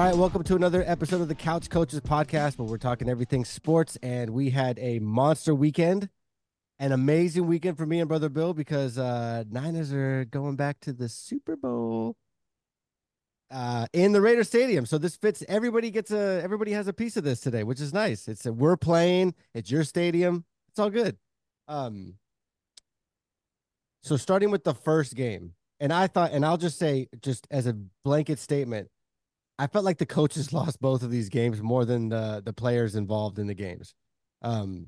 All 0.00 0.06
right, 0.06 0.16
welcome 0.16 0.42
to 0.44 0.56
another 0.56 0.82
episode 0.86 1.20
of 1.20 1.28
the 1.28 1.34
Couch 1.34 1.68
Coaches 1.68 2.00
podcast 2.00 2.56
where 2.56 2.66
we're 2.66 2.78
talking 2.78 3.06
everything 3.10 3.44
sports. 3.44 3.98
And 4.02 4.30
we 4.30 4.48
had 4.48 4.78
a 4.78 4.98
monster 4.98 5.54
weekend, 5.54 6.08
an 6.78 6.92
amazing 6.92 7.46
weekend 7.46 7.76
for 7.76 7.84
me 7.84 8.00
and 8.00 8.08
Brother 8.08 8.30
Bill 8.30 8.54
because 8.54 8.96
uh 8.96 9.44
Niners 9.50 9.92
are 9.92 10.24
going 10.24 10.56
back 10.56 10.80
to 10.80 10.94
the 10.94 11.06
Super 11.06 11.54
Bowl 11.54 12.16
uh 13.50 13.88
in 13.92 14.12
the 14.12 14.22
Raider 14.22 14.42
Stadium. 14.42 14.86
So 14.86 14.96
this 14.96 15.16
fits 15.16 15.44
everybody 15.50 15.90
gets 15.90 16.10
a 16.10 16.40
everybody 16.42 16.72
has 16.72 16.88
a 16.88 16.94
piece 16.94 17.18
of 17.18 17.24
this 17.24 17.40
today, 17.40 17.62
which 17.62 17.78
is 17.78 17.92
nice. 17.92 18.26
It's 18.26 18.46
a, 18.46 18.54
we're 18.54 18.78
playing, 18.78 19.34
it's 19.52 19.70
your 19.70 19.84
stadium, 19.84 20.46
it's 20.70 20.78
all 20.78 20.88
good. 20.88 21.18
Um 21.68 22.14
so 24.02 24.16
starting 24.16 24.50
with 24.50 24.64
the 24.64 24.72
first 24.72 25.14
game, 25.14 25.52
and 25.78 25.92
I 25.92 26.06
thought, 26.06 26.32
and 26.32 26.46
I'll 26.46 26.56
just 26.56 26.78
say, 26.78 27.08
just 27.20 27.46
as 27.50 27.66
a 27.66 27.76
blanket 28.02 28.38
statement, 28.38 28.88
I 29.60 29.66
felt 29.66 29.84
like 29.84 29.98
the 29.98 30.06
coaches 30.06 30.52
lost 30.54 30.80
both 30.80 31.02
of 31.02 31.10
these 31.10 31.28
games 31.28 31.60
more 31.60 31.84
than 31.84 32.08
the 32.08 32.42
the 32.44 32.52
players 32.52 32.96
involved 32.96 33.38
in 33.38 33.46
the 33.46 33.54
games. 33.54 33.94
Um, 34.42 34.86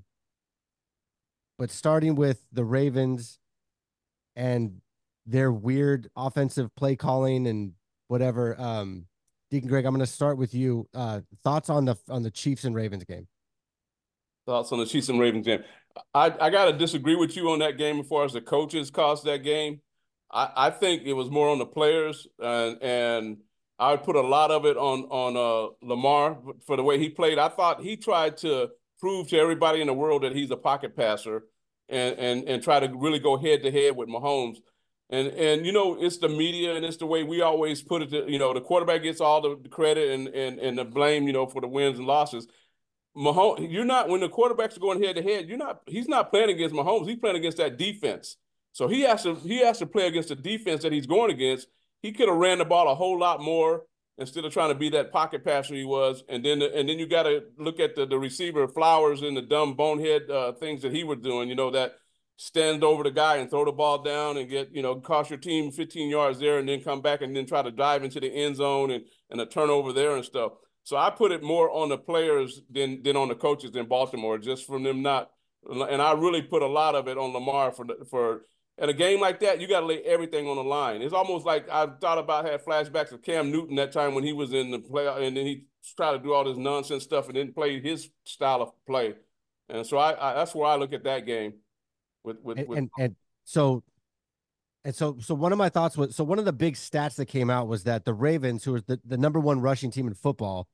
but 1.58 1.70
starting 1.70 2.14
with 2.14 2.42
the 2.52 2.64
Ravens 2.64 3.38
and 4.34 4.80
their 5.26 5.52
weird 5.52 6.08
offensive 6.16 6.74
play 6.74 6.96
calling 6.96 7.46
and 7.46 7.72
whatever. 8.08 8.58
Um, 8.58 9.04
Deacon 9.50 9.68
Greg, 9.68 9.84
I'm 9.84 9.92
going 9.92 10.00
to 10.04 10.10
start 10.10 10.38
with 10.38 10.54
you. 10.54 10.88
Uh, 10.94 11.20
thoughts 11.44 11.68
on 11.68 11.84
the 11.84 11.96
on 12.08 12.22
the 12.22 12.30
Chiefs 12.30 12.64
and 12.64 12.74
Ravens 12.74 13.04
game? 13.04 13.28
Thoughts 14.46 14.72
on 14.72 14.78
the 14.78 14.86
Chiefs 14.86 15.10
and 15.10 15.20
Ravens 15.20 15.46
game? 15.46 15.62
I 16.14 16.34
I 16.40 16.48
got 16.48 16.64
to 16.64 16.72
disagree 16.72 17.14
with 17.14 17.36
you 17.36 17.50
on 17.50 17.58
that 17.58 17.76
game 17.76 18.00
as 18.00 18.06
far 18.06 18.24
as 18.24 18.32
the 18.32 18.40
coaches 18.40 18.90
cost 18.90 19.24
that 19.24 19.44
game. 19.44 19.82
I 20.32 20.50
I 20.56 20.70
think 20.70 21.02
it 21.02 21.12
was 21.12 21.30
more 21.30 21.50
on 21.50 21.58
the 21.58 21.66
players 21.66 22.26
and 22.38 22.82
and 22.82 23.36
I 23.78 23.92
would 23.92 24.02
put 24.04 24.16
a 24.16 24.20
lot 24.20 24.50
of 24.50 24.64
it 24.64 24.76
on 24.76 25.04
on 25.04 25.36
uh, 25.36 25.74
Lamar 25.86 26.38
for 26.66 26.76
the 26.76 26.82
way 26.82 26.98
he 26.98 27.08
played. 27.08 27.38
I 27.38 27.48
thought 27.48 27.82
he 27.82 27.96
tried 27.96 28.36
to 28.38 28.70
prove 29.00 29.28
to 29.28 29.38
everybody 29.38 29.80
in 29.80 29.88
the 29.88 29.94
world 29.94 30.22
that 30.22 30.34
he's 30.34 30.50
a 30.50 30.56
pocket 30.56 30.96
passer 30.96 31.44
and 31.88 32.18
and 32.18 32.48
and 32.48 32.62
try 32.62 32.80
to 32.80 32.92
really 32.96 33.18
go 33.18 33.36
head 33.36 33.62
to 33.62 33.70
head 33.70 33.96
with 33.96 34.08
Mahomes. 34.08 34.58
And 35.10 35.28
and 35.28 35.66
you 35.66 35.72
know 35.72 36.00
it's 36.00 36.18
the 36.18 36.28
media 36.28 36.74
and 36.74 36.84
it's 36.84 36.96
the 36.96 37.06
way 37.06 37.22
we 37.22 37.42
always 37.42 37.82
put 37.82 38.02
it. 38.02 38.10
To, 38.10 38.30
you 38.30 38.38
know 38.38 38.54
the 38.54 38.60
quarterback 38.60 39.02
gets 39.02 39.20
all 39.20 39.40
the 39.40 39.68
credit 39.68 40.10
and 40.10 40.28
and 40.28 40.58
and 40.58 40.78
the 40.78 40.84
blame. 40.84 41.26
You 41.26 41.32
know 41.32 41.46
for 41.46 41.60
the 41.60 41.68
wins 41.68 41.98
and 41.98 42.06
losses. 42.06 42.46
Mahomes, 43.14 43.70
you're 43.70 43.84
not 43.84 44.08
when 44.08 44.20
the 44.20 44.28
quarterbacks 44.28 44.76
are 44.76 44.80
going 44.80 45.02
head 45.02 45.16
to 45.16 45.22
head. 45.22 45.46
You're 45.48 45.58
not. 45.58 45.82
He's 45.86 46.08
not 46.08 46.30
playing 46.30 46.48
against 46.48 46.74
Mahomes. 46.74 47.06
He's 47.06 47.18
playing 47.18 47.36
against 47.36 47.58
that 47.58 47.76
defense. 47.76 48.36
So 48.72 48.88
he 48.88 49.02
has 49.02 49.22
to 49.24 49.34
he 49.34 49.58
has 49.58 49.78
to 49.78 49.86
play 49.86 50.06
against 50.06 50.30
the 50.30 50.36
defense 50.36 50.82
that 50.82 50.92
he's 50.92 51.06
going 51.06 51.30
against 51.30 51.68
he 52.02 52.12
could 52.12 52.28
have 52.28 52.36
ran 52.36 52.58
the 52.58 52.64
ball 52.64 52.90
a 52.90 52.94
whole 52.94 53.18
lot 53.18 53.40
more 53.40 53.84
instead 54.18 54.44
of 54.44 54.52
trying 54.52 54.68
to 54.68 54.74
be 54.74 54.90
that 54.90 55.12
pocket 55.12 55.44
passer 55.44 55.74
he 55.74 55.84
was. 55.84 56.22
And 56.28 56.44
then 56.44 56.60
and 56.62 56.88
then 56.88 56.98
you 56.98 57.06
got 57.06 57.24
to 57.24 57.44
look 57.58 57.80
at 57.80 57.96
the, 57.96 58.06
the 58.06 58.18
receiver 58.18 58.68
Flowers 58.68 59.22
and 59.22 59.36
the 59.36 59.42
dumb 59.42 59.74
bonehead 59.74 60.30
uh, 60.30 60.52
things 60.52 60.82
that 60.82 60.92
he 60.92 61.04
was 61.04 61.18
doing. 61.18 61.48
You 61.48 61.54
know 61.54 61.70
that 61.70 61.94
stand 62.36 62.82
over 62.82 63.02
the 63.04 63.10
guy 63.10 63.36
and 63.36 63.48
throw 63.48 63.64
the 63.64 63.72
ball 63.72 64.02
down 64.02 64.36
and 64.36 64.48
get 64.48 64.74
you 64.74 64.82
know 64.82 64.96
cost 64.96 65.30
your 65.30 65.38
team 65.38 65.70
15 65.70 66.10
yards 66.10 66.38
there 66.38 66.58
and 66.58 66.68
then 66.68 66.82
come 66.82 67.00
back 67.00 67.22
and 67.22 67.36
then 67.36 67.46
try 67.46 67.62
to 67.62 67.70
dive 67.70 68.02
into 68.02 68.20
the 68.20 68.28
end 68.28 68.56
zone 68.56 68.90
and 68.90 69.04
and 69.30 69.40
a 69.40 69.46
turnover 69.46 69.92
there 69.92 70.16
and 70.16 70.24
stuff. 70.24 70.52
So 70.84 70.96
I 70.96 71.10
put 71.10 71.30
it 71.30 71.42
more 71.42 71.70
on 71.70 71.88
the 71.88 71.98
players 71.98 72.60
than 72.70 73.02
than 73.02 73.16
on 73.16 73.28
the 73.28 73.34
coaches 73.34 73.74
in 73.76 73.86
Baltimore, 73.86 74.38
just 74.38 74.66
from 74.66 74.82
them 74.82 75.02
not. 75.02 75.30
And 75.64 76.02
I 76.02 76.12
really 76.14 76.42
put 76.42 76.62
a 76.62 76.66
lot 76.66 76.96
of 76.96 77.06
it 77.06 77.16
on 77.16 77.32
Lamar 77.32 77.70
for 77.70 77.86
for 78.10 78.42
in 78.82 78.88
a 78.88 78.92
game 78.92 79.20
like 79.20 79.38
that, 79.40 79.60
you 79.60 79.68
got 79.68 79.80
to 79.80 79.86
lay 79.86 80.02
everything 80.02 80.48
on 80.48 80.56
the 80.56 80.64
line. 80.64 81.02
It's 81.02 81.14
almost 81.14 81.46
like 81.46 81.70
I 81.70 81.86
thought 81.86 82.18
about 82.18 82.44
had 82.44 82.64
flashbacks 82.64 83.12
of 83.12 83.22
Cam 83.22 83.52
Newton 83.52 83.76
that 83.76 83.92
time 83.92 84.12
when 84.14 84.24
he 84.24 84.32
was 84.32 84.52
in 84.52 84.72
the 84.72 84.80
play, 84.80 85.06
and 85.06 85.36
then 85.36 85.46
he 85.46 85.66
tried 85.96 86.12
to 86.12 86.18
do 86.18 86.32
all 86.32 86.42
this 86.42 86.56
nonsense 86.56 87.04
stuff 87.04 87.28
and 87.28 87.36
then 87.36 87.52
play 87.52 87.80
his 87.80 88.10
style 88.24 88.60
of 88.60 88.72
play. 88.84 89.14
And 89.68 89.86
so 89.86 89.98
I, 89.98 90.32
I 90.32 90.34
that's 90.34 90.52
where 90.52 90.66
I 90.66 90.74
look 90.74 90.92
at 90.92 91.04
that 91.04 91.26
game. 91.26 91.54
With 92.24 92.38
with, 92.42 92.58
and, 92.58 92.68
with 92.68 92.78
and, 92.78 92.90
and 92.98 93.16
so 93.44 93.84
and 94.84 94.92
so 94.92 95.16
so 95.20 95.32
one 95.36 95.52
of 95.52 95.58
my 95.58 95.68
thoughts 95.68 95.96
was 95.96 96.16
so 96.16 96.24
one 96.24 96.40
of 96.40 96.44
the 96.44 96.52
big 96.52 96.74
stats 96.74 97.14
that 97.16 97.26
came 97.26 97.50
out 97.50 97.68
was 97.68 97.84
that 97.84 98.04
the 98.04 98.14
Ravens, 98.14 98.64
who 98.64 98.74
are 98.74 98.80
the, 98.80 99.00
the 99.04 99.16
number 99.16 99.38
one 99.38 99.60
rushing 99.60 99.92
team 99.92 100.08
in 100.08 100.14
football, 100.14 100.66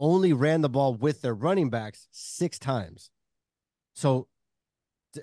only 0.00 0.32
ran 0.32 0.62
the 0.62 0.70
ball 0.70 0.94
with 0.94 1.20
their 1.20 1.34
running 1.34 1.68
backs 1.68 2.08
six 2.10 2.58
times. 2.58 3.10
So 3.92 4.28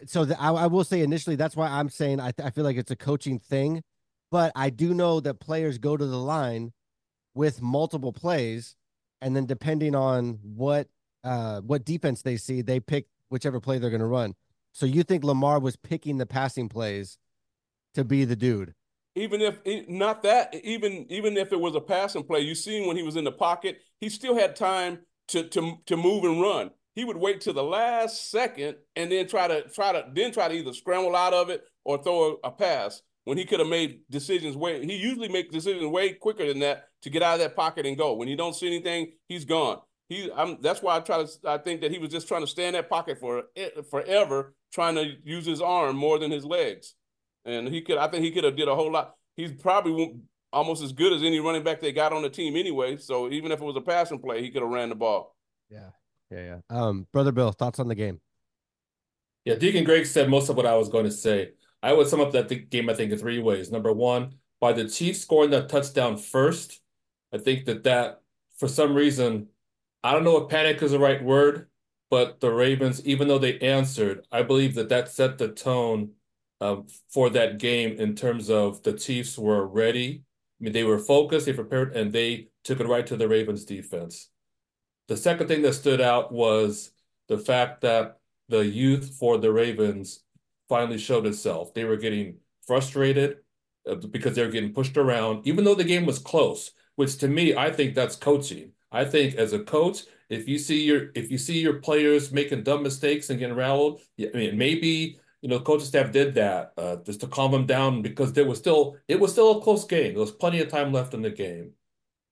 so 0.05 0.25
the, 0.25 0.39
I, 0.39 0.51
I, 0.51 0.67
will 0.67 0.83
say 0.83 1.01
initially 1.01 1.35
that's 1.35 1.55
why 1.55 1.67
I'm 1.67 1.89
saying 1.89 2.19
I, 2.19 2.31
I 2.43 2.49
feel 2.49 2.63
like 2.63 2.77
it's 2.77 2.91
a 2.91 2.95
coaching 2.95 3.39
thing, 3.39 3.83
but 4.29 4.51
I 4.55 4.69
do 4.69 4.93
know 4.93 5.19
that 5.19 5.39
players 5.39 5.77
go 5.77 5.97
to 5.97 6.05
the 6.05 6.17
line 6.17 6.73
with 7.33 7.61
multiple 7.61 8.13
plays, 8.13 8.75
and 9.21 9.35
then 9.35 9.45
depending 9.45 9.95
on 9.95 10.39
what 10.43 10.87
uh 11.23 11.61
what 11.61 11.85
defense 11.85 12.21
they 12.21 12.37
see, 12.37 12.61
they 12.61 12.79
pick 12.79 13.07
whichever 13.29 13.59
play 13.59 13.79
they're 13.79 13.89
going 13.89 13.99
to 13.99 14.05
run. 14.05 14.35
So 14.73 14.85
you 14.85 15.03
think 15.03 15.23
Lamar 15.23 15.59
was 15.59 15.75
picking 15.75 16.17
the 16.17 16.25
passing 16.25 16.69
plays 16.69 17.17
to 17.93 18.03
be 18.03 18.25
the 18.25 18.35
dude? 18.35 18.73
Even 19.15 19.41
if 19.41 19.59
not 19.89 20.23
that, 20.23 20.55
even 20.63 21.05
even 21.09 21.35
if 21.37 21.51
it 21.51 21.59
was 21.59 21.75
a 21.75 21.81
passing 21.81 22.23
play, 22.23 22.41
you 22.41 22.55
seen 22.55 22.87
when 22.87 22.95
he 22.95 23.03
was 23.03 23.17
in 23.17 23.25
the 23.25 23.31
pocket, 23.31 23.79
he 23.99 24.09
still 24.09 24.35
had 24.35 24.55
time 24.55 24.99
to 25.29 25.43
to 25.49 25.77
to 25.85 25.97
move 25.97 26.23
and 26.23 26.41
run 26.41 26.71
he 26.95 27.05
would 27.05 27.17
wait 27.17 27.41
till 27.41 27.53
the 27.53 27.63
last 27.63 28.29
second 28.29 28.75
and 28.95 29.11
then 29.11 29.27
try 29.27 29.47
to 29.47 29.63
try 29.69 29.91
to 29.91 30.05
then 30.13 30.31
try 30.31 30.47
to 30.47 30.53
either 30.53 30.73
scramble 30.73 31.15
out 31.15 31.33
of 31.33 31.49
it 31.49 31.63
or 31.83 31.97
throw 31.97 32.37
a, 32.43 32.47
a 32.47 32.51
pass 32.51 33.01
when 33.23 33.37
he 33.37 33.45
could 33.45 33.59
have 33.59 33.69
made 33.69 34.01
decisions 34.09 34.57
way 34.57 34.85
he 34.85 34.95
usually 34.95 35.29
makes 35.29 35.53
decisions 35.53 35.85
way 35.85 36.13
quicker 36.13 36.45
than 36.45 36.59
that 36.59 36.85
to 37.01 37.09
get 37.09 37.23
out 37.23 37.35
of 37.35 37.39
that 37.39 37.55
pocket 37.55 37.85
and 37.85 37.97
go. 37.97 38.13
When 38.13 38.27
you 38.27 38.35
don't 38.35 38.55
see 38.55 38.67
anything 38.67 39.13
he's 39.27 39.45
gone. 39.45 39.79
He 40.09 40.29
I'm, 40.35 40.57
that's 40.61 40.81
why 40.81 40.97
i 40.97 40.99
try 40.99 41.23
to 41.23 41.29
i 41.47 41.57
think 41.57 41.81
that 41.81 41.91
he 41.91 41.97
was 41.97 42.09
just 42.09 42.27
trying 42.27 42.41
to 42.41 42.47
stay 42.47 42.67
in 42.67 42.73
that 42.73 42.89
pocket 42.89 43.19
for 43.19 43.43
eh, 43.55 43.69
forever 43.89 44.53
trying 44.73 44.95
to 44.95 45.13
use 45.23 45.45
his 45.45 45.61
arm 45.61 45.95
more 45.95 46.19
than 46.19 46.31
his 46.31 46.45
legs. 46.45 46.95
And 47.45 47.67
he 47.67 47.81
could 47.81 47.97
i 47.97 48.07
think 48.07 48.23
he 48.23 48.31
could 48.31 48.43
have 48.43 48.57
did 48.57 48.67
a 48.67 48.75
whole 48.75 48.91
lot. 48.91 49.15
He's 49.37 49.53
probably 49.53 50.19
almost 50.51 50.83
as 50.83 50.91
good 50.91 51.13
as 51.13 51.23
any 51.23 51.39
running 51.39 51.63
back 51.63 51.79
they 51.79 51.93
got 51.93 52.11
on 52.11 52.23
the 52.23 52.29
team 52.29 52.57
anyway. 52.57 52.97
So 52.97 53.31
even 53.31 53.53
if 53.53 53.61
it 53.61 53.65
was 53.65 53.77
a 53.77 53.81
passing 53.81 54.19
play 54.19 54.41
he 54.41 54.49
could 54.49 54.61
have 54.61 54.71
ran 54.71 54.89
the 54.89 54.95
ball. 54.95 55.35
Yeah 55.69 55.91
yeah, 56.31 56.39
yeah. 56.39 56.59
Um, 56.69 57.07
brother 57.11 57.31
Bill, 57.31 57.51
thoughts 57.51 57.79
on 57.79 57.87
the 57.87 57.95
game? 57.95 58.19
Yeah, 59.45 59.55
Deacon 59.55 59.83
Greg 59.83 60.05
said 60.05 60.29
most 60.29 60.49
of 60.49 60.55
what 60.55 60.65
I 60.65 60.75
was 60.75 60.89
going 60.89 61.05
to 61.05 61.11
say. 61.11 61.51
I 61.83 61.93
would 61.93 62.07
sum 62.07 62.21
up 62.21 62.31
that 62.33 62.47
the 62.47 62.55
game, 62.55 62.89
I 62.89 62.93
think, 62.93 63.11
in 63.11 63.17
three 63.17 63.39
ways. 63.39 63.71
Number 63.71 63.91
one, 63.91 64.35
by 64.59 64.71
the 64.73 64.87
Chiefs 64.87 65.21
scoring 65.21 65.49
that 65.49 65.67
touchdown 65.67 66.17
first, 66.17 66.79
I 67.33 67.37
think 67.39 67.65
that 67.65 67.83
that 67.83 68.21
for 68.57 68.67
some 68.67 68.93
reason, 68.93 69.47
I 70.03 70.13
don't 70.13 70.23
know 70.23 70.37
if 70.37 70.49
panic 70.49 70.81
is 70.83 70.91
the 70.91 70.99
right 70.99 71.23
word, 71.23 71.67
but 72.11 72.39
the 72.39 72.51
Ravens, 72.51 73.05
even 73.05 73.27
though 73.27 73.39
they 73.39 73.57
answered, 73.59 74.25
I 74.31 74.43
believe 74.43 74.75
that 74.75 74.89
that 74.89 75.09
set 75.09 75.37
the 75.37 75.47
tone 75.49 76.11
um, 76.59 76.85
for 77.11 77.29
that 77.31 77.57
game 77.57 77.99
in 77.99 78.15
terms 78.15 78.49
of 78.49 78.83
the 78.83 78.93
Chiefs 78.93 79.37
were 79.37 79.65
ready. 79.65 80.23
I 80.59 80.63
mean, 80.63 80.73
they 80.73 80.83
were 80.83 80.99
focused, 80.99 81.47
they 81.47 81.53
prepared, 81.53 81.95
and 81.95 82.13
they 82.13 82.49
took 82.63 82.79
it 82.79 82.87
right 82.87 83.07
to 83.07 83.17
the 83.17 83.27
Ravens 83.27 83.65
defense. 83.65 84.29
The 85.07 85.17
second 85.17 85.47
thing 85.47 85.61
that 85.63 85.73
stood 85.73 86.01
out 86.01 86.31
was 86.31 86.91
the 87.27 87.37
fact 87.37 87.81
that 87.81 88.19
the 88.49 88.65
youth 88.65 89.15
for 89.19 89.37
the 89.37 89.51
Ravens 89.51 90.23
finally 90.69 90.97
showed 90.97 91.25
itself. 91.25 91.73
They 91.73 91.85
were 91.85 91.97
getting 91.97 92.37
frustrated 92.65 93.37
uh, 93.89 93.95
because 93.95 94.35
they 94.35 94.45
were 94.45 94.51
getting 94.51 94.73
pushed 94.73 94.97
around, 94.97 95.47
even 95.47 95.63
though 95.63 95.75
the 95.75 95.83
game 95.83 96.05
was 96.05 96.19
close. 96.19 96.71
Which 96.95 97.17
to 97.19 97.27
me, 97.27 97.55
I 97.55 97.71
think 97.71 97.95
that's 97.95 98.15
coaching. 98.15 98.73
I 98.91 99.05
think 99.05 99.35
as 99.35 99.53
a 99.53 99.59
coach, 99.59 100.03
if 100.29 100.47
you 100.47 100.57
see 100.59 100.83
your 100.83 101.09
if 101.15 101.31
you 101.31 101.37
see 101.37 101.59
your 101.59 101.75
players 101.75 102.31
making 102.31 102.63
dumb 102.63 102.83
mistakes 102.83 103.29
and 103.29 103.39
getting 103.39 103.55
rattled, 103.55 104.01
I 104.19 104.29
mean 104.33 104.57
maybe 104.57 105.19
you 105.41 105.49
know 105.49 105.59
coaching 105.59 105.87
staff 105.87 106.11
did 106.11 106.35
that 106.35 106.73
uh, 106.77 106.97
just 106.97 107.21
to 107.21 107.27
calm 107.27 107.51
them 107.51 107.65
down 107.65 108.01
because 108.01 108.33
there 108.33 108.45
was 108.45 108.59
still 108.59 108.97
it 109.07 109.19
was 109.19 109.31
still 109.31 109.57
a 109.57 109.61
close 109.61 109.85
game. 109.85 110.13
There 110.13 110.21
was 110.21 110.31
plenty 110.31 110.59
of 110.59 110.69
time 110.69 110.91
left 110.91 111.13
in 111.13 111.21
the 111.21 111.31
game. 111.31 111.71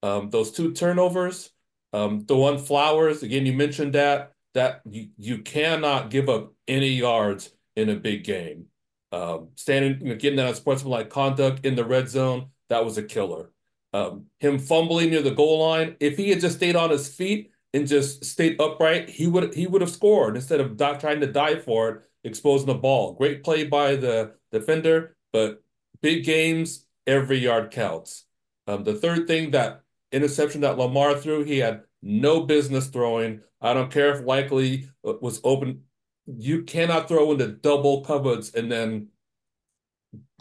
Um, 0.03 0.29
those 0.29 0.51
two 0.51 0.73
turnovers, 0.73 1.51
um, 1.93 2.25
the 2.25 2.35
one 2.35 2.57
Flowers, 2.57 3.23
again, 3.23 3.45
you 3.45 3.53
mentioned 3.53 3.93
that 3.93 4.33
that 4.55 4.81
you, 4.89 5.09
you 5.17 5.39
cannot 5.39 6.09
give 6.09 6.27
up 6.27 6.53
any 6.67 6.89
yards 6.89 7.51
in 7.75 7.89
a 7.89 7.95
big 7.95 8.23
game. 8.23 8.65
Um, 9.11 9.49
standing, 9.55 10.05
you 10.05 10.15
getting 10.15 10.37
that 10.37 10.49
unsportsmanlike 10.49 11.09
conduct 11.09 11.65
in 11.65 11.75
the 11.75 11.85
red 11.85 12.09
zone, 12.09 12.49
that 12.69 12.83
was 12.83 12.97
a 12.97 13.03
killer. 13.03 13.51
Um, 13.93 14.25
him 14.39 14.59
fumbling 14.59 15.09
near 15.09 15.21
the 15.21 15.31
goal 15.31 15.67
line, 15.67 15.95
if 15.99 16.17
he 16.17 16.29
had 16.29 16.41
just 16.41 16.57
stayed 16.57 16.75
on 16.75 16.91
his 16.91 17.13
feet 17.13 17.51
and 17.73 17.87
just 17.87 18.23
stayed 18.23 18.61
upright, 18.61 19.09
he 19.09 19.27
would 19.27 19.53
he 19.53 19.65
would 19.67 19.81
have 19.81 19.89
scored 19.89 20.35
instead 20.35 20.59
of 20.59 20.77
trying 20.99 21.21
to 21.21 21.31
dive 21.31 21.63
for 21.63 21.89
it, 21.89 22.01
exposing 22.23 22.67
the 22.67 22.75
ball. 22.75 23.13
Great 23.13 23.43
play 23.43 23.65
by 23.65 23.95
the 23.95 24.33
defender, 24.51 25.15
but 25.33 25.63
big 26.01 26.23
games, 26.23 26.85
every 27.07 27.37
yard 27.37 27.71
counts. 27.71 28.25
Um, 28.67 28.83
the 28.83 28.93
third 28.93 29.27
thing 29.27 29.51
that 29.51 29.81
interception 30.11 30.61
that 30.61 30.77
Lamar 30.77 31.15
threw, 31.15 31.43
he 31.43 31.59
had 31.59 31.83
no 32.01 32.41
business 32.41 32.87
throwing. 32.87 33.41
I 33.61 33.73
don't 33.73 33.91
care 33.91 34.13
if 34.13 34.25
Likely 34.25 34.89
uh, 35.05 35.13
was 35.21 35.41
open. 35.43 35.83
You 36.25 36.63
cannot 36.63 37.07
throw 37.07 37.31
into 37.31 37.47
double 37.47 38.01
coverage, 38.01 38.51
and 38.55 38.71
then 38.71 39.07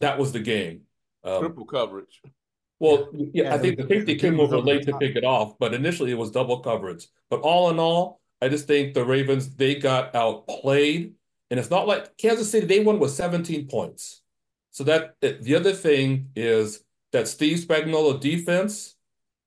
that 0.00 0.18
was 0.18 0.32
the 0.32 0.40
game. 0.40 0.82
Um, 1.24 1.40
Triple 1.40 1.64
coverage. 1.64 2.20
Well, 2.80 3.08
yeah, 3.12 3.44
Yeah, 3.44 3.54
I 3.54 3.58
think 3.58 3.78
was- 3.78 3.88
the 3.88 3.94
safety 3.94 4.16
came 4.16 4.38
over 4.38 4.56
over 4.56 4.66
late 4.66 4.86
to 4.86 4.96
pick 4.98 5.16
it 5.16 5.24
off, 5.24 5.58
but 5.58 5.74
initially 5.74 6.10
it 6.12 6.18
was 6.18 6.30
double 6.30 6.60
coverage. 6.60 7.08
But 7.30 7.40
all 7.40 7.70
in 7.70 7.78
all, 7.78 8.20
I 8.40 8.48
just 8.48 8.66
think 8.66 8.94
the 8.94 9.04
Ravens 9.04 9.54
they 9.56 9.74
got 9.74 10.14
outplayed, 10.14 11.14
and 11.50 11.58
it's 11.58 11.70
not 11.70 11.88
like 11.88 12.16
Kansas 12.18 12.50
City 12.50 12.66
they 12.66 12.80
won 12.80 13.00
with 13.00 13.10
17 13.10 13.66
points. 13.66 14.22
So 14.70 14.84
that 14.84 15.16
the 15.20 15.56
other 15.56 15.72
thing 15.72 16.30
is 16.36 16.84
that 17.10 17.26
Steve 17.26 17.58
Spagnuolo 17.58 18.20
defense, 18.20 18.94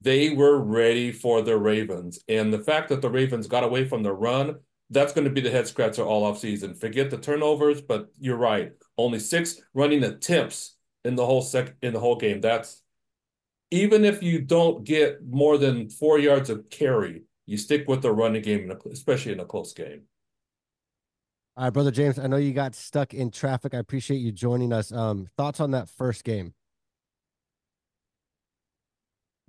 they 0.02 0.32
were 0.32 0.60
ready 0.60 1.12
for 1.12 1.42
the 1.42 1.58
Ravens, 1.58 2.20
and 2.28 2.52
the 2.52 2.60
fact 2.60 2.90
that 2.90 3.02
the 3.02 3.10
Ravens 3.10 3.48
got 3.48 3.64
away 3.64 3.88
from 3.88 4.04
the 4.04 4.14
run, 4.14 4.56
that's 4.90 5.14
going 5.14 5.26
to 5.26 5.32
be 5.32 5.42
the 5.42 5.52
head 5.52 5.68
scratcher 5.68 6.04
all 6.04 6.24
off 6.24 6.40
season. 6.40 6.74
Forget 6.74 7.10
the 7.10 7.18
turnovers, 7.18 7.82
but 7.82 8.08
you're 8.20 8.38
right, 8.38 8.72
only 8.98 9.20
six 9.20 9.62
running 9.74 10.04
attempts 10.04 10.76
in 11.06 11.16
the 11.16 11.26
whole 11.26 11.42
sec 11.42 11.76
in 11.82 11.94
the 11.94 12.00
whole 12.00 12.16
game. 12.16 12.42
That's 12.42 12.82
even 13.70 14.04
if 14.04 14.22
you 14.22 14.42
don't 14.42 14.84
get 14.84 15.26
more 15.26 15.58
than 15.58 15.90
four 15.90 16.20
yards 16.20 16.50
of 16.50 16.70
carry, 16.70 17.24
you 17.46 17.58
stick 17.58 17.88
with 17.88 18.02
the 18.02 18.12
running 18.12 18.42
game, 18.42 18.72
especially 18.92 19.32
in 19.32 19.40
a 19.40 19.46
close 19.46 19.74
game. 19.74 20.04
All 21.58 21.66
right, 21.66 21.74
brother 21.74 21.92
James. 21.92 22.18
I 22.18 22.28
know 22.28 22.38
you 22.38 22.54
got 22.54 22.76
stuck 22.76 23.14
in 23.14 23.30
traffic. 23.30 23.74
I 23.74 23.78
appreciate 23.78 24.18
you 24.18 24.32
joining 24.32 24.74
us. 24.74 24.92
Um, 24.92 25.28
thoughts 25.38 25.60
on 25.60 25.72
that 25.72 25.90
first 25.90 26.24
game? 26.24 26.54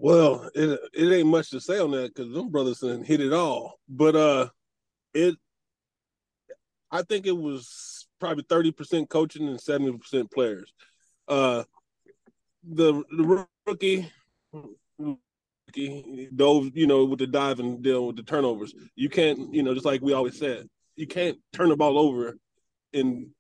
Well, 0.03 0.51
it 0.53 0.81
it 0.95 1.13
ain't 1.13 1.29
much 1.29 1.51
to 1.51 1.61
say 1.61 1.79
on 1.79 1.93
that 1.93 2.13
because 2.13 2.35
them 2.35 2.49
brothers 2.51 2.81
done 2.81 3.05
hit 3.05 3.21
it 3.21 3.33
all. 3.33 3.79
But 3.89 4.17
uh, 4.17 4.49
it, 5.15 5.37
I 6.91 7.03
think 7.03 7.25
it 7.25 7.37
was 7.37 8.09
probably 8.19 8.45
thirty 8.49 8.73
percent 8.73 9.09
coaching 9.11 9.47
and 9.47 9.61
seventy 9.61 9.97
percent 9.97 10.33
players. 10.33 10.75
Uh, 11.29 11.63
the 12.69 13.05
the 13.17 13.47
rookie, 13.65 14.11
rookie 14.99 16.29
dove, 16.35 16.73
you 16.75 16.89
know, 16.89 17.05
with 17.05 17.21
the 17.21 17.29
dive 17.29 17.61
and 17.61 17.81
deal 17.81 18.09
with 18.09 18.17
the 18.17 18.25
turnovers. 18.25 18.75
You 18.97 19.09
can't, 19.09 19.55
you 19.55 19.63
know, 19.63 19.73
just 19.73 19.87
like 19.87 20.03
we 20.03 20.15
always 20.15 20.37
said, 20.37 20.69
you 20.97 21.07
can't 21.07 21.39
turn 21.53 21.69
the 21.69 21.77
ball 21.77 21.97
over 21.97 22.37
in 22.93 23.31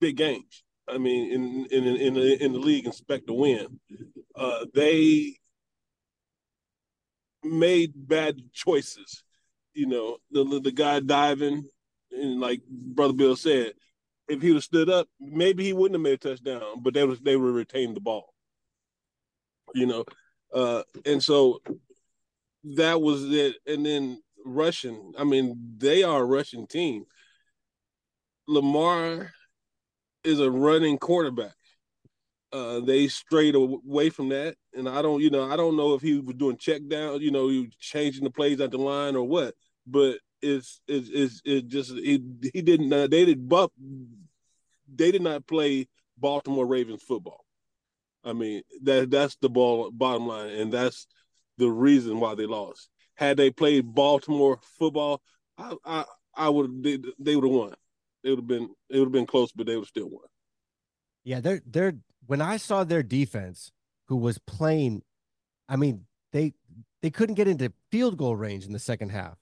big 0.00 0.16
games. 0.16 0.64
I 0.88 0.98
mean, 0.98 1.30
in 1.30 1.66
in 1.70 1.96
in 1.96 2.14
the 2.14 2.44
in 2.44 2.52
the 2.52 2.58
league, 2.58 2.88
expect 2.88 3.28
to 3.28 3.32
win. 3.32 3.78
Uh, 4.34 4.66
they 4.74 5.36
made 7.44 7.92
bad 7.94 8.36
choices. 8.52 9.22
You 9.74 9.86
know, 9.86 10.18
the 10.30 10.60
the 10.60 10.72
guy 10.72 11.00
diving, 11.00 11.64
and 12.12 12.40
like 12.40 12.62
Brother 12.68 13.14
Bill 13.14 13.36
said, 13.36 13.72
if 14.28 14.40
he 14.40 14.48
would 14.48 14.56
have 14.56 14.64
stood 14.64 14.90
up, 14.90 15.08
maybe 15.20 15.64
he 15.64 15.72
wouldn't 15.72 15.94
have 15.94 16.02
made 16.02 16.14
a 16.14 16.16
touchdown, 16.16 16.82
but 16.82 16.94
they 16.94 17.04
was 17.04 17.20
they 17.20 17.36
would 17.36 17.54
retain 17.54 17.94
the 17.94 18.00
ball. 18.00 18.32
You 19.74 19.86
know, 19.86 20.04
uh, 20.52 20.82
and 21.04 21.22
so 21.22 21.60
that 22.76 23.00
was 23.00 23.24
it. 23.32 23.56
And 23.66 23.84
then 23.84 24.22
rushing, 24.44 25.12
I 25.18 25.24
mean, 25.24 25.74
they 25.78 26.02
are 26.02 26.22
a 26.22 26.26
rushing 26.26 26.66
team. 26.66 27.04
Lamar 28.46 29.32
is 30.22 30.40
a 30.40 30.50
running 30.50 30.98
quarterback. 30.98 31.54
Uh, 32.54 32.78
they 32.78 33.08
strayed 33.08 33.56
away 33.56 34.10
from 34.10 34.28
that, 34.28 34.54
and 34.74 34.88
I 34.88 35.02
don't, 35.02 35.20
you 35.20 35.28
know, 35.28 35.50
I 35.50 35.56
don't 35.56 35.76
know 35.76 35.94
if 35.94 36.02
he 36.02 36.20
was 36.20 36.36
doing 36.36 36.56
check 36.56 36.86
down, 36.86 37.20
you 37.20 37.32
know, 37.32 37.48
he 37.48 37.62
was 37.62 37.74
changing 37.80 38.22
the 38.22 38.30
plays 38.30 38.60
at 38.60 38.70
the 38.70 38.78
line 38.78 39.16
or 39.16 39.24
what, 39.24 39.56
but 39.88 40.18
it's 40.40 40.80
it's 40.86 41.08
it's 41.12 41.42
it 41.44 41.66
just 41.66 41.90
he 41.92 42.22
he 42.52 42.62
didn't 42.62 42.92
uh, 42.92 43.08
they 43.08 43.24
did 43.24 43.48
but 43.48 43.70
they 44.94 45.10
did 45.10 45.22
not 45.22 45.46
play 45.48 45.88
Baltimore 46.18 46.66
Ravens 46.66 47.02
football. 47.02 47.44
I 48.22 48.34
mean 48.34 48.62
that 48.82 49.10
that's 49.10 49.36
the 49.36 49.48
ball 49.48 49.90
bottom 49.90 50.28
line, 50.28 50.50
and 50.50 50.72
that's 50.72 51.08
the 51.58 51.70
reason 51.70 52.20
why 52.20 52.34
they 52.34 52.46
lost. 52.46 52.88
Had 53.14 53.36
they 53.36 53.50
played 53.50 53.94
Baltimore 53.94 54.60
football, 54.78 55.22
I 55.58 55.74
I, 55.84 56.04
I 56.36 56.48
would 56.50 56.84
they, 56.84 56.98
they 57.18 57.34
would 57.34 57.44
have 57.44 57.58
won. 57.58 57.74
It 58.22 58.30
would 58.30 58.38
have 58.40 58.46
been 58.46 58.68
it 58.90 58.98
would 58.98 59.06
have 59.06 59.12
been 59.12 59.26
close, 59.26 59.50
but 59.50 59.66
they 59.66 59.74
would 59.74 59.82
have 59.82 59.88
still 59.88 60.10
won. 60.10 60.24
Yeah, 61.24 61.40
they're 61.40 61.62
they're 61.66 61.94
when 62.26 62.40
I 62.40 62.56
saw 62.56 62.84
their 62.84 63.02
defense, 63.02 63.72
who 64.08 64.16
was 64.16 64.38
playing, 64.38 65.02
I 65.68 65.76
mean, 65.76 66.06
they 66.32 66.52
they 67.02 67.10
couldn't 67.10 67.34
get 67.34 67.48
into 67.48 67.72
field 67.90 68.16
goal 68.16 68.36
range 68.36 68.64
in 68.64 68.72
the 68.72 68.78
second 68.78 69.10
half. 69.10 69.38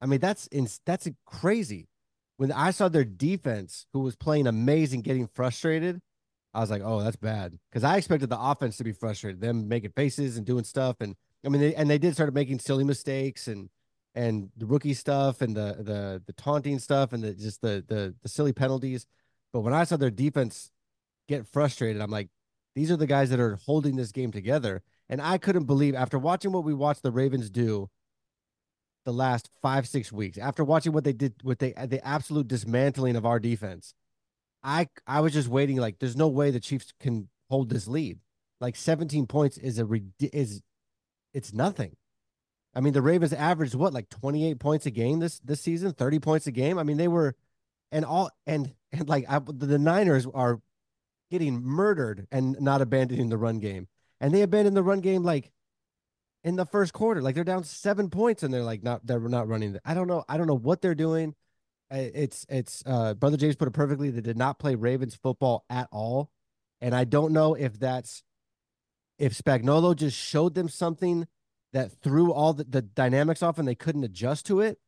I 0.00 0.06
mean, 0.06 0.20
that's 0.20 0.46
in, 0.48 0.68
that's 0.86 1.08
crazy. 1.26 1.88
When 2.36 2.52
I 2.52 2.70
saw 2.70 2.88
their 2.88 3.04
defense, 3.04 3.86
who 3.92 4.00
was 4.00 4.14
playing 4.14 4.46
amazing, 4.46 5.02
getting 5.02 5.26
frustrated, 5.26 6.00
I 6.54 6.60
was 6.60 6.70
like, 6.70 6.82
oh, 6.84 7.02
that's 7.02 7.16
bad. 7.16 7.58
Because 7.70 7.82
I 7.82 7.96
expected 7.96 8.30
the 8.30 8.40
offense 8.40 8.76
to 8.76 8.84
be 8.84 8.92
frustrated, 8.92 9.40
them 9.40 9.68
making 9.68 9.90
faces 9.90 10.36
and 10.36 10.46
doing 10.46 10.64
stuff, 10.64 10.96
and 11.00 11.16
I 11.44 11.48
mean, 11.48 11.60
they, 11.60 11.74
and 11.74 11.88
they 11.88 11.98
did 11.98 12.14
start 12.14 12.34
making 12.34 12.58
silly 12.58 12.84
mistakes 12.84 13.48
and 13.48 13.68
and 14.14 14.50
the 14.56 14.66
rookie 14.66 14.94
stuff 14.94 15.42
and 15.42 15.56
the 15.56 15.76
the 15.80 16.22
the 16.26 16.32
taunting 16.32 16.78
stuff 16.78 17.12
and 17.12 17.22
the 17.22 17.34
just 17.34 17.60
the 17.62 17.84
the 17.86 18.14
the 18.22 18.28
silly 18.28 18.52
penalties. 18.52 19.06
But 19.52 19.60
when 19.60 19.74
I 19.74 19.84
saw 19.84 19.96
their 19.96 20.10
defense 20.10 20.70
get 21.28 21.46
frustrated. 21.46 22.02
I'm 22.02 22.10
like, 22.10 22.28
these 22.74 22.90
are 22.90 22.96
the 22.96 23.06
guys 23.06 23.30
that 23.30 23.40
are 23.40 23.56
holding 23.66 23.96
this 23.96 24.12
game 24.12 24.32
together. 24.32 24.82
And 25.08 25.20
I 25.22 25.38
couldn't 25.38 25.64
believe 25.64 25.94
after 25.94 26.18
watching 26.18 26.52
what 26.52 26.64
we 26.64 26.74
watched 26.74 27.02
the 27.02 27.12
Ravens 27.12 27.50
do 27.50 27.88
the 29.04 29.12
last 29.12 29.48
five, 29.62 29.86
six 29.86 30.12
weeks, 30.12 30.36
after 30.36 30.62
watching 30.64 30.92
what 30.92 31.04
they 31.04 31.12
did 31.12 31.34
with 31.42 31.60
the 31.60 31.72
the 31.86 32.04
absolute 32.06 32.48
dismantling 32.48 33.16
of 33.16 33.24
our 33.24 33.40
defense, 33.40 33.94
I 34.62 34.88
I 35.06 35.20
was 35.20 35.32
just 35.32 35.48
waiting, 35.48 35.76
like, 35.76 35.98
there's 35.98 36.16
no 36.16 36.28
way 36.28 36.50
the 36.50 36.60
Chiefs 36.60 36.92
can 37.00 37.28
hold 37.48 37.70
this 37.70 37.88
lead. 37.88 38.18
Like 38.60 38.76
17 38.76 39.26
points 39.26 39.56
is 39.56 39.78
a 39.78 39.88
is 40.20 40.62
it's 41.32 41.52
nothing. 41.52 41.96
I 42.74 42.80
mean, 42.80 42.92
the 42.92 43.02
Ravens 43.02 43.32
averaged 43.32 43.74
what, 43.74 43.92
like 43.92 44.08
28 44.08 44.58
points 44.58 44.86
a 44.86 44.90
game 44.90 45.20
this 45.20 45.38
this 45.40 45.60
season, 45.60 45.92
30 45.92 46.18
points 46.18 46.46
a 46.46 46.52
game. 46.52 46.78
I 46.78 46.82
mean, 46.82 46.96
they 46.96 47.08
were 47.08 47.34
and 47.92 48.04
all 48.04 48.30
and 48.46 48.74
and 48.92 49.08
like 49.08 49.24
I, 49.28 49.38
the 49.38 49.78
Niners 49.78 50.26
are 50.34 50.60
getting 51.30 51.62
murdered 51.62 52.26
and 52.30 52.60
not 52.60 52.80
abandoning 52.80 53.28
the 53.28 53.38
run 53.38 53.58
game. 53.58 53.88
And 54.20 54.34
they 54.34 54.42
abandoned 54.42 54.76
the 54.76 54.82
run 54.82 55.00
game 55.00 55.22
like 55.22 55.52
in 56.44 56.56
the 56.56 56.66
first 56.66 56.92
quarter. 56.92 57.22
Like 57.22 57.34
they're 57.34 57.44
down 57.44 57.64
seven 57.64 58.10
points 58.10 58.42
and 58.42 58.52
they're 58.52 58.62
like 58.62 58.82
not 58.82 59.06
they're 59.06 59.20
not 59.20 59.48
running. 59.48 59.78
I 59.84 59.94
don't 59.94 60.08
know. 60.08 60.24
I 60.28 60.36
don't 60.36 60.46
know 60.46 60.56
what 60.56 60.80
they're 60.80 60.94
doing. 60.94 61.34
It's 61.90 62.44
it's 62.48 62.82
uh 62.86 63.14
brother 63.14 63.36
James 63.36 63.56
put 63.56 63.68
it 63.68 63.72
perfectly. 63.72 64.10
They 64.10 64.20
did 64.20 64.36
not 64.36 64.58
play 64.58 64.74
Ravens 64.74 65.14
football 65.14 65.64
at 65.70 65.88
all. 65.90 66.30
And 66.80 66.94
I 66.94 67.04
don't 67.04 67.32
know 67.32 67.54
if 67.54 67.78
that's 67.78 68.22
if 69.18 69.36
Spagnuolo 69.36 69.96
just 69.96 70.16
showed 70.16 70.54
them 70.54 70.68
something 70.68 71.26
that 71.72 71.90
threw 71.90 72.32
all 72.32 72.52
the, 72.54 72.64
the 72.64 72.82
dynamics 72.82 73.42
off 73.42 73.58
and 73.58 73.66
they 73.66 73.74
couldn't 73.74 74.04
adjust 74.04 74.46
to 74.46 74.60
it, 74.60 74.78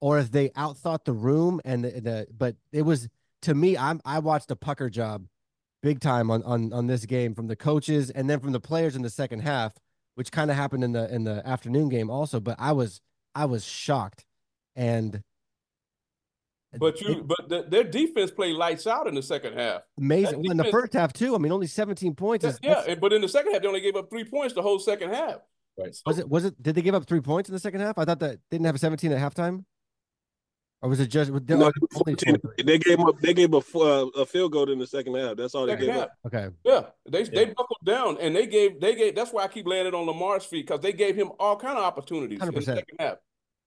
or 0.00 0.18
if 0.18 0.30
they 0.30 0.50
outthought 0.50 1.04
the 1.04 1.12
room 1.12 1.60
and 1.64 1.84
the, 1.84 2.00
the 2.00 2.26
but 2.36 2.56
it 2.72 2.82
was 2.82 3.08
to 3.42 3.54
me, 3.54 3.76
I'm 3.76 4.00
I 4.04 4.18
watched 4.18 4.50
a 4.50 4.56
pucker 4.56 4.90
job 4.90 5.26
big 5.82 6.00
time 6.00 6.30
on 6.30 6.42
on 6.42 6.72
on 6.72 6.86
this 6.86 7.06
game 7.06 7.34
from 7.34 7.46
the 7.46 7.56
coaches 7.56 8.10
and 8.10 8.28
then 8.28 8.40
from 8.40 8.52
the 8.52 8.60
players 8.60 8.96
in 8.96 9.02
the 9.02 9.10
second 9.10 9.40
half, 9.40 9.74
which 10.14 10.32
kind 10.32 10.50
of 10.50 10.56
happened 10.56 10.84
in 10.84 10.92
the 10.92 11.12
in 11.12 11.24
the 11.24 11.46
afternoon 11.46 11.88
game 11.88 12.10
also. 12.10 12.40
But 12.40 12.56
I 12.58 12.72
was 12.72 13.00
I 13.34 13.44
was 13.46 13.64
shocked, 13.64 14.24
and 14.76 15.22
but 16.78 17.00
you 17.00 17.12
it, 17.12 17.26
but 17.26 17.48
the, 17.48 17.62
their 17.68 17.84
defense 17.84 18.30
played 18.30 18.54
lights 18.54 18.86
out 18.86 19.06
in 19.06 19.14
the 19.14 19.22
second 19.22 19.54
half. 19.54 19.82
Amazing. 19.98 20.42
Well, 20.42 20.52
in 20.52 20.56
the 20.56 20.64
first 20.64 20.92
half 20.92 21.12
too. 21.12 21.34
I 21.34 21.38
mean, 21.38 21.52
only 21.52 21.66
17 21.66 22.14
points. 22.14 22.44
Is, 22.44 22.58
yeah, 22.62 22.94
but 22.94 23.12
in 23.12 23.20
the 23.20 23.28
second 23.28 23.52
half 23.52 23.62
they 23.62 23.68
only 23.68 23.80
gave 23.80 23.96
up 23.96 24.08
three 24.08 24.24
points 24.24 24.54
the 24.54 24.62
whole 24.62 24.78
second 24.78 25.12
half. 25.12 25.38
Right. 25.78 25.94
So, 25.94 26.02
was 26.06 26.18
it 26.18 26.28
was 26.28 26.44
it 26.44 26.62
did 26.62 26.74
they 26.74 26.82
give 26.82 26.94
up 26.94 27.06
three 27.06 27.20
points 27.20 27.48
in 27.48 27.54
the 27.54 27.58
second 27.58 27.80
half? 27.80 27.98
I 27.98 28.04
thought 28.04 28.20
that 28.20 28.38
didn't 28.50 28.66
have 28.66 28.74
a 28.74 28.78
17 28.78 29.10
at 29.12 29.18
halftime. 29.18 29.64
Or 30.82 30.88
was 30.88 30.98
it 30.98 31.08
just 31.08 31.30
no, 31.30 31.70
they 32.64 32.78
gave 32.78 33.00
up 33.00 33.20
they 33.20 33.34
gave 33.34 33.52
a, 33.52 33.58
uh, 33.58 34.06
a 34.16 34.24
field 34.24 34.52
goal 34.52 34.70
in 34.70 34.78
the 34.78 34.86
second 34.86 35.14
half. 35.14 35.36
That's 35.36 35.54
all 35.54 35.66
they 35.66 35.72
second 35.72 35.86
gave 35.86 35.94
half. 35.94 36.04
up. 36.04 36.12
Okay. 36.26 36.48
Yeah. 36.64 36.82
They 37.06 37.22
yeah. 37.24 37.28
they 37.34 37.44
buckled 37.46 37.84
down 37.84 38.16
and 38.18 38.34
they 38.34 38.46
gave 38.46 38.80
they 38.80 38.94
gave 38.94 39.14
that's 39.14 39.30
why 39.30 39.44
I 39.44 39.48
keep 39.48 39.66
landing 39.66 39.94
on 39.94 40.06
Lamar's 40.06 40.44
feet 40.44 40.66
because 40.66 40.80
they 40.80 40.94
gave 40.94 41.16
him 41.16 41.32
all 41.38 41.56
kind 41.56 41.76
of 41.76 41.84
opportunities 41.84 42.38
100%. 42.40 42.48
in 42.48 42.54
the 42.54 42.62
second 42.62 42.96
half. 42.98 43.16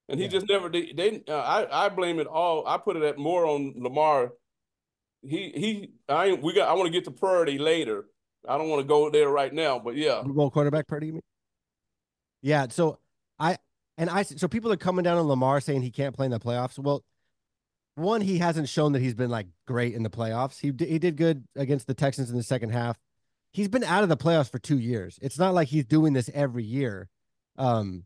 And 0.10 0.20
he 0.20 0.26
yeah. 0.26 0.32
just 0.32 0.50
never 0.50 0.70
they, 0.70 0.92
they 0.92 1.24
uh, 1.28 1.36
I 1.36 1.86
I 1.86 1.90
blame 1.90 2.20
it 2.20 2.26
all 2.26 2.66
I 2.66 2.78
put 2.78 2.96
it 2.96 3.04
at 3.04 3.20
more 3.20 3.46
on 3.46 3.76
Lamar. 3.78 4.32
He 5.22 5.52
he 5.56 5.92
I 6.10 6.34
we 6.34 6.54
got 6.54 6.68
I 6.68 6.74
want 6.74 6.88
to 6.88 6.92
get 6.92 7.06
to 7.06 7.12
Purdy 7.12 7.60
later. 7.60 8.06
I 8.48 8.58
don't 8.58 8.70
want 8.70 8.82
to 8.82 8.88
go 8.88 9.12
there 9.12 9.30
right 9.30 9.54
now, 9.54 9.78
but 9.78 9.96
yeah. 9.96 10.24
Roll 10.26 10.50
quarterback 10.50 10.88
Purdy 10.88 11.08
you 11.08 11.14
mean? 11.14 11.22
Yeah, 12.42 12.68
so 12.70 12.98
I 13.40 13.58
and 13.98 14.10
I 14.10 14.24
so 14.24 14.48
people 14.48 14.72
are 14.72 14.78
coming 14.78 15.04
down 15.04 15.18
on 15.18 15.28
Lamar 15.28 15.62
saying 15.62 15.82
he 15.82 15.92
can't 15.92 16.16
play 16.16 16.26
in 16.26 16.32
the 16.32 16.40
playoffs. 16.40 16.80
Well, 16.80 17.04
one 17.96 18.22
he 18.22 18.40
hasn't 18.40 18.70
shown 18.70 18.94
that 18.94 19.02
he's 19.02 19.14
been 19.14 19.30
like 19.30 19.48
great 19.68 19.94
in 19.94 20.04
the 20.04 20.10
playoffs. 20.10 20.60
He 20.60 20.74
he 20.86 21.00
did 21.00 21.16
good 21.16 21.48
against 21.56 21.88
the 21.88 21.94
Texans 21.94 22.30
in 22.30 22.38
the 22.38 22.44
second 22.44 22.72
half. 22.72 22.98
He's 23.52 23.68
been 23.68 23.84
out 23.84 24.04
of 24.04 24.10
the 24.10 24.18
playoffs 24.18 24.50
for 24.50 24.58
2 24.58 24.80
years. 24.80 25.20
It's 25.22 25.38
not 25.38 25.54
like 25.54 25.68
he's 25.68 25.86
doing 25.86 26.14
this 26.14 26.30
every 26.34 26.64
year. 26.64 27.10
Um 27.58 28.06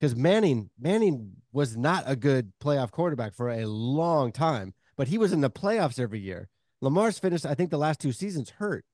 cuz 0.00 0.16
Manning 0.16 0.70
Manning 0.78 1.36
was 1.52 1.76
not 1.76 2.04
a 2.06 2.16
good 2.16 2.52
playoff 2.62 2.90
quarterback 2.90 3.34
for 3.34 3.50
a 3.50 3.66
long 3.66 4.32
time, 4.32 4.72
but 4.96 5.08
he 5.08 5.18
was 5.18 5.32
in 5.32 5.42
the 5.42 5.50
playoffs 5.50 5.98
every 5.98 6.20
year. 6.20 6.48
Lamar's 6.80 7.18
finished 7.18 7.44
I 7.44 7.54
think 7.54 7.70
the 7.70 7.78
last 7.78 8.00
two 8.00 8.12
seasons 8.12 8.50
hurt. 8.50 8.86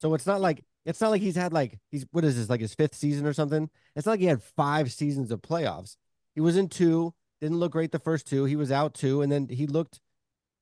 So 0.00 0.14
it's 0.14 0.26
not 0.26 0.40
like 0.40 0.64
it's 0.84 1.00
not 1.00 1.10
like 1.10 1.22
he's 1.22 1.36
had 1.36 1.52
like 1.52 1.78
he's 1.90 2.06
what 2.10 2.24
is 2.24 2.36
this 2.36 2.48
like 2.48 2.60
his 2.60 2.74
fifth 2.74 2.94
season 2.94 3.26
or 3.26 3.32
something. 3.32 3.68
It's 3.94 4.06
not 4.06 4.12
like 4.12 4.20
he 4.20 4.26
had 4.26 4.42
five 4.42 4.92
seasons 4.92 5.30
of 5.30 5.42
playoffs. 5.42 5.96
He 6.34 6.40
was 6.40 6.56
in 6.56 6.68
two, 6.68 7.14
didn't 7.40 7.58
look 7.58 7.72
great 7.72 7.92
the 7.92 7.98
first 7.98 8.26
two. 8.26 8.44
He 8.44 8.56
was 8.56 8.72
out 8.72 8.94
two, 8.94 9.22
and 9.22 9.30
then 9.30 9.48
he 9.48 9.66
looked. 9.66 10.00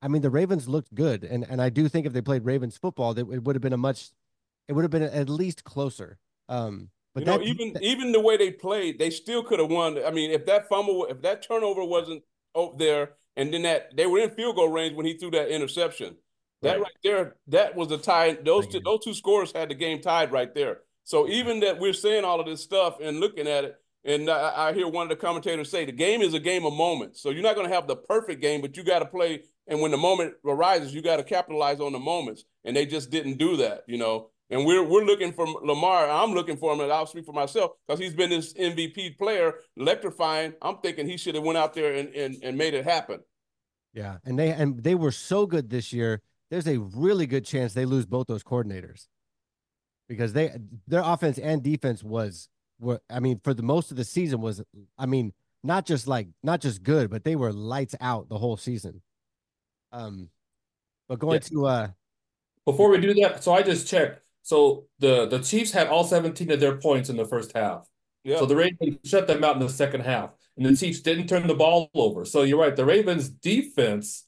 I 0.01 0.07
mean, 0.07 0.21
the 0.21 0.29
Ravens 0.29 0.67
looked 0.67 0.93
good, 0.93 1.23
and 1.23 1.45
and 1.49 1.61
I 1.61 1.69
do 1.69 1.87
think 1.87 2.05
if 2.05 2.13
they 2.13 2.21
played 2.21 2.45
Ravens 2.45 2.77
football, 2.77 3.13
that 3.13 3.29
it 3.31 3.43
would 3.43 3.55
have 3.55 3.61
been 3.61 3.73
a 3.73 3.77
much, 3.77 4.11
it 4.67 4.73
would 4.73 4.83
have 4.83 4.91
been 4.91 5.03
at 5.03 5.29
least 5.29 5.63
closer. 5.63 6.17
Um, 6.49 6.89
but 7.13 7.21
you 7.21 7.25
that, 7.25 7.39
know, 7.39 7.45
even 7.45 7.73
that, 7.73 7.83
even 7.83 8.11
the 8.11 8.19
way 8.19 8.37
they 8.37 8.51
played, 8.51 8.99
they 8.99 9.09
still 9.09 9.43
could 9.43 9.59
have 9.59 9.71
won. 9.71 10.03
I 10.03 10.11
mean, 10.11 10.31
if 10.31 10.45
that 10.45 10.69
fumble, 10.69 11.05
if 11.05 11.21
that 11.23 11.41
turnover 11.41 11.83
wasn't 11.83 12.23
over 12.53 12.77
there, 12.77 13.11
and 13.35 13.53
then 13.53 13.63
that 13.63 13.95
they 13.95 14.05
were 14.05 14.19
in 14.19 14.29
field 14.31 14.55
goal 14.55 14.69
range 14.69 14.95
when 14.95 15.05
he 15.05 15.17
threw 15.17 15.31
that 15.31 15.49
interception, 15.49 16.17
that 16.61 16.79
right, 16.79 16.91
there, 17.03 17.35
that 17.47 17.75
was 17.75 17.89
the 17.89 17.97
tie. 17.97 18.33
Those 18.33 18.67
two, 18.67 18.79
those 18.79 19.03
two 19.03 19.13
scores 19.13 19.51
had 19.51 19.69
the 19.69 19.75
game 19.75 20.01
tied 20.01 20.31
right 20.31 20.53
there. 20.53 20.79
So 21.03 21.27
even 21.27 21.61
that 21.61 21.79
we're 21.79 21.93
saying 21.93 22.25
all 22.25 22.39
of 22.39 22.45
this 22.45 22.61
stuff 22.61 22.97
and 23.01 23.19
looking 23.19 23.47
at 23.47 23.63
it, 23.63 23.75
and 24.03 24.29
I, 24.29 24.69
I 24.69 24.73
hear 24.73 24.87
one 24.87 25.03
of 25.03 25.09
the 25.09 25.15
commentators 25.15 25.69
say 25.69 25.85
the 25.85 25.91
game 25.91 26.21
is 26.21 26.33
a 26.33 26.39
game 26.39 26.65
of 26.65 26.73
moments. 26.73 27.21
So 27.21 27.29
you're 27.29 27.43
not 27.43 27.55
going 27.55 27.67
to 27.67 27.73
have 27.73 27.87
the 27.87 27.95
perfect 27.95 28.41
game, 28.41 28.61
but 28.61 28.75
you 28.77 28.83
got 28.83 28.99
to 28.99 29.05
play. 29.05 29.43
And 29.67 29.81
when 29.81 29.91
the 29.91 29.97
moment 29.97 30.35
arises, 30.45 30.93
you 30.93 31.01
got 31.01 31.17
to 31.17 31.23
capitalize 31.23 31.79
on 31.79 31.91
the 31.91 31.99
moments. 31.99 32.45
And 32.63 32.75
they 32.75 32.85
just 32.85 33.09
didn't 33.09 33.37
do 33.37 33.57
that, 33.57 33.83
you 33.87 33.97
know. 33.97 34.29
And 34.49 34.65
we're 34.65 34.83
we're 34.83 35.03
looking 35.03 35.33
for 35.33 35.45
Lamar. 35.45 36.09
I'm 36.09 36.33
looking 36.33 36.55
for 36.55 36.73
him, 36.73 36.79
and 36.79 36.91
I'll 36.91 37.05
speak 37.05 37.25
for 37.25 37.33
myself 37.33 37.71
because 37.85 37.99
he's 37.99 38.13
been 38.13 38.29
this 38.29 38.53
MVP 38.53 39.17
player, 39.17 39.55
electrifying. 39.75 40.53
I'm 40.61 40.77
thinking 40.77 41.05
he 41.05 41.17
should 41.17 41.35
have 41.35 41.43
went 41.43 41.57
out 41.57 41.73
there 41.73 41.93
and, 41.93 42.15
and 42.15 42.37
and 42.41 42.57
made 42.57 42.73
it 42.73 42.85
happen. 42.85 43.19
Yeah, 43.93 44.17
and 44.23 44.39
they 44.39 44.51
and 44.51 44.81
they 44.81 44.95
were 44.95 45.11
so 45.11 45.45
good 45.45 45.69
this 45.69 45.91
year. 45.91 46.21
There's 46.49 46.67
a 46.67 46.77
really 46.77 47.27
good 47.27 47.45
chance 47.45 47.73
they 47.73 47.85
lose 47.85 48.05
both 48.05 48.27
those 48.27 48.43
coordinators 48.43 49.07
because 50.07 50.33
they 50.33 50.51
their 50.87 51.01
offense 51.03 51.37
and 51.37 51.61
defense 51.61 52.03
was 52.03 52.49
were 52.79 53.01
I 53.09 53.19
mean 53.19 53.39
for 53.43 53.53
the 53.53 53.63
most 53.63 53.91
of 53.91 53.97
the 53.97 54.05
season 54.05 54.41
was 54.41 54.61
I 54.97 55.05
mean 55.05 55.33
not 55.63 55.85
just 55.85 56.07
like 56.07 56.27
not 56.43 56.61
just 56.61 56.83
good, 56.83 57.09
but 57.09 57.23
they 57.23 57.35
were 57.35 57.51
lights 57.51 57.95
out 57.99 58.29
the 58.29 58.37
whole 58.37 58.57
season. 58.57 59.01
Um, 59.91 60.29
but 61.09 61.19
going 61.19 61.41
yeah. 61.41 61.49
to 61.49 61.65
uh, 61.65 61.87
before 62.65 62.89
we 62.89 62.99
do 62.99 63.13
that, 63.15 63.43
so 63.43 63.53
I 63.53 63.61
just 63.61 63.87
checked 63.87 64.21
so 64.43 64.85
the 64.99 65.25
the 65.27 65.39
Chiefs 65.39 65.71
had 65.71 65.87
all 65.87 66.05
17 66.05 66.51
of 66.51 66.59
their 66.59 66.77
points 66.77 67.09
in 67.09 67.17
the 67.17 67.25
first 67.25 67.51
half. 67.53 67.87
Yeah. 68.23 68.39
So 68.39 68.45
the 68.45 68.55
Ravens 68.55 68.97
shut 69.05 69.27
them 69.27 69.43
out 69.43 69.55
in 69.55 69.61
the 69.61 69.69
second 69.69 70.01
half. 70.01 70.31
And 70.57 70.65
the 70.65 70.75
Chiefs 70.75 71.01
didn't 71.01 71.27
turn 71.27 71.47
the 71.47 71.55
ball 71.55 71.89
over. 71.93 72.25
So 72.25 72.43
you're 72.43 72.59
right. 72.59 72.75
The 72.75 72.85
Ravens 72.85 73.29
defense 73.29 74.26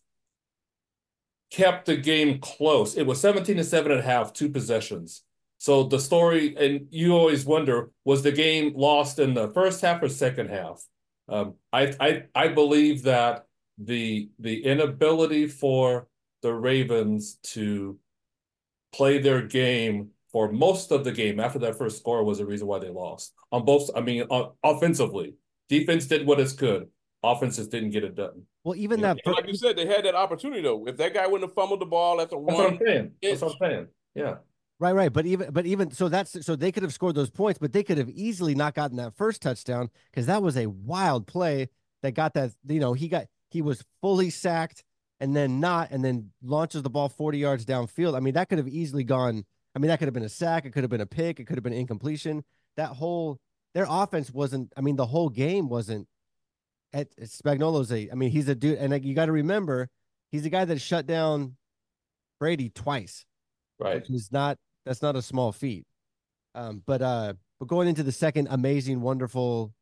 kept 1.51 1.85
the 1.85 1.97
game 1.97 2.39
close. 2.39 2.95
It 2.95 3.05
was 3.05 3.19
17 3.21 3.57
to 3.57 3.63
7 3.63 3.91
and 3.91 4.01
a 4.01 4.03
half, 4.03 4.33
two 4.33 4.49
possessions. 4.49 5.23
So 5.57 5.83
the 5.83 5.99
story, 5.99 6.55
and 6.57 6.87
you 6.89 7.13
always 7.13 7.45
wonder, 7.45 7.91
was 8.05 8.23
the 8.23 8.31
game 8.31 8.73
lost 8.75 9.19
in 9.19 9.33
the 9.33 9.49
first 9.49 9.81
half 9.81 10.01
or 10.01 10.09
second 10.09 10.49
half? 10.49 10.81
Um, 11.27 11.55
I, 11.71 11.93
I 11.99 12.23
I 12.33 12.47
believe 12.47 13.03
that 13.03 13.45
the 13.77 14.29
the 14.39 14.63
inability 14.63 15.47
for 15.47 16.07
the 16.41 16.53
Ravens 16.53 17.35
to 17.43 17.99
play 18.93 19.19
their 19.19 19.41
game 19.41 20.09
for 20.31 20.51
most 20.51 20.91
of 20.91 21.03
the 21.03 21.11
game 21.11 21.39
after 21.39 21.59
that 21.59 21.77
first 21.77 21.99
score 21.99 22.23
was 22.23 22.37
the 22.37 22.45
reason 22.45 22.67
why 22.67 22.79
they 22.79 22.89
lost 22.89 23.33
on 23.51 23.65
both. 23.65 23.89
I 23.95 24.01
mean, 24.01 24.25
offensively, 24.63 25.35
defense 25.67 26.05
did 26.05 26.25
what 26.25 26.39
it's 26.39 26.53
could. 26.53 26.87
Offenses 27.21 27.67
didn't 27.67 27.91
get 27.91 28.03
it 28.03 28.15
done. 28.15 28.43
Well, 28.69 28.77
even 28.77 29.01
that, 29.01 29.17
like 29.25 29.47
you 29.47 29.55
said, 29.55 29.77
they 29.77 29.87
had 29.87 30.05
that 30.05 30.13
opportunity 30.13 30.61
though. 30.61 30.85
If 30.85 30.95
that 30.97 31.11
guy 31.11 31.25
wouldn't 31.25 31.49
have 31.49 31.55
fumbled 31.55 31.81
the 31.81 31.87
ball 31.87 32.21
at 32.21 32.29
the 32.29 32.35
that's 32.35 32.55
one, 32.55 32.55
what 32.55 32.73
I'm 32.73 32.79
saying. 32.85 33.11
That's 33.19 33.41
what 33.41 33.53
I'm 33.53 33.57
saying. 33.59 33.87
Yeah. 34.13 34.35
Right, 34.79 34.93
right. 34.93 35.11
But 35.11 35.25
even, 35.25 35.49
but 35.49 35.65
even 35.65 35.89
so, 35.89 36.07
that's 36.07 36.45
so 36.45 36.55
they 36.55 36.71
could 36.71 36.83
have 36.83 36.93
scored 36.93 37.15
those 37.15 37.31
points, 37.31 37.57
but 37.57 37.73
they 37.73 37.81
could 37.81 37.97
have 37.97 38.09
easily 38.09 38.53
not 38.53 38.75
gotten 38.75 38.97
that 38.97 39.17
first 39.17 39.41
touchdown 39.41 39.89
because 40.11 40.27
that 40.27 40.43
was 40.43 40.55
a 40.55 40.67
wild 40.67 41.25
play 41.25 41.69
that 42.03 42.11
got 42.11 42.35
that. 42.35 42.51
You 42.67 42.79
know, 42.79 42.93
he 42.93 43.07
got 43.07 43.25
he 43.49 43.63
was 43.63 43.83
fully 44.01 44.29
sacked 44.29 44.83
and 45.19 45.35
then 45.35 45.59
not, 45.59 45.89
and 45.89 46.05
then 46.05 46.29
launches 46.43 46.83
the 46.83 46.91
ball 46.91 47.09
40 47.09 47.39
yards 47.39 47.65
downfield. 47.65 48.15
I 48.15 48.19
mean, 48.19 48.35
that 48.35 48.49
could 48.49 48.59
have 48.59 48.67
easily 48.67 49.03
gone. 49.03 49.45
I 49.75 49.79
mean, 49.79 49.87
that 49.87 49.97
could 49.97 50.07
have 50.07 50.13
been 50.13 50.21
a 50.21 50.29
sack. 50.29 50.65
It 50.65 50.73
could 50.73 50.83
have 50.83 50.91
been 50.91 51.01
a 51.01 51.07
pick. 51.07 51.39
It 51.39 51.45
could 51.45 51.57
have 51.57 51.63
been 51.63 51.73
incompletion. 51.73 52.43
That 52.77 52.89
whole, 52.89 53.39
their 53.73 53.87
offense 53.89 54.29
wasn't, 54.29 54.71
I 54.77 54.81
mean, 54.81 54.95
the 54.95 55.07
whole 55.07 55.29
game 55.29 55.69
wasn't 55.69 56.07
at 56.93 57.15
Spagnuolo's 57.17 57.91
a, 57.91 58.09
I 58.11 58.15
mean, 58.15 58.31
he's 58.31 58.47
a 58.49 58.55
dude. 58.55 58.77
And 58.77 59.03
you 59.03 59.13
got 59.13 59.27
to 59.27 59.31
remember, 59.31 59.89
he's 60.31 60.43
the 60.43 60.49
guy 60.49 60.65
that 60.65 60.79
shut 60.79 61.05
down 61.05 61.55
Brady 62.39 62.69
twice. 62.69 63.25
Right. 63.79 63.95
Which 63.95 64.09
is 64.09 64.31
not, 64.31 64.57
that's 64.85 65.01
not 65.01 65.15
a 65.15 65.21
small 65.21 65.51
feat. 65.51 65.85
Um, 66.55 66.81
but, 66.85 67.01
uh, 67.01 67.33
but 67.59 67.67
going 67.67 67.87
into 67.87 68.03
the 68.03 68.11
second 68.11 68.47
amazing, 68.49 69.01
wonderful, 69.01 69.73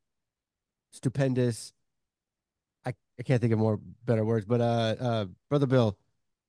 stupendous, 0.92 1.74
I 3.20 3.24
can't 3.24 3.42
think 3.42 3.54
of 3.54 3.60
more 3.60 3.80
better 4.06 4.24
words, 4.24 4.46
but 4.46 4.62
uh, 4.62 4.96
uh, 5.00 5.26
brother 5.50 5.66
Bill, 5.66 5.98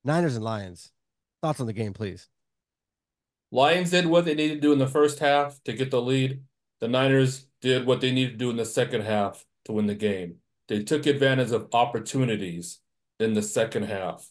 Niners 0.05 0.37
and 0.37 0.45
Lions. 0.45 0.93
Thoughts 1.43 1.61
on 1.61 1.67
the 1.67 1.73
game, 1.73 1.95
please. 1.95 2.29
Lions 3.51 3.91
did 3.91 4.07
what 4.07 4.27
they 4.27 4.35
needed 4.35 4.57
to 4.57 4.61
do 4.61 4.73
in 4.73 4.79
the 4.79 4.87
first 4.87 5.19
half 5.21 5.63
to 5.65 5.73
get 5.73 5.91
the 5.91 6.03
lead. 6.03 6.43
The 6.81 6.89
Niners 6.89 7.47
did 7.63 7.87
what 7.87 8.01
they 8.01 8.13
needed 8.13 8.33
to 8.33 8.37
do 8.37 8.51
in 8.51 8.57
the 8.57 8.67
second 8.67 9.03
half 9.03 9.47
to 9.65 9.73
win 9.73 9.87
the 9.87 9.95
game. 9.95 10.37
They 10.69 10.83
took 10.83 11.07
advantage 11.07 11.51
of 11.51 11.69
opportunities 11.73 12.81
in 13.19 13.35
the 13.35 13.43
second 13.43 13.85
half. 13.85 14.29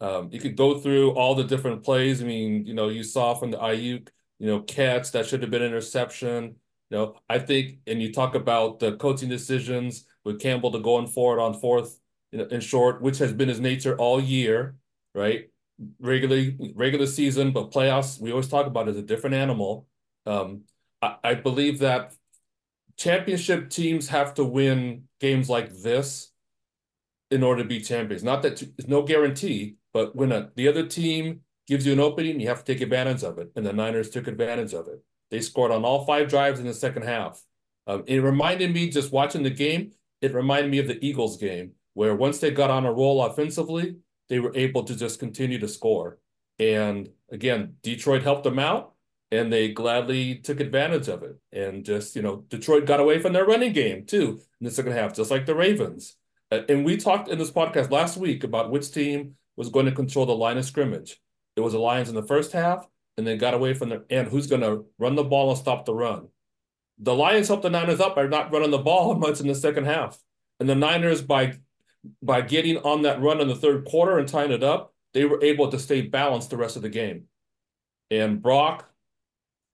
Um, 0.00 0.30
you 0.32 0.40
could 0.40 0.56
go 0.56 0.78
through 0.78 1.12
all 1.12 1.34
the 1.34 1.44
different 1.44 1.82
plays. 1.82 2.22
I 2.22 2.26
mean, 2.26 2.64
you 2.66 2.74
know, 2.74 2.88
you 2.88 3.02
saw 3.02 3.34
from 3.34 3.50
the 3.50 3.58
Aiyuk, 3.58 4.08
you 4.38 4.46
know, 4.46 4.60
catch 4.60 5.12
that 5.12 5.26
should 5.26 5.42
have 5.42 5.50
been 5.50 5.62
interception. 5.62 6.56
You 6.90 6.96
know, 6.96 7.16
I 7.28 7.38
think, 7.38 7.78
and 7.86 8.02
you 8.02 8.12
talk 8.12 8.34
about 8.34 8.78
the 8.78 8.96
coaching 8.96 9.28
decisions 9.28 10.06
with 10.24 10.40
Campbell 10.40 10.72
to 10.72 10.80
going 10.80 11.06
forward 11.06 11.40
on 11.40 11.54
fourth 11.54 11.98
you 12.32 12.38
know, 12.38 12.44
in 12.46 12.60
short, 12.60 13.02
which 13.02 13.18
has 13.18 13.32
been 13.32 13.48
his 13.48 13.60
nature 13.60 13.96
all 13.96 14.20
year, 14.20 14.76
right? 15.14 15.50
Regularly, 15.98 16.74
regular 16.74 17.06
season, 17.06 17.52
but 17.52 17.70
playoffs, 17.70 18.20
we 18.20 18.30
always 18.30 18.48
talk 18.48 18.66
about 18.66 18.88
as 18.88 18.96
a 18.96 19.02
different 19.02 19.34
animal. 19.34 19.86
Um, 20.26 20.62
I, 21.02 21.16
I 21.24 21.34
believe 21.34 21.80
that 21.80 22.12
championship 22.96 23.70
teams 23.70 24.08
have 24.08 24.34
to 24.34 24.44
win 24.44 25.08
games 25.20 25.48
like 25.48 25.72
this 25.72 26.32
in 27.30 27.42
order 27.42 27.62
to 27.62 27.68
be 27.68 27.80
champions. 27.80 28.24
Not 28.24 28.42
that 28.42 28.62
it's 28.62 28.88
no 28.88 29.02
guarantee, 29.02 29.76
but 29.92 30.16
when 30.16 30.32
a, 30.32 30.50
the 30.56 30.68
other 30.68 30.86
team 30.86 31.40
gives 31.68 31.86
you 31.86 31.92
an 31.92 32.00
opening, 32.00 32.40
you 32.40 32.48
have 32.48 32.64
to 32.64 32.72
take 32.72 32.82
advantage 32.82 33.22
of 33.22 33.38
it. 33.38 33.52
And 33.54 33.64
the 33.64 33.72
Niners 33.72 34.10
took 34.10 34.26
advantage 34.26 34.74
of 34.74 34.88
it. 34.88 35.02
They 35.30 35.40
scored 35.40 35.70
on 35.70 35.84
all 35.84 36.04
five 36.04 36.28
drives 36.28 36.58
in 36.58 36.66
the 36.66 36.74
second 36.74 37.02
half. 37.02 37.40
Um, 37.86 38.02
it 38.06 38.18
reminded 38.18 38.74
me 38.74 38.90
just 38.90 39.12
watching 39.12 39.42
the 39.42 39.50
game 39.50 39.92
it 40.20 40.34
reminded 40.34 40.70
me 40.70 40.78
of 40.78 40.86
the 40.86 41.04
Eagles 41.04 41.38
game, 41.38 41.72
where 41.94 42.14
once 42.14 42.38
they 42.38 42.50
got 42.50 42.70
on 42.70 42.84
a 42.84 42.92
roll 42.92 43.24
offensively, 43.24 43.96
they 44.28 44.38
were 44.38 44.52
able 44.54 44.84
to 44.84 44.94
just 44.94 45.18
continue 45.18 45.58
to 45.58 45.68
score. 45.68 46.18
And 46.58 47.08
again, 47.30 47.76
Detroit 47.82 48.22
helped 48.22 48.44
them 48.44 48.58
out 48.58 48.92
and 49.30 49.52
they 49.52 49.68
gladly 49.68 50.36
took 50.36 50.60
advantage 50.60 51.08
of 51.08 51.22
it. 51.22 51.38
And 51.52 51.84
just, 51.84 52.16
you 52.16 52.22
know, 52.22 52.44
Detroit 52.48 52.86
got 52.86 53.00
away 53.00 53.18
from 53.18 53.32
their 53.32 53.46
running 53.46 53.72
game 53.72 54.06
too 54.06 54.40
in 54.60 54.64
the 54.64 54.70
second 54.70 54.92
half, 54.92 55.14
just 55.14 55.30
like 55.30 55.46
the 55.46 55.54
Ravens. 55.54 56.16
Uh, 56.50 56.62
and 56.68 56.84
we 56.84 56.96
talked 56.96 57.28
in 57.28 57.38
this 57.38 57.50
podcast 57.50 57.90
last 57.90 58.16
week 58.16 58.44
about 58.44 58.70
which 58.70 58.90
team 58.90 59.36
was 59.56 59.68
going 59.68 59.86
to 59.86 59.92
control 59.92 60.26
the 60.26 60.34
line 60.34 60.58
of 60.58 60.64
scrimmage. 60.64 61.20
It 61.56 61.60
was 61.60 61.72
the 61.72 61.78
Lions 61.78 62.08
in 62.08 62.14
the 62.14 62.22
first 62.22 62.52
half, 62.52 62.86
and 63.16 63.26
then 63.26 63.38
got 63.38 63.54
away 63.54 63.74
from 63.74 63.90
the 63.90 64.04
and 64.10 64.28
who's 64.28 64.46
going 64.46 64.62
to 64.62 64.84
run 64.98 65.14
the 65.14 65.24
ball 65.24 65.50
and 65.50 65.58
stop 65.58 65.84
the 65.84 65.94
run 65.94 66.28
the 67.00 67.14
Lions 67.14 67.48
helped 67.48 67.62
the 67.62 67.70
Niners 67.70 68.00
up 68.00 68.14
by 68.14 68.26
not 68.26 68.52
running 68.52 68.70
the 68.70 68.78
ball 68.78 69.14
much 69.18 69.40
in 69.40 69.48
the 69.48 69.54
second 69.54 69.86
half. 69.86 70.18
And 70.60 70.68
the 70.68 70.74
Niners, 70.74 71.22
by 71.22 71.54
by 72.22 72.40
getting 72.40 72.78
on 72.78 73.02
that 73.02 73.20
run 73.20 73.40
in 73.40 73.48
the 73.48 73.54
third 73.54 73.84
quarter 73.84 74.18
and 74.18 74.28
tying 74.28 74.52
it 74.52 74.62
up, 74.62 74.94
they 75.12 75.24
were 75.24 75.42
able 75.42 75.70
to 75.70 75.78
stay 75.78 76.00
balanced 76.02 76.50
the 76.50 76.56
rest 76.56 76.76
of 76.76 76.82
the 76.82 76.88
game. 76.88 77.24
And 78.10 78.40
Brock, 78.40 78.90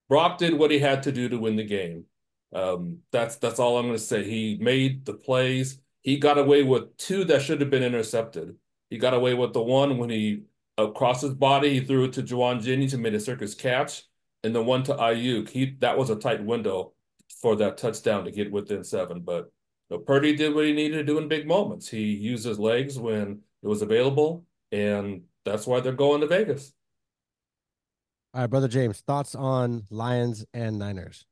Brock 0.09 0.37
did 0.37 0.53
what 0.53 0.71
he 0.71 0.79
had 0.79 1.03
to 1.03 1.11
do 1.11 1.29
to 1.29 1.37
win 1.37 1.55
the 1.55 1.63
game. 1.63 2.05
Um, 2.53 2.99
that's 3.11 3.35
that's 3.37 3.59
all 3.59 3.77
I'm 3.77 3.87
going 3.87 3.97
to 3.97 4.03
say. 4.03 4.23
He 4.23 4.57
made 4.61 5.05
the 5.05 5.13
plays. 5.13 5.79
He 6.01 6.17
got 6.17 6.37
away 6.37 6.63
with 6.63 6.95
two 6.97 7.25
that 7.25 7.41
should 7.41 7.59
have 7.61 7.69
been 7.69 7.83
intercepted. 7.83 8.55
He 8.89 8.97
got 8.97 9.13
away 9.13 9.33
with 9.33 9.53
the 9.53 9.61
one 9.61 9.97
when 9.97 10.09
he 10.09 10.43
across 10.77 11.21
his 11.21 11.33
body 11.33 11.73
he 11.73 11.79
threw 11.81 12.05
it 12.05 12.13
to 12.13 12.23
Jauan 12.23 12.61
Jennings 12.61 12.93
and 12.93 13.03
made 13.03 13.15
a 13.15 13.19
circus 13.19 13.53
catch, 13.53 14.03
and 14.43 14.55
the 14.55 14.63
one 14.63 14.83
to 14.83 14.93
Aiyuk. 14.93 15.49
He 15.49 15.75
that 15.79 15.97
was 15.97 16.09
a 16.09 16.15
tight 16.15 16.43
window 16.43 16.93
for 17.41 17.55
that 17.57 17.77
touchdown 17.77 18.23
to 18.25 18.31
get 18.31 18.51
within 18.51 18.83
seven. 18.83 19.21
But 19.21 19.51
you 19.89 19.97
know, 19.97 19.99
Purdy 19.99 20.35
did 20.35 20.55
what 20.55 20.65
he 20.65 20.73
needed 20.73 20.97
to 20.97 21.03
do 21.03 21.17
in 21.17 21.27
big 21.27 21.47
moments. 21.47 21.89
He 21.89 22.03
used 22.03 22.45
his 22.45 22.59
legs 22.59 22.97
when 22.97 23.41
it 23.61 23.67
was 23.67 23.81
available, 23.81 24.45
and 24.71 25.23
that's 25.43 25.67
why 25.67 25.81
they're 25.81 25.93
going 25.93 26.21
to 26.21 26.27
Vegas. 26.27 26.71
All 28.33 28.41
right, 28.41 28.49
brother 28.49 28.67
James, 28.67 28.99
thoughts 29.01 29.35
on 29.35 29.85
Lions 29.89 30.45
and 30.53 30.77
Niners? 30.77 31.25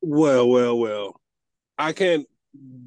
Well, 0.00 0.48
well, 0.48 0.78
well. 0.78 1.20
I 1.78 1.92
can't 1.92 2.26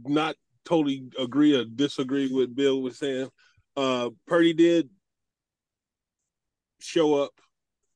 not 0.06 0.36
totally 0.66 1.08
agree 1.18 1.56
or 1.56 1.66
disagree 1.66 2.28
with 2.32 2.56
Bill 2.56 2.82
was 2.82 2.98
saying. 2.98 3.30
Uh 3.78 4.10
Purdy 4.28 4.54
did 4.54 4.90
show 6.80 7.16
up 7.16 7.32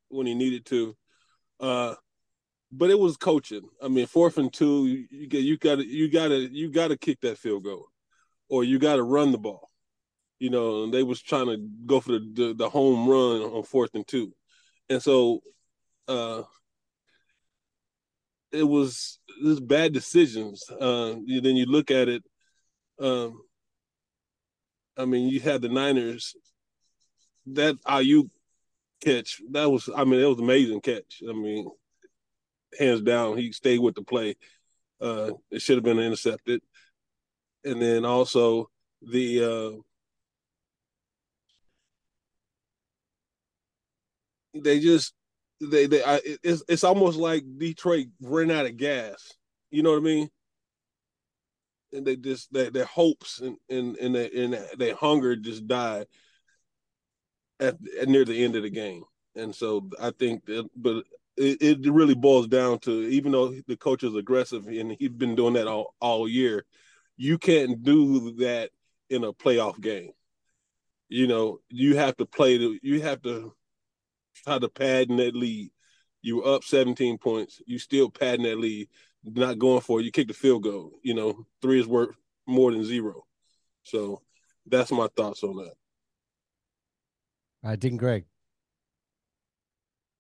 when 0.10 0.26
he 0.28 0.36
needed 0.36 0.66
to. 0.66 0.96
Uh, 1.60 1.96
but 2.72 2.90
it 2.90 3.00
was 3.00 3.18
coaching. 3.18 3.68
I 3.82 3.88
mean, 3.88 4.06
fourth 4.06 4.38
and 4.38 4.52
two, 4.52 5.06
you 5.10 5.28
get 5.28 5.44
you 5.44 5.58
got 5.58 5.76
to 5.78 5.86
you 5.86 6.10
got 6.10 6.30
to 6.30 6.38
you 6.38 6.72
got 6.72 6.90
to 6.90 6.98
kick 6.98 7.20
that 7.22 7.38
field 7.38 7.64
goal, 7.64 7.88
or 8.50 8.64
you 8.64 8.80
got 8.80 8.98
to 8.98 9.04
run 9.04 9.32
the 9.32 9.38
ball. 9.38 9.69
You 10.40 10.50
know, 10.50 10.84
and 10.84 10.94
they 10.94 11.04
was 11.04 11.22
trying 11.22 11.48
to 11.48 11.58
go 11.86 12.00
for 12.00 12.14
the, 12.14 12.32
the, 12.34 12.54
the 12.54 12.70
home 12.70 13.08
run 13.08 13.42
on 13.42 13.64
fourth 13.64 13.92
and 13.94 14.08
two, 14.08 14.34
and 14.90 15.04
so 15.04 15.42
uh, 16.08 16.44
it 18.52 18.64
was 18.64 19.20
this 19.44 19.60
bad 19.60 19.94
decisions. 19.94 20.64
Uh, 20.70 21.16
then 21.28 21.56
you 21.56 21.66
look 21.66 21.92
at 21.92 22.08
it. 22.08 22.24
Um, 23.00 23.42
I 24.98 25.06
mean, 25.06 25.30
you 25.30 25.40
had 25.40 25.62
the 25.62 25.70
Niners. 25.70 26.36
That 27.54 27.82
Aiyuk 27.84 28.30
catch, 29.02 29.42
that 29.52 29.70
was, 29.72 29.90
I 29.96 30.04
mean, 30.04 30.20
it 30.20 30.26
was 30.26 30.40
amazing 30.40 30.82
catch. 30.82 31.24
I 31.28 31.34
mean, 31.34 31.68
hands 32.78 33.02
down, 33.02 33.38
he 33.38 33.52
stayed 33.52 33.80
with 33.80 33.96
the 33.96 34.04
play. 34.04 34.36
Uh, 35.02 35.32
it 35.50 35.62
should 35.62 35.78
have 35.78 35.84
been 35.84 36.00
intercepted. 36.00 36.62
And 37.64 37.82
then 37.82 38.06
also 38.06 38.70
the 39.02 39.44
uh, 39.44 39.82
they 44.54 44.80
just 44.80 45.14
they 45.62 45.88
they 45.88 46.04
I, 46.04 46.22
it's 46.44 46.64
it's 46.68 46.84
almost 46.84 47.18
like 47.18 47.44
Detroit 47.58 48.08
ran 48.22 48.52
out 48.52 48.66
of 48.66 48.78
gas. 48.78 49.34
You 49.72 49.84
know 49.84 49.92
what 49.92 50.00
I 50.00 50.04
mean? 50.04 50.30
And 51.94 52.06
they 52.06 52.16
just 52.16 52.52
their 52.54 52.70
their 52.70 52.86
hopes 52.86 53.40
and 53.40 53.58
and 53.70 53.96
and 53.98 54.16
their, 54.16 54.30
and 54.36 54.60
their 54.78 54.96
hunger 54.96 55.36
just 55.36 55.68
died 55.68 56.08
at, 57.60 57.76
at 58.00 58.08
near 58.08 58.26
the 58.26 58.44
end 58.44 58.56
of 58.56 58.64
the 58.64 58.70
game. 58.70 59.04
And 59.36 59.54
so 59.54 59.90
I 60.00 60.12
think 60.12 60.46
that, 60.46 60.68
but 60.76 61.04
it, 61.38 61.62
it 61.62 61.92
really 61.92 62.16
boils 62.16 62.48
down 62.48 62.80
to 62.80 62.92
even 63.10 63.32
though 63.32 63.54
the 63.68 63.78
coach 63.78 64.04
is 64.04 64.16
aggressive 64.16 64.68
and 64.68 64.96
he's 64.98 65.10
been 65.10 65.36
doing 65.36 65.54
that 65.54 65.68
all, 65.68 65.94
all 66.00 66.28
year, 66.28 66.66
you 67.18 67.38
can't 67.38 67.84
do 67.84 68.32
that 68.38 68.72
in 69.10 69.24
a 69.24 69.34
playoff 69.34 69.80
game. 69.80 70.12
You 71.08 71.28
know, 71.28 71.60
you 71.70 71.96
have 71.98 72.18
to 72.18 72.26
play 72.26 72.58
the, 72.58 72.80
you 72.82 73.02
have 73.02 73.22
to 73.24 73.54
try 74.50 74.60
to 74.60 74.70
pad 74.70 75.10
in 75.10 75.18
that 75.18 75.36
lead. 75.36 75.72
You 76.22 76.38
were 76.38 76.56
up 76.56 76.64
17 76.64 77.18
points. 77.18 77.62
You 77.66 77.80
still 77.80 78.10
padding 78.10 78.44
that 78.44 78.60
lead, 78.60 78.90
not 79.24 79.60
going 79.60 79.82
for 79.82 80.00
it. 80.00 80.04
You 80.04 80.12
kick 80.12 80.28
the 80.28 80.34
field 80.34 80.64
goal. 80.64 80.92
You 81.04 81.14
know, 81.14 81.46
three 81.62 81.80
is 81.80 81.88
worth 81.88 82.16
more 82.48 82.72
than 82.72 82.84
zero. 82.84 83.26
So 83.84 84.22
that's 84.66 84.92
my 84.92 85.08
thoughts 85.16 85.44
on 85.44 85.56
that. 85.58 85.74
I 87.64 87.68
All 87.68 87.70
right, 87.72 87.80
Deacon 87.80 87.98
Greg. 87.98 88.26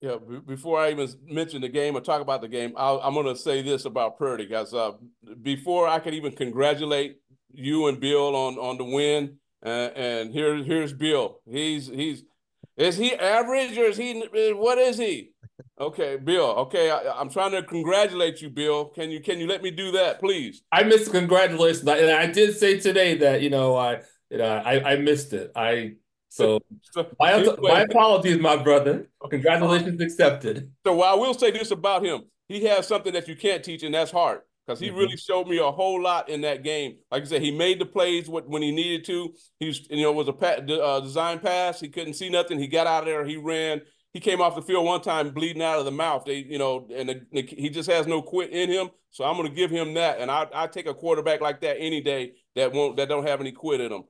Yeah, 0.01 0.15
b- 0.15 0.39
before 0.45 0.79
I 0.79 0.91
even 0.91 1.09
mention 1.25 1.61
the 1.61 1.67
game 1.67 1.97
or 1.97 2.01
talk 2.01 2.21
about 2.21 2.41
the 2.41 2.47
game, 2.47 2.73
i 2.77 3.05
am 3.05 3.13
going 3.13 3.25
to 3.25 3.35
say 3.35 3.61
this 3.61 3.83
about 3.83 4.17
Purdy, 4.17 4.45
guys. 4.45 4.73
Uh, 4.73 4.93
before 5.41 5.89
I 5.89 5.99
could 5.99 6.13
even 6.13 6.31
congratulate 6.31 7.17
you 7.51 7.87
and 7.87 7.99
Bill 7.99 8.33
on 8.35 8.57
on 8.57 8.77
the 8.77 8.85
win, 8.85 9.39
uh, 9.65 9.89
and 9.95 10.31
here 10.31 10.55
here's 10.63 10.93
Bill. 10.93 11.41
He's 11.45 11.87
he's 11.87 12.23
is 12.79 12.97
he 12.97 13.13
average 13.13 13.77
or 13.77 13.85
is 13.85 13.97
he 13.97 14.23
what 14.53 14.77
is 14.77 14.97
he? 14.97 15.31
Okay, 15.79 16.17
Bill. 16.17 16.45
Okay, 16.45 16.89
I, 16.89 17.21
am 17.21 17.29
trying 17.29 17.51
to 17.51 17.63
congratulate 17.63 18.41
you, 18.41 18.49
Bill. 18.49 18.85
Can 18.85 19.11
you 19.11 19.21
can 19.21 19.39
you 19.39 19.47
let 19.47 19.61
me 19.61 19.71
do 19.71 19.91
that, 19.91 20.19
please? 20.19 20.63
I 20.71 20.83
missed 20.83 21.11
congratulations, 21.11 21.87
and 21.87 22.11
I 22.11 22.25
did 22.25 22.55
say 22.57 22.79
today 22.79 23.17
that 23.17 23.41
you 23.41 23.49
know 23.49 23.75
I 23.75 24.01
you 24.29 24.37
know 24.39 24.45
I 24.45 24.93
I 24.93 24.95
missed 24.95 25.33
it. 25.33 25.51
I 25.55 25.93
so 26.29 26.59
my, 27.19 27.45
my 27.59 27.81
apologies, 27.81 28.39
my 28.39 28.55
brother. 28.55 29.09
Congratulations 29.29 30.01
accepted. 30.01 30.71
So 30.85 30.95
while 30.95 31.13
I 31.13 31.15
will 31.15 31.33
say 31.33 31.51
this 31.51 31.71
about 31.71 32.03
him. 32.03 32.23
He 32.49 32.65
has 32.65 32.87
something 32.87 33.13
that 33.13 33.27
you 33.27 33.35
can't 33.35 33.63
teach, 33.63 33.83
and 33.83 33.93
that's 33.93 34.09
heart. 34.09 34.45
Because 34.69 34.79
he 34.79 34.89
mm-hmm. 34.89 34.97
really 34.97 35.17
showed 35.17 35.47
me 35.47 35.57
a 35.57 35.71
whole 35.71 35.99
lot 35.99 36.29
in 36.29 36.41
that 36.41 36.63
game. 36.63 36.97
Like 37.09 37.23
I 37.23 37.25
said, 37.25 37.41
he 37.41 37.49
made 37.49 37.79
the 37.79 37.87
plays 37.87 38.29
when 38.29 38.61
he 38.61 38.71
needed 38.71 39.03
to. 39.05 39.33
He 39.59 39.65
was, 39.65 39.89
you 39.89 40.03
know, 40.03 40.11
was 40.11 40.27
a 40.27 40.83
uh, 40.83 40.99
design 40.99 41.39
pass. 41.39 41.79
He 41.79 41.89
couldn't 41.89 42.13
see 42.13 42.29
nothing. 42.29 42.59
He 42.59 42.67
got 42.67 42.85
out 42.85 43.01
of 43.01 43.07
there. 43.07 43.25
He 43.25 43.35
ran. 43.35 43.81
He 44.13 44.19
came 44.19 44.41
off 44.41 44.53
the 44.53 44.61
field 44.61 44.85
one 44.85 45.01
time 45.01 45.31
bleeding 45.31 45.63
out 45.63 45.79
of 45.79 45.85
the 45.85 45.91
mouth. 45.91 46.23
They, 46.23 46.45
you 46.47 46.59
know, 46.59 46.87
and 46.93 47.09
the, 47.09 47.21
the, 47.31 47.41
he 47.41 47.71
just 47.71 47.89
has 47.89 48.05
no 48.05 48.21
quit 48.21 48.51
in 48.51 48.69
him. 48.69 48.91
So 49.09 49.23
I'm 49.23 49.37
going 49.37 49.49
to 49.49 49.55
give 49.55 49.71
him 49.71 49.95
that. 49.95 50.19
And 50.19 50.29
I, 50.29 50.45
I 50.53 50.67
take 50.67 50.85
a 50.85 50.93
quarterback 50.93 51.41
like 51.41 51.61
that 51.61 51.77
any 51.79 51.99
day 51.99 52.33
that 52.55 52.71
won't 52.71 52.95
that 52.97 53.09
don't 53.09 53.27
have 53.27 53.41
any 53.41 53.51
quit 53.51 53.81
in 53.81 53.91
him 53.91 54.03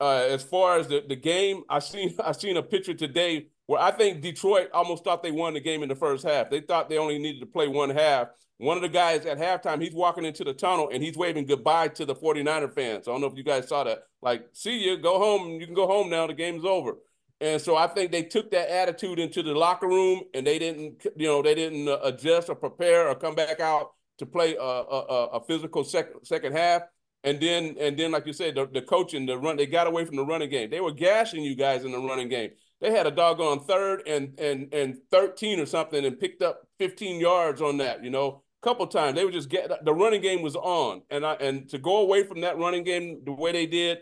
uh, 0.00 0.26
as 0.30 0.42
far 0.42 0.78
as 0.78 0.88
the, 0.88 1.04
the 1.06 1.16
game, 1.16 1.62
I 1.68 1.78
seen 1.78 2.14
I 2.24 2.32
seen 2.32 2.56
a 2.56 2.62
picture 2.62 2.94
today 2.94 3.48
where 3.70 3.80
I 3.80 3.92
think 3.92 4.20
Detroit 4.20 4.68
almost 4.74 5.04
thought 5.04 5.22
they 5.22 5.30
won 5.30 5.54
the 5.54 5.60
game 5.60 5.84
in 5.84 5.88
the 5.88 5.94
first 5.94 6.26
half. 6.26 6.50
They 6.50 6.60
thought 6.60 6.88
they 6.88 6.98
only 6.98 7.20
needed 7.20 7.38
to 7.38 7.46
play 7.46 7.68
one 7.68 7.90
half. 7.90 8.26
One 8.58 8.76
of 8.76 8.82
the 8.82 8.88
guys 8.88 9.26
at 9.26 9.38
halftime, 9.38 9.80
he's 9.80 9.94
walking 9.94 10.24
into 10.24 10.42
the 10.42 10.52
tunnel 10.52 10.90
and 10.92 11.00
he's 11.00 11.16
waving 11.16 11.46
goodbye 11.46 11.86
to 11.86 12.04
the 12.04 12.16
49er 12.16 12.74
fans. 12.74 13.06
I 13.06 13.12
don't 13.12 13.20
know 13.20 13.28
if 13.28 13.36
you 13.36 13.44
guys 13.44 13.68
saw 13.68 13.84
that. 13.84 14.02
Like, 14.22 14.46
see 14.54 14.76
you, 14.84 14.96
go 14.96 15.20
home. 15.20 15.60
You 15.60 15.66
can 15.66 15.76
go 15.76 15.86
home 15.86 16.10
now. 16.10 16.26
The 16.26 16.34
game's 16.34 16.64
over. 16.64 16.94
And 17.40 17.62
so 17.62 17.76
I 17.76 17.86
think 17.86 18.10
they 18.10 18.24
took 18.24 18.50
that 18.50 18.70
attitude 18.70 19.20
into 19.20 19.40
the 19.40 19.52
locker 19.52 19.86
room 19.86 20.22
and 20.34 20.44
they 20.44 20.58
didn't, 20.58 21.06
you 21.14 21.28
know, 21.28 21.40
they 21.40 21.54
didn't 21.54 21.86
uh, 21.86 22.00
adjust 22.02 22.48
or 22.48 22.56
prepare 22.56 23.08
or 23.08 23.14
come 23.14 23.36
back 23.36 23.60
out 23.60 23.92
to 24.18 24.26
play 24.26 24.56
a, 24.56 24.60
a, 24.60 25.26
a 25.34 25.44
physical 25.44 25.84
second 25.84 26.24
second 26.24 26.56
half. 26.56 26.82
And 27.22 27.38
then, 27.38 27.76
and 27.78 27.96
then, 27.96 28.10
like 28.10 28.26
you 28.26 28.32
said, 28.32 28.56
the, 28.56 28.66
the 28.66 28.82
coaching, 28.82 29.26
the 29.26 29.38
run, 29.38 29.58
they 29.58 29.66
got 29.66 29.86
away 29.86 30.06
from 30.06 30.16
the 30.16 30.24
running 30.24 30.50
game. 30.50 30.70
They 30.70 30.80
were 30.80 30.92
gashing 30.92 31.44
you 31.44 31.54
guys 31.54 31.84
in 31.84 31.92
the 31.92 31.98
running 31.98 32.30
game. 32.30 32.50
They 32.80 32.90
had 32.90 33.06
a 33.06 33.10
doggone 33.10 33.60
third 33.60 34.02
and 34.06 34.38
and 34.38 34.72
and 34.72 34.98
13 35.10 35.60
or 35.60 35.66
something 35.66 36.04
and 36.04 36.18
picked 36.18 36.42
up 36.42 36.66
15 36.78 37.20
yards 37.20 37.60
on 37.60 37.78
that, 37.78 38.02
you 38.02 38.10
know, 38.10 38.42
a 38.62 38.66
couple 38.66 38.86
times. 38.86 39.16
They 39.16 39.24
were 39.24 39.30
just 39.30 39.48
get 39.48 39.70
the 39.84 39.94
running 39.94 40.22
game 40.22 40.42
was 40.42 40.56
on. 40.56 41.02
And 41.10 41.24
I 41.26 41.34
and 41.34 41.68
to 41.70 41.78
go 41.78 41.98
away 41.98 42.24
from 42.24 42.40
that 42.40 42.58
running 42.58 42.84
game 42.84 43.22
the 43.24 43.32
way 43.32 43.52
they 43.52 43.66
did, 43.66 43.98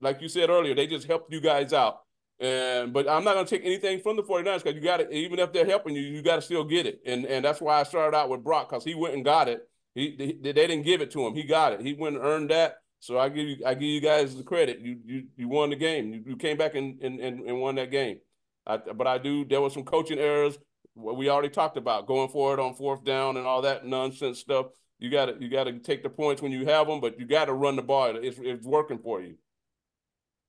like 0.00 0.20
you 0.20 0.28
said 0.28 0.50
earlier, 0.50 0.74
they 0.74 0.86
just 0.86 1.06
helped 1.06 1.32
you 1.32 1.40
guys 1.40 1.72
out. 1.72 2.00
And 2.38 2.92
but 2.92 3.08
I'm 3.08 3.24
not 3.24 3.34
gonna 3.34 3.46
take 3.46 3.64
anything 3.64 4.00
from 4.00 4.16
the 4.16 4.22
49ers 4.22 4.62
because 4.62 4.74
you 4.74 4.80
got 4.80 5.00
it, 5.00 5.12
even 5.12 5.38
if 5.38 5.52
they're 5.52 5.64
helping 5.64 5.94
you, 5.94 6.02
you 6.02 6.22
got 6.22 6.36
to 6.36 6.42
still 6.42 6.64
get 6.64 6.86
it. 6.86 7.00
And 7.06 7.24
and 7.26 7.44
that's 7.44 7.60
why 7.60 7.80
I 7.80 7.84
started 7.84 8.16
out 8.16 8.28
with 8.28 8.42
Brock, 8.44 8.70
because 8.70 8.84
he 8.84 8.94
went 8.94 9.14
and 9.14 9.24
got 9.24 9.48
it 9.48 9.68
he, 9.96 10.14
they, 10.14 10.32
they 10.32 10.52
didn't 10.52 10.82
give 10.82 11.00
it 11.00 11.10
to 11.12 11.26
him. 11.26 11.34
He 11.34 11.42
got 11.42 11.72
it. 11.72 11.80
He 11.80 11.94
went 11.94 12.16
and 12.16 12.24
earned 12.24 12.50
that. 12.50 12.82
So 13.00 13.18
I 13.18 13.28
give 13.28 13.46
you 13.48 13.56
I 13.66 13.74
give 13.74 13.82
you 13.82 14.00
guys 14.00 14.36
the 14.36 14.42
credit. 14.42 14.80
You 14.80 14.98
you 15.04 15.24
you 15.36 15.48
won 15.48 15.70
the 15.70 15.76
game. 15.76 16.12
You, 16.12 16.22
you 16.26 16.36
came 16.36 16.56
back 16.56 16.74
and, 16.74 17.00
and 17.02 17.20
and 17.20 17.60
won 17.60 17.76
that 17.76 17.90
game. 17.90 18.18
I, 18.66 18.78
but 18.78 19.06
I 19.06 19.18
do. 19.18 19.44
There 19.44 19.60
was 19.60 19.72
some 19.72 19.84
coaching 19.84 20.18
errors. 20.18 20.58
What 20.94 21.16
we 21.16 21.28
already 21.28 21.50
talked 21.50 21.76
about 21.76 22.06
going 22.06 22.28
for 22.28 22.54
it 22.54 22.60
on 22.60 22.74
fourth 22.74 23.04
down 23.04 23.36
and 23.36 23.46
all 23.46 23.62
that 23.62 23.86
nonsense 23.86 24.38
stuff. 24.38 24.66
You 24.98 25.10
got 25.10 25.26
to 25.26 25.36
you 25.38 25.48
got 25.48 25.64
to 25.64 25.78
take 25.78 26.02
the 26.02 26.08
points 26.08 26.40
when 26.40 26.52
you 26.52 26.64
have 26.66 26.86
them, 26.86 27.00
but 27.00 27.20
you 27.20 27.26
got 27.26 27.46
to 27.46 27.52
run 27.52 27.76
the 27.76 27.82
ball. 27.82 28.16
It's 28.16 28.38
it's 28.40 28.64
working 28.64 28.98
for 28.98 29.20
you. 29.20 29.36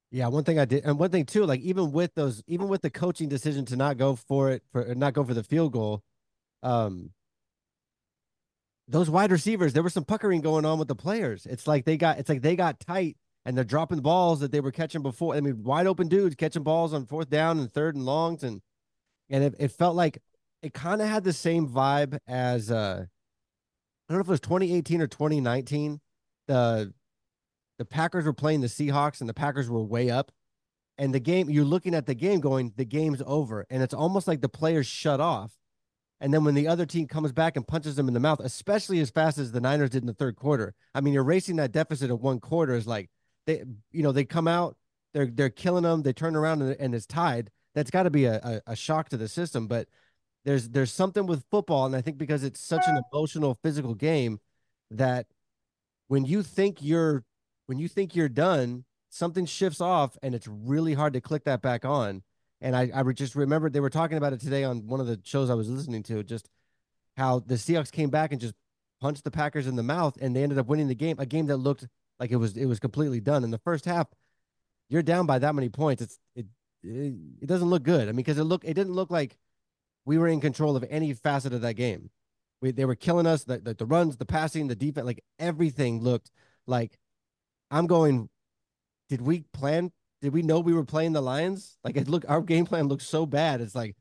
Yeah, 0.10 0.28
one 0.28 0.46
thing 0.46 0.58
I 0.58 0.64
did, 0.64 0.86
and 0.86 0.98
one 0.98 1.10
thing 1.10 1.26
too, 1.26 1.46
like 1.46 1.60
even 1.60 1.92
with 1.92 2.14
those, 2.16 2.42
even 2.48 2.70
with 2.70 2.82
the 2.82 2.90
coaching 2.90 3.28
decision 3.28 3.66
to 3.66 3.76
not 3.76 3.98
go 3.98 4.16
for 4.16 4.52
it 4.52 4.64
for 4.72 4.96
not 4.96 5.14
go 5.14 5.24
for 5.26 5.34
the 5.34 5.44
field 5.44 5.74
goal, 5.74 6.02
um, 6.64 7.12
those 8.88 9.10
wide 9.10 9.32
receivers, 9.32 9.74
there 9.74 9.84
was 9.84 9.94
some 9.94 10.06
puckering 10.06 10.42
going 10.42 10.66
on 10.66 10.80
with 10.80 10.88
the 10.88 10.96
players. 10.96 11.46
It's 11.46 11.68
like 11.68 11.86
they 11.86 11.98
got 11.98 12.20
it's 12.20 12.30
like 12.30 12.42
they 12.42 12.56
got 12.56 12.80
tight 12.80 13.18
and 13.46 13.56
they're 13.56 13.64
dropping 13.64 14.00
balls 14.00 14.40
that 14.40 14.52
they 14.52 14.60
were 14.60 14.72
catching 14.72 15.02
before. 15.02 15.36
I 15.36 15.42
mean, 15.42 15.64
wide 15.64 15.88
open 15.88 16.08
dudes 16.08 16.36
catching 16.36 16.64
balls 16.64 16.94
on 16.94 17.06
fourth 17.06 17.30
down 17.30 17.60
and 17.60 17.72
third 17.72 17.96
and 17.96 18.06
longs, 18.06 18.44
and 18.44 18.62
and 19.30 19.44
it, 19.44 19.56
it 19.60 19.72
felt 19.72 19.96
like 19.96 20.22
it 20.62 20.74
kind 20.74 21.02
of 21.02 21.08
had 21.08 21.24
the 21.24 21.34
same 21.34 21.68
vibe 21.68 22.18
as 22.28 22.72
uh 22.72 23.06
I 24.10 24.14
don't 24.14 24.20
know 24.20 24.22
if 24.22 24.28
it 24.28 24.32
was 24.32 24.40
2018 24.40 25.02
or 25.02 25.08
2019. 25.08 26.00
The 26.48 26.94
the 27.78 27.86
Packers 27.86 28.26
were 28.26 28.34
playing 28.34 28.62
the 28.62 28.68
Seahawks 28.68 29.20
and 29.20 29.30
the 29.30 29.34
Packers 29.34 29.70
were 29.70 29.84
way 29.84 30.10
up. 30.10 30.32
And 30.98 31.14
the 31.14 31.20
game, 31.20 31.48
you're 31.50 31.66
looking 31.66 31.94
at 31.94 32.08
the 32.08 32.16
game 32.16 32.40
going, 32.40 32.74
the 32.76 32.86
game's 32.86 33.22
over. 33.26 33.68
And 33.70 33.84
it's 33.84 33.94
almost 33.94 34.28
like 34.28 34.42
the 34.42 34.50
players 34.50 34.88
shut 34.88 35.20
off 35.20 35.52
and 36.20 36.34
then 36.34 36.44
when 36.44 36.56
the 36.56 36.68
other 36.68 36.86
team 36.86 37.08
comes 37.08 37.32
back 37.32 37.56
and 37.56 37.68
punches 37.68 37.96
them 37.96 38.08
in 38.08 38.14
the 38.14 38.20
mouth, 38.20 38.40
especially 38.40 39.00
as 39.00 39.10
fast 39.10 39.38
as 39.38 39.52
the 39.52 39.62
Niners 39.62 39.92
did 39.92 40.02
in 40.04 40.08
the 40.08 40.14
third 40.14 40.36
quarter, 40.36 40.74
I 40.96 41.02
mean, 41.02 41.14
erasing 41.14 41.58
that 41.58 41.72
deficit 41.72 42.10
of 42.10 42.22
one 42.22 42.40
quarter 42.40 42.76
is 42.76 42.88
like 42.88 43.10
they, 43.46 43.64
you 43.92 44.04
know, 44.04 44.12
they 44.12 44.26
come 44.26 44.48
out, 44.48 44.78
they're 45.14 45.28
they're 45.28 45.50
killing 45.50 45.84
them, 45.84 46.02
they 46.02 46.14
turn 46.14 46.36
around 46.36 46.62
and, 46.62 46.76
and 46.80 46.96
it's 46.96 47.06
tied. 47.06 47.52
That's 47.76 47.92
got 47.92 48.04
to 48.04 48.10
be 48.10 48.26
a, 48.26 48.38
a, 48.44 48.72
a 48.72 48.76
shock 48.76 49.10
to 49.10 49.18
the 49.18 49.28
system. 49.28 49.68
But 49.68 49.88
there's 50.44 50.70
there's 50.70 50.92
something 50.92 51.28
with 51.28 51.46
football, 51.52 51.86
and 51.86 51.96
I 51.96 52.02
think 52.02 52.18
because 52.18 52.44
it's 52.44 52.60
such 52.60 52.88
an 52.88 53.00
emotional, 53.12 53.60
physical 53.62 53.94
game, 53.94 54.40
that 54.90 55.28
when 56.08 56.26
you 56.26 56.42
think 56.42 56.82
you're 56.82 57.24
when 57.68 57.78
you 57.78 57.88
think 57.88 58.16
you're 58.16 58.30
done, 58.30 58.86
something 59.10 59.46
shifts 59.46 59.82
off, 59.82 60.18
and 60.24 60.34
it's 60.34 60.48
really 60.48 60.94
hard 60.94 61.14
to 61.14 61.22
click 61.22 61.44
that 61.44 61.62
back 61.62 61.86
on. 61.86 62.24
And 62.60 62.76
I, 62.76 62.90
I 62.94 63.04
just 63.12 63.36
remembered 63.36 63.74
they 63.74 63.80
were 63.80 63.90
talking 63.90 64.18
about 64.18 64.34
it 64.34 64.40
today 64.40 64.64
on 64.64 64.88
one 64.88 65.00
of 65.00 65.08
the 65.08 65.20
shows 65.24 65.50
I 65.50 65.54
was 65.54 65.70
listening 65.70 66.04
to, 66.04 66.24
just 66.24 66.50
how 67.16 67.40
the 67.40 67.56
Seahawks 67.56 67.92
came 67.92 68.10
back 68.10 68.32
and 68.32 68.42
just 68.42 68.56
punched 69.00 69.24
the 69.24 69.32
Packers 69.32 69.68
in 69.68 69.76
the 69.76 69.84
mouth 69.84 70.18
and 70.20 70.36
they 70.36 70.44
ended 70.44 70.58
up 70.58 70.68
winning 70.68 70.88
the 70.88 70.96
game, 70.96 71.18
a 71.20 71.26
game 71.26 71.48
that 71.48 71.58
looked 71.58 71.88
like 72.20 72.32
it 72.32 72.38
was 72.38 72.58
it 72.58 72.66
was 72.66 72.80
completely 72.80 73.20
done. 73.20 73.44
In 73.44 73.52
the 73.52 73.60
first 73.60 73.86
half, 73.86 74.08
you're 74.90 75.04
down 75.04 75.26
by 75.26 75.40
that 75.40 75.56
many 75.56 75.70
points. 75.70 76.02
It's 76.02 76.20
it 76.36 76.46
it, 76.84 77.14
it 77.42 77.48
doesn't 77.48 77.70
look 77.70 77.84
good. 77.84 78.04
I 78.04 78.12
mean, 78.12 78.18
because 78.18 78.38
it 78.38 78.44
look 78.44 78.64
it 78.64 78.74
didn't 78.74 78.94
look 78.94 79.12
like 79.12 79.38
we 80.06 80.18
were 80.18 80.28
in 80.28 80.42
control 80.42 80.76
of 80.76 80.86
any 80.90 81.14
facet 81.14 81.54
of 81.54 81.62
that 81.62 81.74
game. 81.74 82.10
We, 82.62 82.72
they 82.72 82.86
were 82.86 82.96
killing 82.96 83.28
us. 83.28 83.44
The, 83.44 83.60
the, 83.60 83.74
the 83.76 83.86
runs, 83.86 84.18
the 84.18 84.26
passing, 84.26 84.68
the 84.68 84.76
defense, 84.76 85.06
like 85.06 85.24
everything 85.38 86.02
looked 86.02 86.32
like. 86.66 86.98
I'm 87.70 87.88
going. 87.88 88.30
Did 89.10 89.22
we 89.22 89.42
plan? 89.54 89.92
Did 90.22 90.34
we 90.34 90.42
know 90.42 90.60
we 90.60 90.74
were 90.74 90.86
playing 90.86 91.14
the 91.14 91.22
Lions? 91.22 91.78
Like 91.84 91.96
it 91.96 92.08
look, 92.08 92.26
our 92.28 92.42
game 92.42 92.66
plan 92.66 92.88
looks 92.88 93.06
so 93.06 93.26
bad. 93.26 93.62
It's 93.62 93.76
like, 93.76 93.96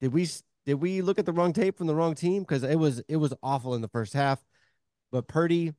did 0.00 0.12
we 0.12 0.28
did 0.66 0.74
we 0.74 1.02
look 1.02 1.18
at 1.18 1.26
the 1.26 1.32
wrong 1.32 1.52
tape 1.52 1.76
from 1.76 1.86
the 1.86 1.94
wrong 1.94 2.14
team? 2.14 2.42
Because 2.42 2.62
it 2.62 2.76
was 2.76 3.02
it 3.08 3.16
was 3.16 3.34
awful 3.42 3.74
in 3.74 3.80
the 3.80 3.88
first 3.88 4.12
half. 4.12 4.44
But 5.10 5.28
Purdy, 5.28 5.72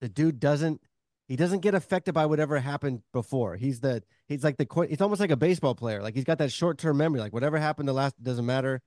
the 0.00 0.08
dude 0.08 0.38
doesn't 0.40 0.80
he 1.28 1.36
doesn't 1.36 1.60
get 1.60 1.74
affected 1.74 2.14
by 2.14 2.26
whatever 2.26 2.58
happened 2.58 3.02
before. 3.12 3.56
He's 3.56 3.80
the 3.80 4.02
he's 4.26 4.44
like 4.44 4.56
the 4.56 4.66
it's 4.90 5.02
almost 5.02 5.20
like 5.20 5.30
a 5.30 5.36
baseball 5.36 5.74
player. 5.74 6.02
Like 6.02 6.14
he's 6.14 6.24
got 6.24 6.38
that 6.38 6.52
short 6.52 6.78
term 6.78 6.96
memory. 6.98 7.20
Like 7.20 7.32
whatever 7.32 7.58
happened 7.58 7.88
the 7.88 7.92
last 7.92 8.22
doesn't 8.22 8.46
matter. 8.46 8.80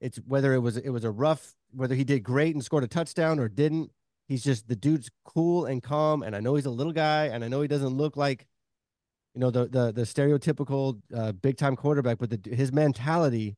It's 0.00 0.18
whether 0.26 0.54
it 0.54 0.60
was 0.60 0.76
it 0.76 0.90
was 0.90 1.04
a 1.04 1.10
rough 1.10 1.54
whether 1.72 1.94
he 1.94 2.04
did 2.04 2.22
great 2.22 2.54
and 2.54 2.64
scored 2.64 2.84
a 2.84 2.88
touchdown 2.88 3.38
or 3.38 3.48
didn't. 3.48 3.90
He's 4.28 4.42
just 4.42 4.68
the 4.68 4.76
dude's 4.76 5.10
cool 5.24 5.66
and 5.66 5.82
calm. 5.82 6.22
And 6.22 6.34
I 6.34 6.40
know 6.40 6.54
he's 6.54 6.66
a 6.66 6.70
little 6.70 6.92
guy, 6.92 7.26
and 7.26 7.44
I 7.44 7.48
know 7.48 7.60
he 7.60 7.68
doesn't 7.68 7.96
look 7.96 8.16
like 8.16 8.46
you 9.36 9.40
know 9.40 9.50
the 9.50 9.66
the 9.66 9.92
the 9.92 10.02
stereotypical 10.02 10.98
uh, 11.14 11.32
big 11.32 11.58
time 11.58 11.76
quarterback, 11.76 12.16
but 12.18 12.30
the, 12.30 12.56
his 12.56 12.72
mentality, 12.72 13.54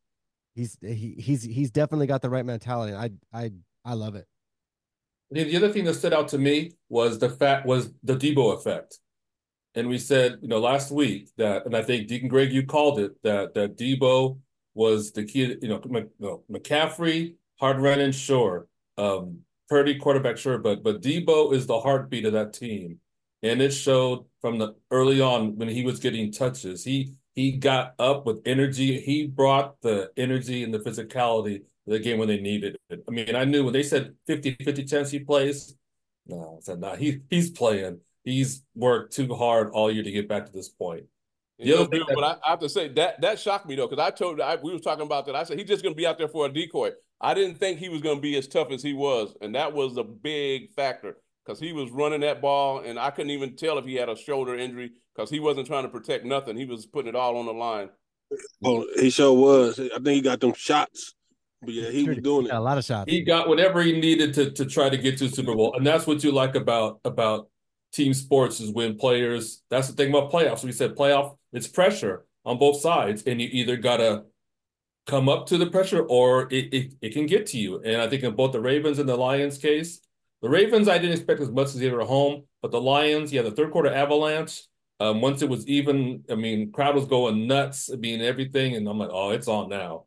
he's 0.57 0.77
he, 0.83 1.15
he's 1.19 1.45
he's 1.45 1.71
definitely 1.71 2.09
got 2.09 2.21
the 2.21 2.29
right 2.29 2.45
mentality. 2.45 2.95
I 2.95 3.11
I 3.33 3.53
I 3.85 3.95
love 3.95 4.17
it. 4.17 4.27
The 5.31 5.57
other 5.57 5.69
thing 5.69 5.85
that 5.85 5.95
stood 5.95 6.13
out 6.13 6.29
to 6.29 6.39
me 6.39 6.73
was 6.89 7.19
the 7.19 7.29
fact 7.31 7.65
was 7.65 7.93
the 8.03 8.17
Deebo 8.17 8.57
effect. 8.57 8.99
And 9.75 9.87
we 9.87 9.99
said, 9.99 10.39
you 10.41 10.49
know, 10.49 10.59
last 10.59 10.91
week 10.91 11.29
that, 11.37 11.65
and 11.65 11.77
I 11.77 11.83
think 11.83 12.09
Deacon 12.09 12.29
Greg, 12.29 12.53
you 12.53 12.67
called 12.67 12.99
it 12.99 13.13
that 13.23 13.55
that 13.55 13.77
Deebo 13.77 14.39
was 14.75 15.13
the 15.13 15.25
key. 15.25 15.57
You 15.63 15.69
know, 15.69 16.09
no, 16.19 16.43
McCaffrey, 16.51 17.37
hard 17.61 17.79
running, 17.81 18.11
sure. 18.11 18.67
Um, 18.97 19.41
Purdy 19.69 19.97
quarterback, 19.97 20.39
sure, 20.39 20.59
but 20.59 20.83
but 20.83 21.03
Deebo 21.03 21.53
is 21.53 21.67
the 21.69 21.79
heartbeat 21.79 22.25
of 22.25 22.33
that 22.33 22.53
team, 22.53 22.99
and 23.43 23.63
it 23.63 23.71
showed 23.71 24.25
from 24.41 24.59
the 24.59 24.75
early 24.91 25.21
on 25.21 25.57
when 25.57 25.69
he 25.69 25.85
was 25.85 26.01
getting 26.01 26.33
touches. 26.33 26.85
He 26.85 27.15
he 27.35 27.53
got 27.53 27.95
up 27.99 28.27
with 28.27 28.43
energy. 28.47 29.01
He 29.01 29.27
brought 29.27 29.81
the 29.81 30.11
energy 30.17 30.65
and 30.65 30.75
the 30.75 30.81
physicality 30.81 31.63
the 31.89 31.99
game 31.99 32.19
when 32.19 32.29
they 32.29 32.41
needed 32.41 32.77
it. 32.91 33.03
I 33.09 33.11
mean, 33.11 33.35
I 33.35 33.45
knew 33.45 33.65
when 33.65 33.73
they 33.73 33.83
said 33.83 34.15
50-50 34.29 34.91
chance 34.91 35.11
he 35.11 35.21
plays, 35.21 35.75
no, 36.27 36.59
I 36.59 36.61
said, 36.61 36.81
no, 36.81 36.91
nah, 36.91 36.97
he, 36.97 37.21
he's 37.31 37.51
playing. 37.51 38.01
He's 38.25 38.63
worked 38.75 39.15
too 39.15 39.35
hard 39.35 39.71
all 39.71 39.91
year 39.91 40.03
to 40.03 40.11
get 40.11 40.29
back 40.29 40.45
to 40.47 40.53
this 40.53 40.69
point. 40.69 41.05
You 41.57 41.75
know, 41.75 41.85
that, 41.85 42.05
but 42.15 42.25
I, 42.25 42.37
I, 42.47 42.51
have 42.51 42.59
to 42.61 42.69
say 42.69 42.89
that 42.89 43.21
that 43.21 43.41
shocked 43.41 43.67
me 43.67 43.75
though, 43.75 43.89
because 43.89 44.05
I 44.05 44.11
told 44.11 44.41
I, 44.41 44.57
we 44.63 44.73
were 44.73 44.79
talking 44.79 45.05
about 45.05 45.27
that. 45.27 45.35
I 45.35 45.43
said 45.43 45.59
he's 45.59 45.67
just 45.67 45.83
going 45.83 45.95
to 45.95 45.97
be 45.97 46.07
out 46.07 46.19
there 46.19 46.29
for 46.29 46.47
a 46.47 46.49
decoy. 46.49 46.93
I 47.21 47.35
didn't 47.35 47.57
think 47.57 47.81
he 47.81 47.89
was 47.89 48.01
going 48.01 48.17
to 48.17 48.23
be 48.23 48.37
as 48.37 48.47
tough 48.47 48.71
as 48.71 48.81
he 48.81 48.93
was, 48.93 49.35
and 49.41 49.55
that 49.57 49.73
was 49.73 49.97
a 49.97 50.05
big 50.05 50.71
factor 50.71 51.17
because 51.49 51.61
he 51.61 51.73
was 51.73 51.91
running 51.91 52.21
that 52.21 52.43
ball, 52.43 52.81
and 52.81 52.99
I 52.99 53.11
couldn't 53.11 53.31
even 53.31 53.57
tell 53.57 53.79
if 53.79 53.87
he 53.87 53.95
had 53.95 54.11
a 54.11 54.17
shoulder 54.17 54.55
injury 54.55 54.93
because 55.17 55.31
he 55.31 55.41
wasn't 55.41 55.67
trying 55.67 55.85
to 55.85 55.89
protect 55.89 56.27
nothing. 56.27 56.59
He 56.59 56.67
was 56.67 56.85
putting 56.85 57.09
it 57.09 57.17
all 57.17 57.39
on 57.39 57.47
the 57.47 57.55
line. 57.55 57.89
Well, 58.61 58.85
he 58.97 59.09
sure 59.09 59.33
was. 59.33 59.81
I 59.81 59.89
think 59.95 60.09
he 60.09 60.21
got 60.21 60.41
them 60.41 60.53
shots 60.53 61.15
but 61.63 61.75
yeah, 61.75 61.91
he 61.91 62.09
was 62.09 62.19
doing 62.19 62.47
it. 62.47 62.53
A 62.53 62.61
lot 62.61 62.79
of 62.79 62.85
shots. 62.85 63.11
He 63.11 63.23
got 63.23 63.49
whatever 63.49 63.83
he 63.83 63.99
needed 63.99 64.35
to 64.35 64.51
to 64.53 64.65
try 64.65 64.89
to 64.89 64.97
get 64.97 65.19
to 65.19 65.29
Super 65.29 65.55
Bowl, 65.55 65.75
and 65.75 65.87
that's 65.87 66.07
what 66.07 66.23
you 66.23 66.31
like 66.31 66.55
about 66.55 67.01
about 67.05 67.49
team 67.93 68.15
sports 68.15 68.61
is 68.61 68.71
when 68.71 68.97
players. 68.97 69.63
That's 69.71 69.89
the 69.89 69.95
thing 69.95 70.11
about 70.11 70.31
playoffs. 70.31 70.63
We 70.63 70.73
said 70.73 70.95
playoff. 70.95 71.37
It's 71.53 71.67
pressure 71.67 72.27
on 72.45 72.59
both 72.59 72.81
sides, 72.81 73.25
and 73.25 73.41
you 73.41 73.49
either 73.51 73.77
gotta 73.77 74.25
come 75.07 75.29
up 75.29 75.47
to 75.47 75.59
the 75.59 75.67
pressure 75.67 76.03
or 76.03 76.43
it, 76.53 76.73
it, 76.73 76.95
it 77.01 77.13
can 77.15 77.25
get 77.25 77.47
to 77.47 77.59
you. 77.59 77.81
And 77.81 78.01
I 78.01 78.09
think 78.09 78.23
in 78.23 78.35
both 78.35 78.53
the 78.53 78.61
Ravens 78.61 78.99
and 78.99 79.09
the 79.09 79.17
Lions 79.17 79.57
case, 79.57 80.01
the 80.43 80.49
Ravens 80.49 80.89
I 80.89 80.99
didn't 80.99 81.17
expect 81.17 81.41
as 81.41 81.51
much 81.51 81.69
as 81.69 81.79
they 81.79 81.91
were 81.91 82.03
at 82.03 82.07
home, 82.07 82.45
but 82.63 82.71
the 82.71 82.81
Lions, 82.81 83.33
yeah, 83.33 83.43
the 83.43 83.51
third 83.51 83.71
quarter 83.71 83.93
avalanche. 83.93 84.63
Um, 85.01 85.21
once 85.21 85.43
it 85.43 85.49
was 85.49 85.65
even, 85.69 86.25
I 86.29 86.35
mean, 86.35 86.73
crowd 86.73 86.97
was 86.97 87.07
going 87.07 87.47
nuts. 87.47 87.89
I 87.93 87.97
mean, 87.97 88.21
everything, 88.21 88.75
and 88.75 88.89
I'm 88.89 88.99
like, 88.99 89.11
oh, 89.13 89.31
it's 89.31 89.47
on 89.47 89.69
now 89.69 90.07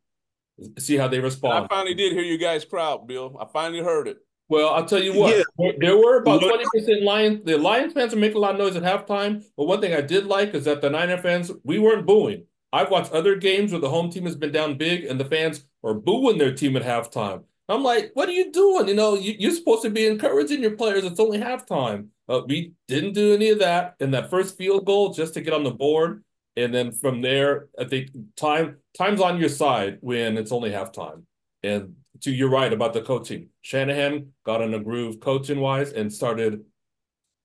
see 0.79 0.97
how 0.97 1.07
they 1.07 1.19
respond. 1.19 1.57
And 1.57 1.65
I 1.65 1.67
finally 1.75 1.93
did 1.93 2.13
hear 2.13 2.23
you 2.23 2.37
guys 2.37 2.65
crowd, 2.65 3.07
Bill. 3.07 3.37
I 3.39 3.45
finally 3.51 3.81
heard 3.81 4.07
it. 4.07 4.17
Well, 4.49 4.73
I'll 4.73 4.85
tell 4.85 5.01
you 5.01 5.13
what, 5.13 5.45
yeah. 5.59 5.71
there 5.79 5.95
were 5.95 6.17
about 6.17 6.41
20% 6.41 7.03
Lions. 7.03 7.45
The 7.45 7.57
Lions 7.57 7.93
fans 7.93 8.13
are 8.13 8.17
making 8.17 8.35
a 8.35 8.39
lot 8.39 8.51
of 8.51 8.59
noise 8.59 8.75
at 8.75 8.83
halftime. 8.83 9.45
But 9.55 9.65
one 9.65 9.79
thing 9.79 9.93
I 9.93 10.01
did 10.01 10.25
like 10.25 10.53
is 10.53 10.65
that 10.65 10.81
the 10.81 10.89
Niner 10.89 11.17
fans, 11.17 11.51
we 11.63 11.79
weren't 11.79 12.05
booing. 12.05 12.45
I've 12.73 12.91
watched 12.91 13.13
other 13.13 13.35
games 13.35 13.71
where 13.71 13.79
the 13.79 13.89
home 13.89 14.09
team 14.11 14.25
has 14.25 14.35
been 14.35 14.51
down 14.51 14.77
big 14.77 15.05
and 15.05 15.19
the 15.19 15.25
fans 15.25 15.65
are 15.83 15.93
booing 15.93 16.37
their 16.37 16.53
team 16.53 16.75
at 16.75 16.83
halftime. 16.83 17.43
I'm 17.71 17.83
like, 17.83 18.11
what 18.13 18.27
are 18.29 18.33
you 18.33 18.51
doing? 18.51 18.87
You 18.87 18.95
know, 18.95 19.15
you, 19.15 19.47
are 19.47 19.55
supposed 19.55 19.83
to 19.83 19.89
be 19.89 20.05
encouraging 20.05 20.61
your 20.61 20.75
players. 20.75 21.03
It's 21.03 21.19
only 21.19 21.37
halftime. 21.37 22.07
But 22.27 22.47
we 22.47 22.73
didn't 22.87 23.13
do 23.13 23.33
any 23.33 23.49
of 23.49 23.59
that. 23.59 23.95
And 23.99 24.13
that 24.13 24.29
first 24.29 24.57
field 24.57 24.85
goal 24.85 25.13
just 25.13 25.33
to 25.35 25.41
get 25.41 25.53
on 25.53 25.63
the 25.63 25.71
board 25.71 26.23
and 26.57 26.73
then 26.73 26.91
from 26.91 27.21
there, 27.21 27.69
I 27.79 27.85
think 27.85 28.09
time 28.35 28.77
time's 28.97 29.21
on 29.21 29.39
your 29.39 29.49
side 29.49 29.99
when 30.01 30.37
it's 30.37 30.51
only 30.51 30.71
halftime. 30.71 31.23
And 31.63 31.95
to 32.21 32.31
you're 32.31 32.49
right 32.49 32.71
about 32.73 32.93
the 32.93 33.01
coaching. 33.01 33.49
Shanahan 33.61 34.33
got 34.45 34.61
in 34.61 34.73
a 34.73 34.79
groove 34.79 35.19
coaching 35.19 35.59
wise 35.59 35.93
and 35.93 36.11
started 36.11 36.65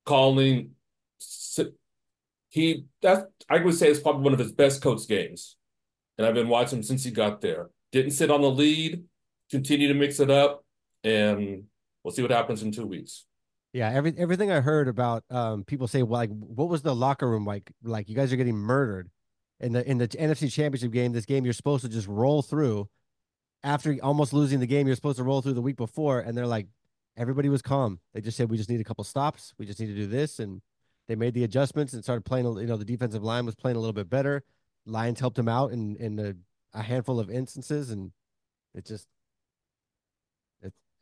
calling. 0.05 0.71
He 2.49 2.85
that 3.03 3.27
I 3.49 3.59
would 3.59 3.75
say 3.75 3.91
is 3.91 4.01
probably 4.01 4.23
one 4.23 4.33
of 4.33 4.39
his 4.39 4.53
best 4.53 4.83
coach 4.83 5.07
games, 5.07 5.57
and 6.19 6.27
I've 6.27 6.35
been 6.35 6.49
watching 6.49 6.79
him 6.79 6.83
since 6.83 7.05
he 7.05 7.11
got 7.11 7.41
there. 7.41 7.71
Didn't 7.93 8.13
sit 8.13 8.31
on 8.31 8.41
the 8.41 8.51
lead, 8.51 9.05
continue 9.51 9.89
to 9.89 9.95
mix 9.95 10.21
it 10.21 10.31
up, 10.31 10.65
and 11.05 11.65
we'll 12.03 12.13
see 12.13 12.23
what 12.23 12.31
happens 12.31 12.63
in 12.63 12.73
two 12.73 12.87
weeks. 12.87 13.25
Yeah, 13.73 13.91
every 13.91 14.15
everything 14.17 14.51
I 14.51 14.61
heard 14.61 14.89
about 14.89 15.25
um 15.31 15.65
people 15.65 15.87
say 15.87 16.03
well, 16.03 16.21
like 16.21 16.31
what 16.31 16.69
was 16.69 16.83
the 16.83 16.95
locker 16.95 17.29
room 17.29 17.45
like 17.45 17.71
like 17.83 18.09
you 18.09 18.17
guys 18.17 18.33
are 18.33 18.37
getting 18.37 18.57
murdered 18.57 19.11
in 19.61 19.73
the 19.73 19.89
in 19.89 19.99
the 19.99 20.09
NFC 20.09 20.53
championship 20.53 20.93
game 20.93 21.13
this 21.13 21.27
game 21.27 21.45
you're 21.45 21.55
supposed 21.55 21.85
to 21.85 21.91
just 21.91 22.09
roll 22.09 22.43
through 22.43 22.89
after 23.63 23.97
almost 24.03 24.33
losing 24.33 24.61
the 24.61 24.67
game 24.67 24.87
you're 24.87 24.97
supposed 24.97 25.19
to 25.19 25.25
roll 25.25 25.43
through 25.43 25.55
the 25.55 25.63
week 25.63 25.77
before 25.77 26.21
and 26.21 26.37
they're 26.37 26.47
like 26.47 26.69
everybody 27.17 27.49
was 27.49 27.63
calm 27.63 27.99
they 28.15 28.21
just 28.21 28.37
said 28.37 28.51
we 28.51 28.57
just 28.57 28.71
need 28.71 28.81
a 28.81 28.85
couple 28.85 29.05
stops 29.05 29.55
we 29.59 29.67
just 29.67 29.81
need 29.81 29.87
to 29.87 29.95
do 29.95 30.07
this 30.07 30.39
and 30.39 30.61
they 31.09 31.15
made 31.15 31.35
the 31.35 31.45
adjustments 31.45 31.93
and 31.93 32.03
started 32.03 32.25
playing 32.25 32.47
you 32.59 32.67
know 32.67 32.77
the 32.77 32.85
defensive 32.85 33.23
line 33.23 33.47
was 33.47 33.55
playing 33.55 33.77
a 33.77 33.81
little 33.81 33.93
bit 33.93 34.09
better 34.09 34.43
Lions 34.87 35.19
helped 35.19 35.37
them 35.37 35.49
out 35.49 35.73
in 35.73 35.97
in 35.97 36.19
a, 36.19 36.35
a 36.79 36.83
handful 36.83 37.19
of 37.19 37.31
instances 37.31 37.91
and 37.91 38.13
it 38.75 38.85
just 38.85 39.07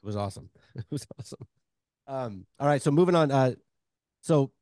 it, 0.05 0.07
was 0.07 0.17
awesome 0.17 0.51
it 0.75 0.85
was 0.91 1.07
awesome 1.19 1.47
um, 2.07 2.47
all 2.59 2.67
right, 2.67 2.83
so 2.83 2.91
moving 2.91 3.15
on. 3.15 3.31
Uh, 3.31 3.53
so 4.21 4.53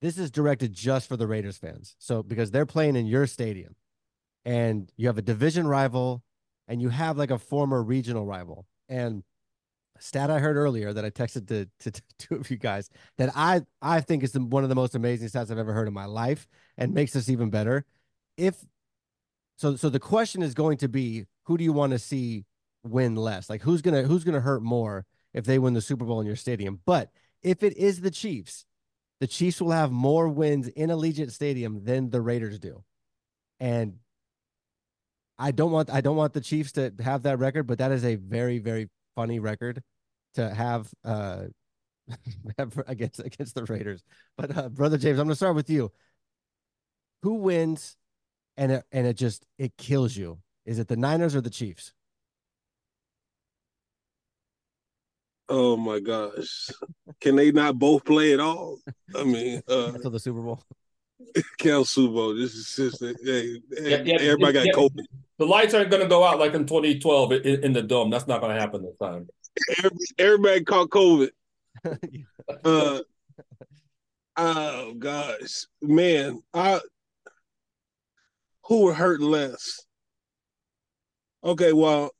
this 0.00 0.18
is 0.18 0.30
directed 0.30 0.72
just 0.72 1.08
for 1.08 1.16
the 1.16 1.26
Raiders 1.26 1.56
fans. 1.56 1.96
So 1.98 2.22
because 2.22 2.50
they're 2.50 2.66
playing 2.66 2.96
in 2.96 3.06
your 3.06 3.26
stadium, 3.26 3.74
and 4.44 4.92
you 4.96 5.06
have 5.06 5.18
a 5.18 5.22
division 5.22 5.66
rival, 5.66 6.22
and 6.68 6.80
you 6.80 6.90
have 6.90 7.16
like 7.16 7.30
a 7.30 7.38
former 7.38 7.82
regional 7.82 8.26
rival. 8.26 8.66
And 8.88 9.22
stat 10.00 10.30
I 10.30 10.38
heard 10.38 10.56
earlier 10.56 10.92
that 10.92 11.04
I 11.04 11.10
texted 11.10 11.48
to, 11.48 11.68
to, 11.80 11.90
to 11.90 12.02
two 12.18 12.34
of 12.36 12.50
you 12.50 12.56
guys 12.56 12.90
that 13.16 13.30
I 13.34 13.62
I 13.80 14.00
think 14.00 14.22
is 14.22 14.32
the, 14.32 14.40
one 14.40 14.62
of 14.62 14.68
the 14.68 14.74
most 14.74 14.94
amazing 14.94 15.28
stats 15.28 15.50
I've 15.50 15.58
ever 15.58 15.72
heard 15.72 15.88
in 15.88 15.94
my 15.94 16.06
life, 16.06 16.46
and 16.76 16.94
makes 16.94 17.12
this 17.12 17.28
even 17.28 17.50
better. 17.50 17.84
If 18.36 18.64
so, 19.56 19.76
so 19.76 19.88
the 19.88 20.00
question 20.00 20.42
is 20.42 20.52
going 20.54 20.78
to 20.78 20.88
be, 20.88 21.26
who 21.44 21.56
do 21.56 21.64
you 21.64 21.72
want 21.72 21.92
to 21.92 21.98
see 21.98 22.44
win 22.84 23.16
less? 23.16 23.50
Like 23.50 23.62
who's 23.62 23.82
gonna 23.82 24.02
who's 24.02 24.24
gonna 24.24 24.40
hurt 24.40 24.62
more? 24.62 25.06
if 25.34 25.44
they 25.44 25.58
win 25.58 25.74
the 25.74 25.82
Super 25.82 26.04
Bowl 26.04 26.20
in 26.20 26.26
your 26.26 26.36
stadium. 26.36 26.80
But 26.86 27.10
if 27.42 27.62
it 27.62 27.76
is 27.76 28.00
the 28.00 28.10
Chiefs, 28.10 28.64
the 29.20 29.26
Chiefs 29.26 29.60
will 29.60 29.72
have 29.72 29.90
more 29.90 30.28
wins 30.28 30.68
in 30.68 30.88
Allegiant 30.88 31.32
Stadium 31.32 31.84
than 31.84 32.08
the 32.08 32.20
Raiders 32.20 32.58
do. 32.58 32.84
And 33.60 33.96
I 35.38 35.50
don't 35.50 35.72
want 35.72 35.90
I 35.90 36.00
don't 36.00 36.16
want 36.16 36.32
the 36.32 36.40
Chiefs 36.40 36.72
to 36.72 36.94
have 37.02 37.24
that 37.24 37.38
record, 37.38 37.66
but 37.66 37.78
that 37.78 37.90
is 37.90 38.04
a 38.04 38.14
very 38.14 38.60
very 38.60 38.88
funny 39.16 39.40
record 39.40 39.82
to 40.34 40.52
have 40.52 40.88
uh 41.04 41.44
against 42.86 43.18
against 43.18 43.54
the 43.54 43.64
Raiders. 43.64 44.02
But 44.38 44.56
uh, 44.56 44.68
brother 44.68 44.96
James, 44.96 45.18
I'm 45.18 45.26
going 45.26 45.32
to 45.32 45.36
start 45.36 45.56
with 45.56 45.70
you. 45.70 45.90
Who 47.22 47.34
wins 47.34 47.96
and 48.56 48.70
it, 48.70 48.84
and 48.92 49.06
it 49.06 49.14
just 49.14 49.44
it 49.58 49.76
kills 49.76 50.16
you? 50.16 50.38
Is 50.64 50.78
it 50.78 50.88
the 50.88 50.96
Niners 50.96 51.34
or 51.34 51.40
the 51.40 51.50
Chiefs? 51.50 51.92
Oh 55.48 55.76
my 55.76 56.00
gosh. 56.00 56.70
Can 57.20 57.36
they 57.36 57.52
not 57.52 57.78
both 57.78 58.04
play 58.04 58.32
at 58.32 58.40
all? 58.40 58.78
I 59.14 59.24
mean, 59.24 59.62
uh 59.68 59.92
until 59.94 60.10
the 60.10 60.20
Super 60.20 60.40
Bowl. 60.40 60.62
Cal 61.58 61.84
Super 61.84 62.14
Bowl. 62.14 62.34
This 62.34 62.54
is 62.54 62.74
just 62.76 63.00
hey, 63.24 63.60
yeah, 63.70 64.02
yeah, 64.02 64.14
everybody 64.20 64.52
got 64.52 64.66
yeah, 64.66 64.72
COVID. 64.72 65.04
The 65.38 65.46
lights 65.46 65.74
aren't 65.74 65.90
going 65.90 66.02
to 66.02 66.08
go 66.08 66.22
out 66.24 66.38
like 66.38 66.54
in 66.54 66.66
2012 66.66 67.32
in, 67.32 67.64
in 67.64 67.72
the 67.72 67.82
dome. 67.82 68.08
That's 68.10 68.28
not 68.28 68.40
going 68.40 68.54
to 68.54 68.60
happen 68.60 68.82
this 68.82 68.96
time. 68.98 69.28
everybody 70.18 70.62
caught 70.62 70.90
COVID. 70.90 71.30
uh, 72.64 73.00
oh 74.36 74.94
gosh, 74.94 75.66
man, 75.82 76.42
I 76.52 76.80
who 78.66 78.84
would 78.84 78.94
hurt 78.94 79.20
less? 79.20 79.84
Okay, 81.42 81.72
well, 81.72 82.10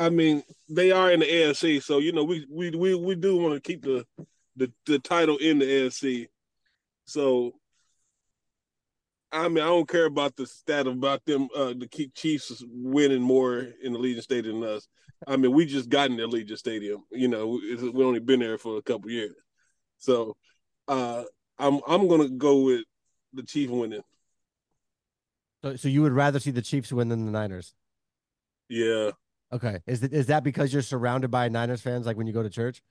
I 0.00 0.08
mean, 0.08 0.42
they 0.70 0.92
are 0.92 1.12
in 1.12 1.20
the 1.20 1.26
AFC, 1.26 1.82
so 1.82 1.98
you 1.98 2.12
know 2.12 2.24
we 2.24 2.46
we 2.50 2.70
we, 2.70 2.94
we 2.94 3.14
do 3.14 3.36
want 3.36 3.52
to 3.52 3.60
keep 3.60 3.82
the, 3.82 4.06
the 4.56 4.72
the 4.86 4.98
title 4.98 5.36
in 5.36 5.58
the 5.58 5.66
AFC. 5.66 6.28
So 7.04 7.52
I 9.30 9.46
mean, 9.48 9.62
I 9.62 9.66
don't 9.66 9.86
care 9.86 10.06
about 10.06 10.36
the 10.36 10.46
stat 10.46 10.86
about 10.86 11.26
them 11.26 11.48
uh 11.54 11.74
the 11.76 12.10
Chiefs 12.14 12.64
winning 12.66 13.20
more 13.20 13.58
in 13.58 13.92
the 13.92 13.98
Allegiant 13.98 14.22
Stadium 14.22 14.60
than 14.60 14.70
us. 14.70 14.88
I 15.26 15.36
mean, 15.36 15.52
we 15.52 15.66
just 15.66 15.90
got 15.90 16.10
in 16.10 16.16
the 16.16 16.22
Allegiant 16.22 16.56
Stadium. 16.56 17.04
You 17.12 17.28
know, 17.28 17.60
we 17.92 18.02
only 18.02 18.20
been 18.20 18.40
there 18.40 18.56
for 18.56 18.78
a 18.78 18.82
couple 18.82 19.10
years. 19.10 19.34
So 19.98 20.34
uh 20.88 21.24
I'm 21.58 21.80
I'm 21.86 22.08
gonna 22.08 22.30
go 22.30 22.62
with 22.62 22.84
the 23.34 23.42
Chiefs 23.42 23.70
winning. 23.70 24.02
So, 25.62 25.76
so 25.76 25.88
you 25.88 26.00
would 26.00 26.12
rather 26.12 26.40
see 26.40 26.52
the 26.52 26.62
Chiefs 26.62 26.90
win 26.90 27.10
than 27.10 27.26
the 27.26 27.32
Niners? 27.32 27.74
Yeah. 28.70 29.10
Okay. 29.52 29.80
Is 29.86 30.00
that 30.00 30.12
is 30.12 30.26
that 30.26 30.44
because 30.44 30.72
you're 30.72 30.82
surrounded 30.82 31.30
by 31.30 31.48
Niners 31.48 31.80
fans, 31.80 32.06
like 32.06 32.16
when 32.16 32.26
you 32.26 32.32
go 32.32 32.42
to 32.42 32.50
church? 32.50 32.82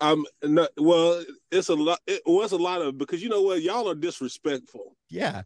Um. 0.00 0.24
Not, 0.42 0.70
well, 0.76 1.22
it's 1.50 1.68
a 1.68 1.74
lot. 1.74 2.00
It 2.06 2.22
was 2.26 2.52
a 2.52 2.56
lot 2.56 2.82
of 2.82 2.98
because 2.98 3.22
you 3.22 3.28
know 3.28 3.42
what, 3.42 3.62
y'all 3.62 3.88
are 3.88 3.94
disrespectful. 3.94 4.96
Yeah. 5.08 5.42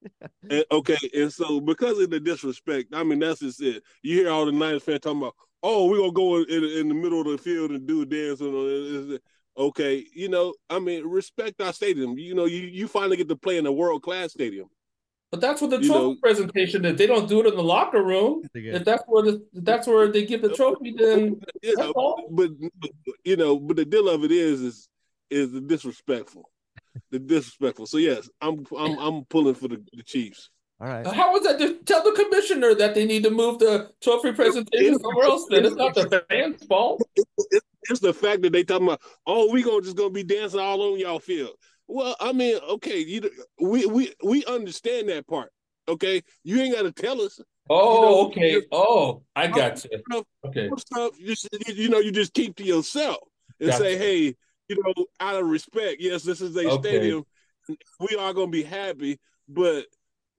and, 0.50 0.64
okay, 0.70 0.96
and 1.14 1.32
so 1.32 1.60
because 1.60 1.98
of 1.98 2.10
the 2.10 2.20
disrespect, 2.20 2.94
I 2.94 3.02
mean 3.02 3.18
that's 3.18 3.40
just 3.40 3.62
it. 3.62 3.82
You 4.02 4.16
hear 4.16 4.30
all 4.30 4.46
the 4.46 4.52
Niners 4.52 4.82
fans 4.82 5.00
talking 5.00 5.20
about, 5.20 5.34
"Oh, 5.62 5.88
we're 5.88 5.98
gonna 5.98 6.12
go 6.12 6.36
in, 6.36 6.64
in 6.64 6.88
the 6.88 6.94
middle 6.94 7.20
of 7.20 7.26
the 7.26 7.38
field 7.38 7.70
and 7.70 7.86
do 7.86 8.02
a 8.02 8.06
dance." 8.06 9.20
Okay, 9.56 10.06
you 10.14 10.28
know, 10.28 10.54
I 10.70 10.78
mean, 10.78 11.04
respect 11.04 11.60
our 11.60 11.72
stadium. 11.72 12.16
You 12.16 12.34
know, 12.34 12.44
you 12.44 12.60
you 12.60 12.86
finally 12.86 13.16
get 13.16 13.28
to 13.28 13.36
play 13.36 13.58
in 13.58 13.66
a 13.66 13.72
world 13.72 14.02
class 14.02 14.32
stadium. 14.32 14.68
But 15.30 15.42
that's 15.42 15.60
what 15.60 15.70
the 15.70 15.76
trophy 15.76 15.88
know, 15.88 16.16
presentation 16.22 16.84
is. 16.86 16.96
They 16.96 17.06
don't 17.06 17.28
do 17.28 17.40
it 17.40 17.46
in 17.46 17.54
the 17.54 17.62
locker 17.62 18.02
room. 18.02 18.48
If 18.54 18.84
that's 18.84 19.02
where 19.06 19.24
the, 19.24 19.46
that's 19.52 19.86
where 19.86 20.10
they 20.10 20.24
give 20.24 20.40
the 20.40 20.54
trophy, 20.54 20.94
then 20.96 21.40
yeah, 21.62 21.72
that's 21.76 21.90
all. 21.90 22.28
But, 22.30 22.52
but 22.80 22.90
you 23.24 23.36
know, 23.36 23.58
but 23.58 23.76
the 23.76 23.84
deal 23.84 24.08
of 24.08 24.24
it 24.24 24.32
is 24.32 24.62
is 24.62 24.88
is 25.30 25.52
the 25.52 25.60
disrespectful, 25.60 26.50
the 27.10 27.18
disrespectful. 27.18 27.86
So 27.86 27.98
yes, 27.98 28.30
I'm 28.40 28.64
I'm 28.76 28.98
I'm 28.98 29.24
pulling 29.26 29.54
for 29.54 29.68
the, 29.68 29.84
the 29.92 30.02
Chiefs. 30.02 30.48
All 30.80 30.88
right. 30.88 31.06
How 31.06 31.32
was 31.32 31.42
that? 31.42 31.84
Tell 31.86 32.04
the 32.04 32.12
commissioner 32.12 32.74
that 32.76 32.94
they 32.94 33.04
need 33.04 33.24
to 33.24 33.30
move 33.30 33.58
the 33.58 33.90
trophy 34.00 34.32
presentation 34.32 34.98
somewhere 34.98 35.26
else. 35.26 35.46
Then 35.50 35.66
it's 35.66 35.74
not 35.74 35.94
the 35.94 36.24
fans' 36.30 36.64
fault. 36.66 37.02
It's 37.90 38.00
the 38.00 38.12
fact 38.14 38.42
that 38.42 38.52
they 38.52 38.64
talking 38.64 38.86
about, 38.86 39.00
oh, 39.26 39.50
we 39.50 39.62
gonna 39.62 39.82
just 39.82 39.96
gonna 39.96 40.10
be 40.10 40.22
dancing 40.22 40.60
all 40.60 40.80
on 40.92 40.98
y'all 40.98 41.18
field. 41.18 41.54
Well, 41.88 42.14
I 42.20 42.32
mean, 42.32 42.58
okay, 42.58 42.98
you 42.98 43.30
we 43.60 43.86
we 43.86 44.12
we 44.22 44.44
understand 44.44 45.08
that 45.08 45.26
part. 45.26 45.50
Okay, 45.88 46.22
you 46.44 46.60
ain't 46.60 46.74
got 46.74 46.82
to 46.82 46.92
tell 46.92 47.20
us. 47.22 47.40
Oh, 47.70 47.94
you 47.94 48.02
know, 48.02 48.26
okay. 48.26 48.66
Oh, 48.70 49.22
I 49.34 49.46
got 49.46 49.84
you. 49.84 50.22
Okay. 50.44 50.68
Stuff 50.76 51.12
you, 51.18 51.34
you 51.68 51.88
know, 51.88 51.98
you 51.98 52.12
just 52.12 52.34
keep 52.34 52.56
to 52.56 52.64
yourself 52.64 53.18
and 53.60 53.72
say, 53.74 53.96
hey, 53.96 54.34
you 54.68 54.82
know, 54.82 55.06
out 55.20 55.36
of 55.36 55.46
respect, 55.46 55.96
yes, 55.98 56.22
this 56.22 56.40
is 56.40 56.56
a 56.56 56.70
okay. 56.70 56.88
stadium. 56.88 57.24
We 58.00 58.16
are 58.16 58.32
going 58.32 58.48
to 58.48 58.52
be 58.52 58.62
happy, 58.62 59.18
but 59.48 59.86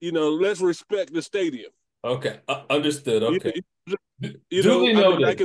you 0.00 0.12
know, 0.12 0.30
let's 0.30 0.60
respect 0.60 1.12
the 1.12 1.22
stadium. 1.22 1.70
Okay, 2.04 2.40
uh, 2.48 2.62
understood. 2.70 3.22
Okay, 3.22 3.60
you, 3.86 3.96
you 4.50 4.62
know, 4.62 4.80
I 4.86 4.92
mean, 4.92 5.20
like 5.20 5.42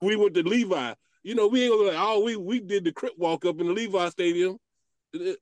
we 0.00 0.16
went 0.16 0.34
to 0.34 0.42
Levi. 0.42 0.94
You 1.22 1.34
know, 1.34 1.48
we 1.48 1.64
ain't 1.64 1.72
gonna 1.72 1.88
like, 1.88 1.96
oh, 1.98 2.22
we 2.22 2.36
we 2.36 2.60
did 2.60 2.84
the 2.84 2.92
crip 2.92 3.14
walk 3.16 3.46
up 3.46 3.58
in 3.60 3.66
the 3.66 3.72
Levi 3.72 4.08
Stadium. 4.10 4.58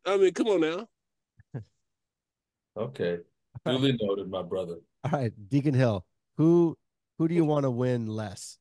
I 0.06 0.16
mean, 0.16 0.32
come 0.32 0.48
on 0.48 0.60
now. 0.60 1.62
okay. 2.76 3.18
Duly 3.64 3.98
noted, 4.00 4.28
my 4.30 4.42
brother. 4.42 4.76
All 5.04 5.10
right, 5.12 5.32
Deacon 5.48 5.74
Hill. 5.74 6.04
Who 6.36 6.76
who 7.18 7.28
do 7.28 7.34
you 7.34 7.44
want 7.44 7.64
to 7.64 7.70
win 7.70 8.06
less? 8.06 8.58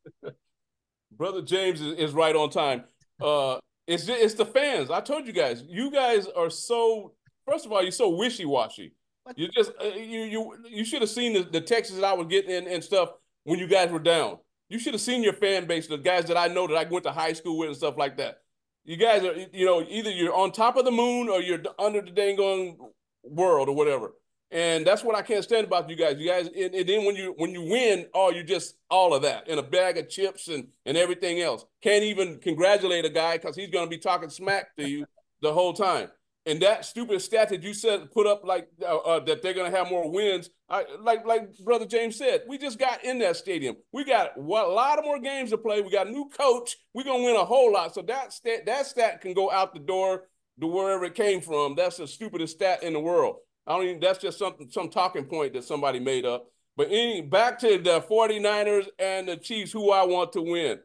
brother 1.12 1.42
James 1.42 1.82
is, 1.82 1.98
is 1.98 2.14
right 2.14 2.36
on 2.36 2.50
time. 2.50 2.84
Uh 3.22 3.60
it's 3.88 4.06
just, 4.06 4.22
it's 4.22 4.34
the 4.36 4.46
fans. 4.46 4.90
I 4.90 5.02
told 5.02 5.26
you 5.26 5.34
guys. 5.34 5.64
You 5.68 5.92
guys 5.92 6.28
are 6.28 6.50
so 6.50 7.14
first 7.46 7.66
of 7.66 7.72
all, 7.72 7.82
you're 7.82 7.92
so 7.92 8.10
wishy-washy. 8.10 8.94
You 9.36 9.48
just 9.50 9.72
uh, 9.82 9.86
you 9.86 10.22
you 10.22 10.56
you 10.70 10.86
should 10.86 11.02
have 11.02 11.10
seen 11.10 11.34
the, 11.34 11.44
the 11.44 11.62
texts 11.62 11.96
that 11.96 12.04
I 12.04 12.14
was 12.14 12.28
getting 12.28 12.52
and, 12.52 12.68
and 12.68 12.84
stuff 12.84 13.12
when 13.44 13.60
you 13.60 13.68
guys 13.68 13.92
were 13.92 14.00
down. 14.00 14.38
You 14.70 14.80
should 14.80 14.94
have 14.94 15.02
seen 15.02 15.24
your 15.24 15.34
fan 15.34 15.66
base, 15.68 15.88
the 15.88 15.98
guys 15.98 16.26
that 16.26 16.38
I 16.38 16.48
know 16.48 16.66
that 16.68 16.76
I 16.76 16.90
went 16.90 17.04
to 17.04 17.12
high 17.12 17.34
school 17.34 17.58
with 17.58 17.68
and 17.68 17.78
stuff 17.78 17.98
like 17.98 18.18
that. 18.18 18.42
You 18.84 18.98
guys 18.98 19.24
are, 19.24 19.36
you 19.54 19.66
know, 19.66 19.86
either 19.88 20.10
you're 20.10 20.34
on 20.34 20.52
top 20.52 20.76
of 20.76 20.86
the 20.86 20.92
moon 20.92 21.30
or 21.30 21.42
you're 21.42 21.62
under 21.78 22.02
the 22.02 22.12
dang 22.12 22.78
world 23.24 23.70
or 23.70 23.76
whatever. 23.76 24.14
And 24.50 24.86
that's 24.86 25.04
what 25.04 25.16
I 25.16 25.22
can't 25.22 25.44
stand 25.44 25.66
about 25.66 25.90
you 25.90 25.96
guys. 25.96 26.18
You 26.20 26.28
guys, 26.28 26.48
and, 26.48 26.76
and, 26.76 26.90
then 26.90 27.06
when 27.06 27.16
you 27.16 27.34
when 27.38 27.52
you 27.52 27.62
win, 27.62 28.08
oh, 28.14 28.32
you 28.32 28.44
just 28.44 28.76
all 28.90 29.14
of 29.14 29.22
that 29.22 29.48
in 29.48 29.58
a 29.60 29.64
bag 29.64 29.98
of 29.98 30.10
chips 30.10 30.50
and 30.50 30.68
and 30.86 30.98
everything 30.98 31.40
else. 31.40 31.66
Can't 31.82 32.04
even 32.04 32.38
congratulate 32.40 33.06
a 33.06 33.10
guy 33.10 33.38
because 33.38 33.56
he's 33.56 33.70
going 33.70 33.86
to 33.86 33.90
be 33.90 33.98
talking 33.98 34.30
smack 34.30 34.76
to 34.76 34.90
you 34.90 35.06
the 35.42 35.54
whole 35.54 35.72
time. 35.74 36.10
And 36.46 36.60
that 36.64 36.86
stupid 36.86 37.22
stat 37.22 37.50
that 37.50 37.62
you 37.62 37.74
said 37.74 38.12
put 38.12 38.26
up 38.26 38.44
like 38.44 38.68
uh, 38.82 38.98
uh, 38.98 39.20
that 39.26 39.44
they're 39.44 39.54
going 39.54 39.72
to 39.72 39.78
have 39.78 39.90
more 39.90 40.12
wins. 40.12 40.50
I, 40.68 40.86
like 41.00 41.26
like 41.26 41.56
brother 41.60 41.86
James 41.86 42.16
said, 42.16 42.44
we 42.48 42.58
just 42.58 42.80
got 42.80 43.04
in 43.04 43.20
that 43.20 43.38
stadium. 43.38 43.76
We 43.92 44.04
got 44.06 44.38
a 44.38 44.42
lot 44.42 44.98
of 44.98 45.06
more 45.06 45.20
games 45.20 45.52
to 45.52 45.58
play. 45.60 45.82
We 45.82 45.92
got 45.92 46.08
a 46.08 46.12
new 46.12 46.30
coach. 46.30 46.78
We're 46.96 47.04
going 47.04 47.20
to 47.20 47.26
win 47.26 47.36
a 47.36 47.46
whole 47.46 47.72
lot. 47.72 47.94
So 47.94 48.02
that 48.04 48.34
stat 48.34 48.66
that 48.66 48.88
stat 48.88 49.22
can 49.22 49.34
go 49.34 49.52
out 49.52 49.74
the 49.74 49.80
door 49.80 50.24
to 50.60 50.68
wherever 50.68 51.06
it 51.06 51.16
came 51.16 51.42
from. 51.42 51.76
That's 51.76 51.98
the 51.98 52.08
stupidest 52.08 52.56
stat 52.56 52.82
in 52.82 52.94
the 52.94 53.00
world. 53.00 53.36
I 53.68 53.74
don't 53.74 53.84
even 53.86 54.00
that's 54.00 54.20
just 54.20 54.40
something 54.40 54.68
some 54.72 54.90
talking 54.90 55.26
point 55.26 55.54
that 55.54 55.64
somebody 55.64 56.00
made 56.00 56.26
up. 56.26 56.48
But 56.76 56.88
any 56.88 57.22
back 57.22 57.60
to 57.60 57.78
the 57.78 58.02
49ers 58.02 58.88
and 58.98 59.28
the 59.28 59.38
Chiefs, 59.38 59.72
who 59.72 59.92
I 59.92 60.06
want 60.06 60.34
to 60.34 60.42
win. 60.42 60.80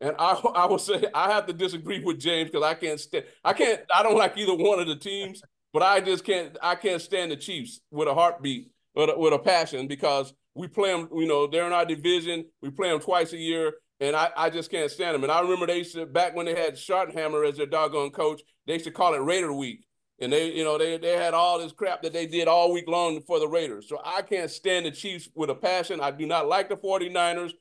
And 0.00 0.16
I, 0.18 0.32
I 0.54 0.66
will 0.66 0.78
say 0.78 1.04
I 1.14 1.32
have 1.32 1.46
to 1.46 1.52
disagree 1.52 2.02
with 2.02 2.18
James 2.18 2.50
because 2.50 2.64
I 2.64 2.74
can't 2.74 3.00
stand. 3.00 3.24
I 3.44 3.52
can't. 3.52 3.80
I 3.94 4.02
don't 4.02 4.16
like 4.18 4.36
either 4.36 4.54
one 4.54 4.80
of 4.80 4.86
the 4.86 4.96
teams, 4.96 5.42
but 5.72 5.82
I 5.82 6.00
just 6.00 6.24
can't. 6.24 6.56
I 6.62 6.74
can't 6.74 7.02
stand 7.02 7.30
the 7.30 7.36
Chiefs 7.36 7.80
with 7.90 8.08
a 8.08 8.14
heartbeat, 8.14 8.70
with 8.94 9.10
a, 9.10 9.18
with 9.18 9.32
a 9.32 9.38
passion 9.38 9.86
because 9.86 10.32
we 10.54 10.68
play 10.68 10.90
them. 10.90 11.08
You 11.12 11.26
know, 11.26 11.46
they're 11.46 11.66
in 11.66 11.72
our 11.72 11.84
division. 11.84 12.46
We 12.62 12.70
play 12.70 12.90
them 12.90 13.00
twice 13.00 13.32
a 13.32 13.38
year, 13.38 13.74
and 14.00 14.16
I, 14.16 14.30
I 14.36 14.50
just 14.50 14.70
can't 14.70 14.90
stand 14.90 15.14
them. 15.14 15.22
And 15.22 15.32
I 15.32 15.40
remember 15.40 15.66
they 15.66 15.78
used 15.78 15.94
to 15.94 16.06
back 16.06 16.34
when 16.34 16.46
they 16.46 16.58
had 16.58 16.74
Schottenheimer 16.74 17.46
as 17.48 17.56
their 17.56 17.66
doggone 17.66 18.10
coach. 18.10 18.42
They 18.66 18.74
used 18.74 18.86
to 18.86 18.90
call 18.90 19.14
it 19.14 19.18
Raider 19.18 19.52
Week, 19.52 19.84
and 20.20 20.32
they, 20.32 20.52
you 20.52 20.64
know, 20.64 20.78
they 20.78 20.98
they 20.98 21.16
had 21.16 21.34
all 21.34 21.58
this 21.58 21.72
crap 21.72 22.02
that 22.02 22.12
they 22.12 22.26
did 22.26 22.48
all 22.48 22.72
week 22.72 22.88
long 22.88 23.20
for 23.22 23.38
the 23.38 23.48
Raiders. 23.48 23.88
So 23.88 24.00
I 24.04 24.22
can't 24.22 24.50
stand 24.50 24.86
the 24.86 24.90
Chiefs 24.90 25.28
with 25.34 25.50
a 25.50 25.54
passion. 25.54 26.00
I 26.00 26.10
do 26.10 26.26
not 26.26 26.48
like 26.48 26.68
the 26.68 26.76
49ers 26.76 27.52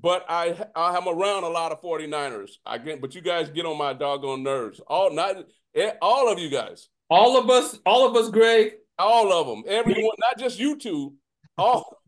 but 0.00 0.24
I 0.28 0.66
I'm 0.74 1.08
around 1.08 1.44
a 1.44 1.48
lot 1.48 1.72
of 1.72 1.82
49ers. 1.82 2.52
I 2.64 2.78
get, 2.78 3.00
but 3.00 3.14
you 3.14 3.20
guys 3.20 3.48
get 3.50 3.66
on 3.66 3.78
my 3.78 3.92
doggone 3.92 4.42
nerves. 4.42 4.80
All 4.86 5.10
not 5.10 5.36
eh, 5.74 5.92
all 6.00 6.30
of 6.30 6.38
you 6.38 6.50
guys. 6.50 6.88
All 7.10 7.38
of 7.38 7.48
us, 7.48 7.78
all 7.86 8.06
of 8.06 8.16
us, 8.16 8.30
Greg. 8.30 8.72
All 8.98 9.32
of 9.32 9.46
them. 9.46 9.62
Everyone, 9.66 10.16
not 10.18 10.38
just 10.38 10.58
you 10.58 10.76
two. 10.76 11.14
All 11.56 11.98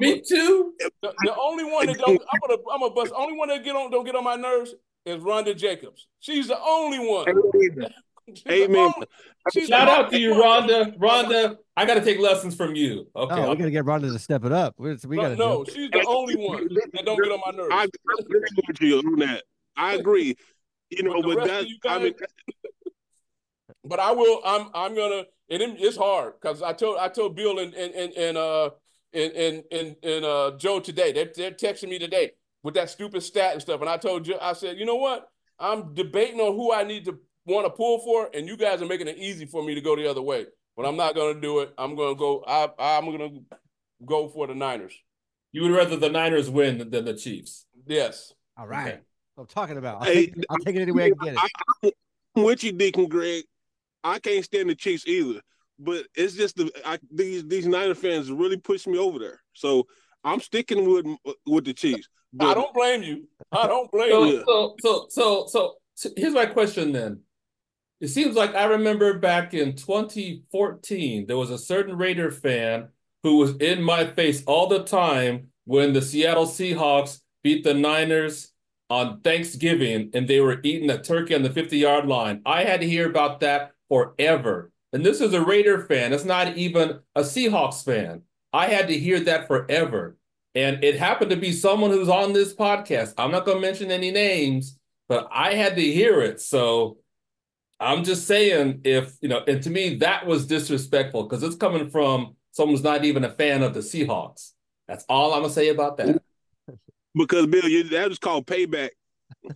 me 0.00 0.20
too. 0.20 0.74
The, 0.78 0.90
the, 1.02 1.36
only 1.40 1.64
one 1.64 1.86
that 1.86 1.98
don't 1.98 2.20
I'm 2.32 2.40
gonna 2.40 2.60
I'm 2.72 2.82
a 2.82 2.90
bust. 2.90 3.12
Only 3.16 3.36
one 3.36 3.48
that 3.48 3.64
get 3.64 3.76
on 3.76 3.90
don't 3.90 4.04
get 4.04 4.16
on 4.16 4.24
my 4.24 4.36
nerves 4.36 4.74
is 5.04 5.22
Rhonda 5.22 5.56
Jacobs. 5.56 6.08
She's 6.20 6.48
the 6.48 6.58
only 6.60 6.98
one. 6.98 7.26
Amen. 8.48 8.92
Shout 9.48 9.88
out 9.88 10.10
to 10.10 10.18
you, 10.18 10.34
Rhonda. 10.34 10.96
Rhonda, 10.98 11.56
I 11.76 11.86
got 11.86 11.94
to 11.94 12.04
take 12.04 12.18
lessons 12.18 12.54
from 12.54 12.74
you. 12.74 13.08
Okay, 13.16 13.34
oh, 13.34 13.50
we 13.50 13.56
got 13.56 13.64
to 13.64 13.70
get 13.70 13.84
Rhonda 13.84 14.12
to 14.12 14.18
step 14.18 14.44
it 14.44 14.52
up. 14.52 14.74
We, 14.78 14.96
we 15.06 15.16
got 15.16 15.38
no, 15.38 15.64
she's 15.64 15.90
the 15.90 16.04
only 16.06 16.36
one 16.36 16.68
that 16.68 17.04
don't 17.04 17.22
get 17.22 17.32
on 17.32 17.40
my 17.44 17.52
nerves. 17.56 17.70
I 17.72 17.84
agree 17.84 18.40
with 18.68 18.80
you 18.80 18.98
on 18.98 19.18
that. 19.20 19.44
I 19.76 19.94
agree. 19.94 20.36
You 20.90 21.04
know, 21.04 21.22
but, 21.22 21.36
but 21.36 21.46
that 21.46 21.66
guys, 21.82 22.00
I 22.00 22.04
mean, 22.04 22.14
but 23.84 24.00
I 24.00 24.12
will. 24.12 24.40
I'm. 24.44 24.68
I'm 24.74 24.94
gonna. 24.94 25.24
And 25.48 25.62
it's 25.78 25.96
hard 25.96 26.34
because 26.40 26.62
I 26.62 26.72
told 26.72 26.98
I 26.98 27.08
told 27.08 27.34
Bill 27.34 27.58
and 27.58 27.72
and 27.74 27.94
and, 27.94 28.12
and 28.12 28.36
uh 28.36 28.70
and 29.12 29.32
and 29.32 29.64
and, 29.72 29.96
and 30.02 30.24
uh 30.24 30.52
Joe 30.58 30.80
today. 30.80 31.12
They're 31.12 31.30
they're 31.34 31.50
texting 31.52 31.88
me 31.88 31.98
today 31.98 32.32
with 32.62 32.74
that 32.74 32.90
stupid 32.90 33.22
stat 33.22 33.52
and 33.54 33.62
stuff. 33.62 33.80
And 33.80 33.88
I 33.88 33.96
told 33.96 34.26
you, 34.26 34.36
I 34.40 34.52
said, 34.52 34.78
you 34.78 34.84
know 34.84 34.96
what? 34.96 35.28
I'm 35.58 35.94
debating 35.94 36.40
on 36.40 36.54
who 36.54 36.72
I 36.72 36.84
need 36.84 37.04
to 37.06 37.18
want 37.46 37.66
to 37.66 37.70
pull 37.70 37.98
for, 38.00 38.30
and 38.34 38.46
you 38.46 38.56
guys 38.56 38.82
are 38.82 38.86
making 38.86 39.08
it 39.08 39.18
easy 39.18 39.46
for 39.46 39.62
me 39.62 39.74
to 39.74 39.80
go 39.80 39.96
the 39.96 40.08
other 40.08 40.22
way. 40.22 40.46
But 40.76 40.86
I'm 40.86 40.96
not 40.96 41.14
going 41.14 41.34
to 41.34 41.40
do 41.40 41.60
it. 41.60 41.74
I'm 41.76 41.94
going 41.94 42.14
to 42.14 42.18
go. 42.18 42.44
I, 42.46 42.68
I'm 42.78 43.04
going 43.06 43.18
to 43.18 43.56
go 44.04 44.28
for 44.28 44.46
the 44.46 44.54
Niners. 44.54 44.94
You 45.52 45.62
would 45.62 45.72
rather 45.72 45.96
the 45.96 46.08
Niners 46.08 46.48
win 46.48 46.90
than 46.90 47.04
the 47.04 47.14
Chiefs. 47.14 47.66
Yes. 47.86 48.32
All 48.56 48.66
right. 48.66 48.94
Okay. 48.94 49.00
I'm 49.36 49.46
talking 49.46 49.78
about. 49.78 50.02
I'll, 50.02 50.04
hey, 50.04 50.26
take, 50.26 50.44
I'll 50.48 50.58
take 50.58 50.76
it 50.76 50.82
any 50.82 50.92
way 50.92 51.06
I 51.06 51.08
can 51.10 51.18
get 51.18 51.34
it. 51.34 51.40
I, 51.84 51.90
am 52.36 52.44
with 52.44 52.62
you, 52.62 52.72
Deacon 52.72 53.08
Greg. 53.08 53.44
I 54.04 54.18
can't 54.18 54.44
stand 54.44 54.70
the 54.70 54.74
Chiefs 54.74 55.06
either. 55.06 55.40
But 55.78 56.06
it's 56.14 56.34
just 56.34 56.56
the 56.56 56.70
I, 56.84 56.98
these 57.10 57.46
these 57.46 57.66
Niner 57.66 57.94
fans 57.94 58.30
really 58.30 58.58
push 58.58 58.86
me 58.86 58.98
over 58.98 59.18
there. 59.18 59.40
So 59.54 59.86
I'm 60.24 60.40
sticking 60.40 60.88
with 60.88 61.06
with 61.46 61.64
the 61.64 61.72
Chiefs. 61.72 62.08
But, 62.32 62.48
I 62.48 62.54
don't 62.54 62.72
blame 62.74 63.02
you. 63.02 63.26
I 63.50 63.66
don't 63.66 63.90
blame 63.90 64.10
so, 64.10 64.24
you. 64.24 64.44
So, 64.46 64.76
so 64.80 65.06
so 65.08 65.46
so 65.48 65.74
so 65.94 66.10
here's 66.16 66.34
my 66.34 66.46
question 66.46 66.92
then 66.92 67.20
It 68.00 68.08
seems 68.08 68.34
like 68.34 68.54
I 68.54 68.64
remember 68.64 69.18
back 69.18 69.52
in 69.52 69.76
2014, 69.76 71.26
there 71.26 71.36
was 71.36 71.50
a 71.50 71.58
certain 71.58 71.98
Raider 71.98 72.30
fan 72.30 72.88
who 73.22 73.36
was 73.36 73.56
in 73.56 73.82
my 73.82 74.06
face 74.06 74.42
all 74.46 74.68
the 74.68 74.84
time 74.84 75.48
when 75.64 75.92
the 75.92 76.00
Seattle 76.00 76.46
Seahawks 76.46 77.20
beat 77.42 77.62
the 77.62 77.74
Niners 77.74 78.52
on 78.88 79.20
Thanksgiving 79.20 80.10
and 80.14 80.26
they 80.26 80.40
were 80.40 80.60
eating 80.62 80.88
a 80.88 81.02
turkey 81.02 81.34
on 81.34 81.42
the 81.42 81.50
50 81.50 81.76
yard 81.76 82.06
line. 82.06 82.40
I 82.46 82.64
had 82.64 82.80
to 82.80 82.88
hear 82.88 83.08
about 83.08 83.40
that 83.40 83.72
forever. 83.88 84.72
And 84.94 85.04
this 85.04 85.20
is 85.20 85.34
a 85.34 85.44
Raider 85.44 85.84
fan. 85.84 86.14
It's 86.14 86.24
not 86.24 86.56
even 86.56 87.00
a 87.14 87.20
Seahawks 87.20 87.84
fan. 87.84 88.22
I 88.52 88.66
had 88.68 88.88
to 88.88 88.98
hear 88.98 89.20
that 89.20 89.46
forever. 89.46 90.16
And 90.54 90.82
it 90.82 90.98
happened 90.98 91.30
to 91.30 91.36
be 91.36 91.52
someone 91.52 91.90
who's 91.90 92.08
on 92.08 92.32
this 92.32 92.54
podcast. 92.54 93.14
I'm 93.18 93.30
not 93.30 93.44
going 93.44 93.58
to 93.58 93.66
mention 93.66 93.90
any 93.90 94.10
names, 94.10 94.78
but 95.08 95.28
I 95.30 95.52
had 95.54 95.76
to 95.76 95.82
hear 95.82 96.20
it. 96.22 96.40
So 96.40 96.96
I'm 97.80 98.04
just 98.04 98.26
saying, 98.26 98.82
if, 98.84 99.16
you 99.22 99.28
know, 99.28 99.42
and 99.48 99.62
to 99.62 99.70
me, 99.70 99.96
that 99.96 100.26
was 100.26 100.46
disrespectful 100.46 101.24
because 101.24 101.42
it's 101.42 101.56
coming 101.56 101.88
from 101.88 102.36
someone 102.52 102.74
who's 102.74 102.84
not 102.84 103.04
even 103.04 103.24
a 103.24 103.30
fan 103.30 103.62
of 103.62 103.72
the 103.72 103.80
Seahawks. 103.80 104.52
That's 104.86 105.04
all 105.08 105.32
I'm 105.32 105.40
going 105.40 105.50
to 105.50 105.54
say 105.54 105.68
about 105.68 105.96
that. 105.96 106.22
Because 107.12 107.48
Bill, 107.48 107.68
you, 107.68 107.82
that 107.88 108.08
was 108.08 108.20
called 108.20 108.46
payback. 108.46 108.90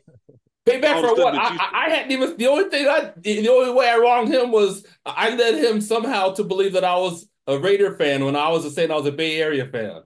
Payback 0.67 1.01
for 1.03 1.15
what? 1.15 1.37
I, 1.37 1.55
I, 1.55 1.71
I, 1.73 1.91
hadn't 1.91 2.11
even. 2.11 2.37
The 2.37 2.49
only 2.49 2.69
thing 2.69 2.89
I, 2.89 3.13
the 3.17 3.49
only 3.49 3.73
way 3.73 3.89
I 3.89 3.99
wronged 3.99 4.33
him 4.33 4.51
was 4.51 4.85
I 5.07 5.33
led 5.37 5.63
him 5.63 5.81
somehow 5.81 6.31
to 6.33 6.43
believe 6.43 6.73
that 6.73 6.83
I 6.83 6.97
was 6.97 7.29
a 7.47 7.59
Raider 7.59 7.97
fan 7.97 8.25
when 8.25 8.35
I 8.35 8.49
was 8.49 8.75
saying 8.75 8.91
I 8.91 8.97
was 8.97 9.07
a 9.07 9.13
Bay 9.13 9.41
Area 9.41 9.67
fan. 9.67 10.03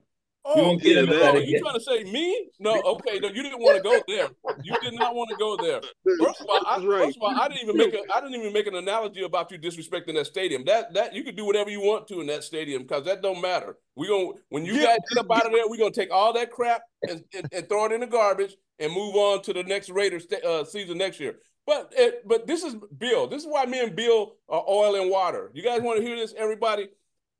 Oh, 0.51 0.79
yeah, 0.81 1.01
that, 1.03 1.35
oh, 1.35 1.37
you 1.37 1.59
trying 1.59 1.75
to 1.75 1.79
say 1.79 2.03
me? 2.05 2.49
No, 2.59 2.81
okay, 2.81 3.19
no, 3.19 3.27
you 3.27 3.43
didn't 3.43 3.59
want 3.59 3.77
to 3.77 3.83
go 3.83 4.01
there. 4.07 4.29
You 4.63 4.75
did 4.81 4.95
not 4.95 5.13
want 5.13 5.29
to 5.29 5.35
go 5.35 5.55
there. 5.57 5.79
First 6.19 6.41
of 6.41 6.47
all, 6.49 6.63
I, 6.65 6.83
right. 6.83 7.05
first 7.05 7.17
of 7.17 7.21
all, 7.21 7.39
I 7.39 7.47
didn't 7.47 7.69
even 7.69 7.77
make 7.77 7.93
a, 7.93 8.01
I 8.15 8.19
didn't 8.19 8.35
even 8.35 8.51
make 8.51 8.65
an 8.65 8.73
analogy 8.73 9.21
about 9.21 9.51
you 9.51 9.59
disrespecting 9.59 10.15
that 10.15 10.25
stadium. 10.25 10.65
That 10.65 10.93
that 10.95 11.13
you 11.13 11.23
can 11.23 11.35
do 11.35 11.45
whatever 11.45 11.69
you 11.69 11.81
want 11.81 12.07
to 12.07 12.19
in 12.19 12.27
that 12.27 12.43
stadium 12.43 12.81
because 12.81 13.05
that 13.05 13.21
don't 13.21 13.41
matter. 13.41 13.77
We 13.95 14.07
gonna 14.07 14.31
when 14.49 14.65
you 14.65 14.73
yeah. 14.73 14.85
guys 14.85 14.97
get 15.13 15.23
up 15.23 15.31
out 15.31 15.45
of 15.45 15.51
there, 15.51 15.67
we're 15.67 15.77
gonna 15.77 15.91
take 15.91 16.11
all 16.11 16.33
that 16.33 16.51
crap 16.51 16.81
and, 17.07 17.23
and, 17.35 17.47
and, 17.51 17.69
throw 17.69 17.85
it 17.85 17.91
in 17.91 17.99
the 17.99 18.07
garbage 18.07 18.55
and 18.79 18.91
move 18.91 19.15
on 19.15 19.43
to 19.43 19.53
the 19.53 19.63
next 19.63 19.91
Raiders 19.91 20.25
uh, 20.47 20.63
season 20.63 20.97
next 20.97 21.19
year. 21.19 21.35
But 21.67 21.93
it, 21.95 22.27
but 22.27 22.47
this 22.47 22.63
is 22.63 22.75
Bill. 22.97 23.27
This 23.27 23.43
is 23.43 23.47
why 23.47 23.65
me 23.65 23.79
and 23.79 23.95
Bill 23.95 24.33
are 24.49 24.63
oil 24.67 24.95
and 24.95 25.11
water. 25.11 25.51
You 25.53 25.61
guys 25.61 25.81
want 25.81 25.99
to 25.99 26.05
hear 26.05 26.15
this, 26.15 26.33
everybody? 26.35 26.89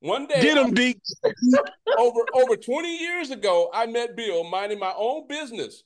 One 0.01 0.27
day, 0.27 0.41
get 0.41 0.57
him, 0.57 0.73
Deke. 0.73 1.01
over 1.97 2.21
over 2.33 2.55
twenty 2.55 2.97
years 2.97 3.31
ago, 3.31 3.69
I 3.73 3.85
met 3.85 4.15
Bill 4.15 4.43
minding 4.43 4.79
my 4.79 4.93
own 4.95 5.27
business 5.27 5.83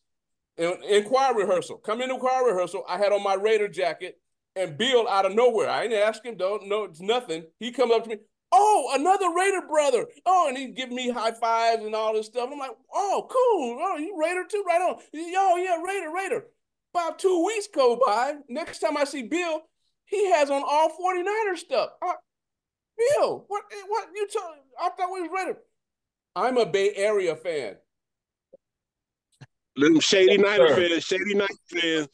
in, 0.58 0.78
in 0.88 1.04
choir 1.06 1.34
rehearsal. 1.34 1.78
Come 1.78 2.02
into 2.02 2.18
choir 2.18 2.46
rehearsal, 2.46 2.84
I 2.88 2.98
had 2.98 3.12
on 3.12 3.24
my 3.24 3.34
Raider 3.34 3.68
jacket, 3.68 4.20
and 4.56 4.78
Bill 4.78 5.08
out 5.08 5.26
of 5.26 5.34
nowhere, 5.34 5.70
I 5.70 5.88
didn't 5.88 6.08
ask 6.08 6.24
him, 6.24 6.38
don't 6.38 6.68
know, 6.68 6.84
it's 6.84 7.02
nothing. 7.02 7.46
He 7.60 7.72
comes 7.72 7.92
up 7.92 8.04
to 8.04 8.10
me, 8.12 8.18
oh, 8.54 8.92
another 8.94 9.34
Raider 9.36 9.66
brother. 9.68 10.06
Oh, 10.26 10.48
and 10.48 10.58
he 10.58 10.68
giving 10.68 10.96
me 10.96 11.10
high 11.10 11.32
fives 11.32 11.84
and 11.84 11.96
all 11.96 12.14
this 12.14 12.28
stuff. 12.28 12.50
I'm 12.52 12.60
like, 12.60 12.72
oh, 12.94 13.28
cool. 13.30 13.78
Oh, 13.82 13.98
you 13.98 14.16
Raider 14.20 14.46
too? 14.50 14.64
Right 14.66 14.82
on. 14.82 14.98
Yo, 15.12 15.22
oh, 15.36 15.58
yeah, 15.58 15.82
Raider, 15.82 16.12
Raider. 16.14 16.46
About 16.94 17.18
two 17.18 17.44
weeks 17.46 17.68
go 17.74 18.00
by. 18.06 18.36
Next 18.48 18.80
time 18.80 18.96
I 18.96 19.04
see 19.04 19.24
Bill, 19.24 19.62
he 20.06 20.32
has 20.32 20.52
on 20.52 20.62
all 20.64 20.90
49er 20.90 21.58
stuff. 21.58 21.90
I, 22.02 22.14
Bill, 22.98 23.46
what 23.48 23.64
eh, 23.72 23.84
what 23.88 24.08
you 24.14 24.28
tell 24.32 24.54
I 24.80 24.90
thought 24.90 25.14
we 25.14 25.22
was 25.22 25.32
ready. 25.34 25.58
I'm 26.36 26.58
a 26.58 26.66
Bay 26.66 26.94
Area 26.96 27.36
fan. 27.36 27.76
Little 29.76 30.02
shady 30.02 30.38
Niner 30.38 30.76
fans, 30.76 31.04
shady 31.04 31.34
Niner 31.34 31.48
fans. 31.68 32.08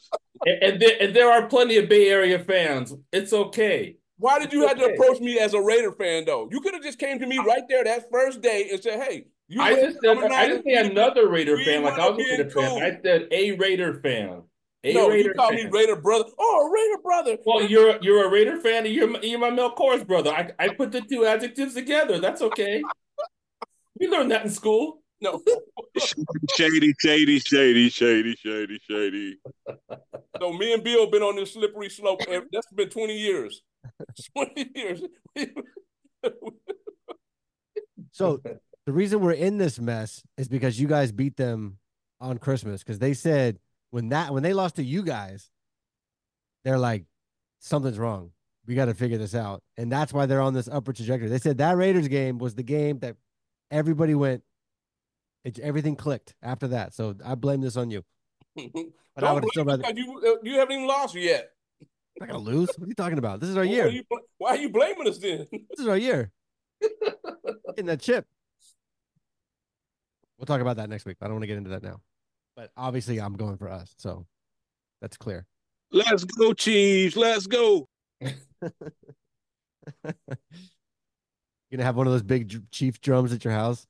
And, 0.46 0.64
and, 0.64 0.82
there, 0.82 0.98
and 1.02 1.16
there 1.16 1.30
are 1.30 1.48
plenty 1.48 1.78
of 1.78 1.90
Bay 1.90 2.10
Area 2.10 2.40
fans. 2.40 2.94
It's 3.12 3.34
okay. 3.34 3.98
Why 4.18 4.40
did 4.40 4.52
you 4.52 4.68
have 4.68 4.78
to 4.78 4.86
approach 4.86 5.20
me 5.20 5.40
as 5.40 5.54
a 5.54 5.62
Raider 5.62 5.94
fan 5.94 6.26
though? 6.26 6.50
You 6.52 6.60
could 6.62 6.74
have 6.74 6.84
just 6.84 7.00
came 7.00 7.20
to 7.20 7.26
me 7.26 7.38
right 7.38 7.64
there 7.70 7.84
that 7.84 8.12
first 8.12 8.42
day 8.42 8.68
and 8.70 8.82
said, 8.82 9.02
"Hey, 9.02 9.28
you." 9.48 9.62
I 9.62 9.76
just 9.76 9.98
said, 10.04 10.18
I 10.18 10.48
didn't 10.48 10.66
say 10.66 10.74
another 10.74 11.30
Raider 11.30 11.58
fan 11.64 11.84
like 11.84 11.98
I 11.98 12.10
was 12.10 12.20
a 12.20 12.30
Raider 12.30 12.50
fan. 12.50 12.84
I 12.84 13.00
said 13.02 13.28
a 13.32 13.52
Raider 13.54 14.02
fan. 14.02 14.44
A 14.84 14.94
no, 14.94 15.10
Raider 15.10 15.30
you 15.30 15.34
call 15.34 15.50
fan. 15.50 15.56
me 15.58 15.66
Raider 15.70 15.98
brother. 15.98 16.30
Oh, 16.40 16.70
Raider 16.74 17.02
brother. 17.02 17.38
Well, 17.46 17.64
you're 17.64 17.98
you're 18.02 18.26
a 18.26 18.30
Raider 18.30 18.60
fan, 18.62 18.86
and 18.86 18.96
you're 18.96 19.10
you're 19.24 19.40
my 19.40 19.50
Mel 19.50 19.76
Kors 19.76 20.08
brother. 20.08 20.32
I 20.32 20.52
I 20.58 20.70
put 20.70 20.92
the 20.92 21.02
two 21.02 21.26
adjectives 21.26 21.74
together. 21.74 22.20
That's 22.20 22.42
okay. 22.42 22.82
we 24.00 24.08
learned 24.08 24.32
that 24.32 24.46
in 24.46 24.50
school. 24.50 25.02
No. 25.22 25.42
shady, 26.56 26.94
shady, 26.98 27.40
shady, 27.40 27.90
shady, 27.90 28.36
shady, 28.36 28.80
shady. 28.90 29.38
So 30.40 30.54
me 30.54 30.74
and 30.74 30.82
Bill 30.82 31.10
been 31.10 31.24
on 31.24 31.36
this 31.36 31.54
slippery 31.54 31.90
slope. 31.90 32.22
That's 32.52 32.72
been 32.74 32.90
twenty 32.90 33.18
years. 33.18 33.62
Twenty 34.36 34.70
years. 34.76 35.02
so 38.12 38.42
the 38.86 38.94
reason 38.94 39.20
we're 39.20 39.32
in 39.34 39.58
this 39.58 39.80
mess 39.80 40.22
is 40.38 40.48
because 40.48 40.80
you 40.80 40.88
guys 40.88 41.12
beat 41.12 41.36
them 41.36 41.78
on 42.22 42.38
Christmas 42.38 42.84
because 42.84 43.00
they 43.00 43.14
said 43.14 43.60
when 43.92 44.10
that 44.10 44.34
when 44.34 44.44
they 44.44 44.54
lost 44.54 44.76
to 44.76 44.84
you 44.84 45.04
guys, 45.04 45.50
they're 46.64 46.78
like, 46.78 47.06
something's 47.60 48.00
wrong. 48.00 48.32
We 48.66 48.76
got 48.76 48.86
to 48.86 48.94
figure 48.94 49.18
this 49.18 49.34
out, 49.34 49.64
and 49.78 49.92
that's 49.92 50.14
why 50.14 50.26
they're 50.26 50.42
on 50.42 50.54
this 50.54 50.68
upward 50.68 50.96
trajectory. 50.96 51.28
They 51.28 51.40
said 51.40 51.58
that 51.58 51.76
Raiders 51.76 52.08
game 52.08 52.38
was 52.38 52.54
the 52.54 52.64
game 52.64 53.00
that 53.00 53.16
everybody 53.72 54.14
went. 54.14 54.44
It, 55.44 55.58
everything 55.60 55.96
clicked 55.96 56.36
after 56.44 56.68
that, 56.70 56.94
so 56.94 57.16
I 57.26 57.36
blame 57.36 57.62
this 57.62 57.78
on 57.78 57.90
you. 57.90 58.04
But 59.16 59.28
I 59.28 59.34
would 59.34 59.46
still 59.52 59.66
rather. 59.66 59.84
You, 59.94 60.40
you 60.44 60.54
haven't 60.60 60.76
even 60.76 60.88
lost 60.88 61.14
yet. 61.14 61.50
I'm 61.82 61.88
not 62.28 62.34
gonna 62.34 62.44
lose. 62.44 62.70
What 62.78 62.86
are 62.86 62.88
you 62.88 62.96
talking 62.96 63.18
about? 63.18 63.40
This 63.42 63.50
is 63.50 63.58
our 63.58 63.66
year. 63.66 63.86
Why 63.86 63.90
are 63.90 63.94
you, 63.94 64.04
why 64.38 64.50
are 64.52 64.58
you 64.58 64.70
blaming 64.70 65.08
us 65.08 65.18
then? 65.18 65.48
this 65.52 65.80
is 65.80 65.88
our 65.88 65.98
year. 65.98 66.32
Getting 67.70 67.88
that 67.88 68.00
chip. 68.00 68.26
We'll 70.38 70.46
talk 70.46 70.62
about 70.62 70.78
that 70.78 70.90
next 70.90 71.06
week. 71.06 71.18
I 71.22 71.26
don't 71.26 71.34
want 71.34 71.44
to 71.44 71.48
get 71.48 71.58
into 71.58 71.72
that 71.72 71.84
now. 71.84 72.00
But 72.60 72.72
obviously, 72.76 73.22
I'm 73.22 73.36
going 73.36 73.56
for 73.56 73.70
us, 73.70 73.96
so 73.96 74.26
that's 75.00 75.16
clear. 75.16 75.46
Let's 75.94 76.26
go, 76.26 76.52
Chiefs. 76.52 77.16
Let's 77.16 77.48
go. 77.48 77.88
You're 78.20 78.34
gonna 81.72 81.86
have 81.86 81.96
one 81.96 82.06
of 82.06 82.12
those 82.12 82.22
big 82.22 82.70
chief 82.70 83.00
drums 83.00 83.32
at 83.32 83.46
your 83.46 83.54
house. 83.54 83.88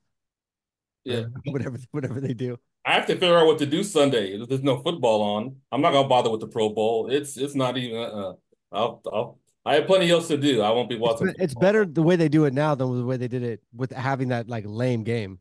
Yeah, 1.03 1.23
whatever, 1.45 1.79
whatever 1.89 2.21
they 2.21 2.35
do. 2.35 2.59
I 2.85 2.93
have 2.93 3.07
to 3.07 3.13
figure 3.13 3.39
out 3.39 3.47
what 3.47 3.57
to 3.57 3.65
do 3.65 3.83
Sunday. 3.83 4.37
There's 4.37 4.61
no 4.61 4.77
football 4.83 5.23
on. 5.23 5.55
I'm 5.71 5.81
not 5.81 5.91
gonna 5.91 6.07
bother 6.07 6.29
with 6.29 6.41
the 6.41 6.47
Pro 6.47 6.69
Bowl. 6.69 7.09
It's 7.09 7.37
it's 7.37 7.55
not 7.55 7.75
even. 7.75 7.97
Uh, 7.99 8.33
I'll, 8.71 9.01
I'll 9.11 9.39
I 9.65 9.73
have 9.75 9.87
plenty 9.87 10.11
else 10.11 10.27
to 10.27 10.37
do. 10.37 10.61
I 10.61 10.69
won't 10.69 10.89
be 10.89 10.95
watching. 10.95 11.29
It's, 11.29 11.39
it's 11.39 11.55
better 11.55 11.87
the 11.87 12.03
way 12.03 12.17
they 12.17 12.29
do 12.29 12.45
it 12.45 12.53
now 12.53 12.75
than 12.75 12.95
the 12.95 13.03
way 13.03 13.17
they 13.17 13.27
did 13.27 13.41
it 13.41 13.63
with 13.73 13.91
having 13.91 14.27
that 14.27 14.47
like 14.47 14.65
lame 14.67 15.01
game. 15.01 15.39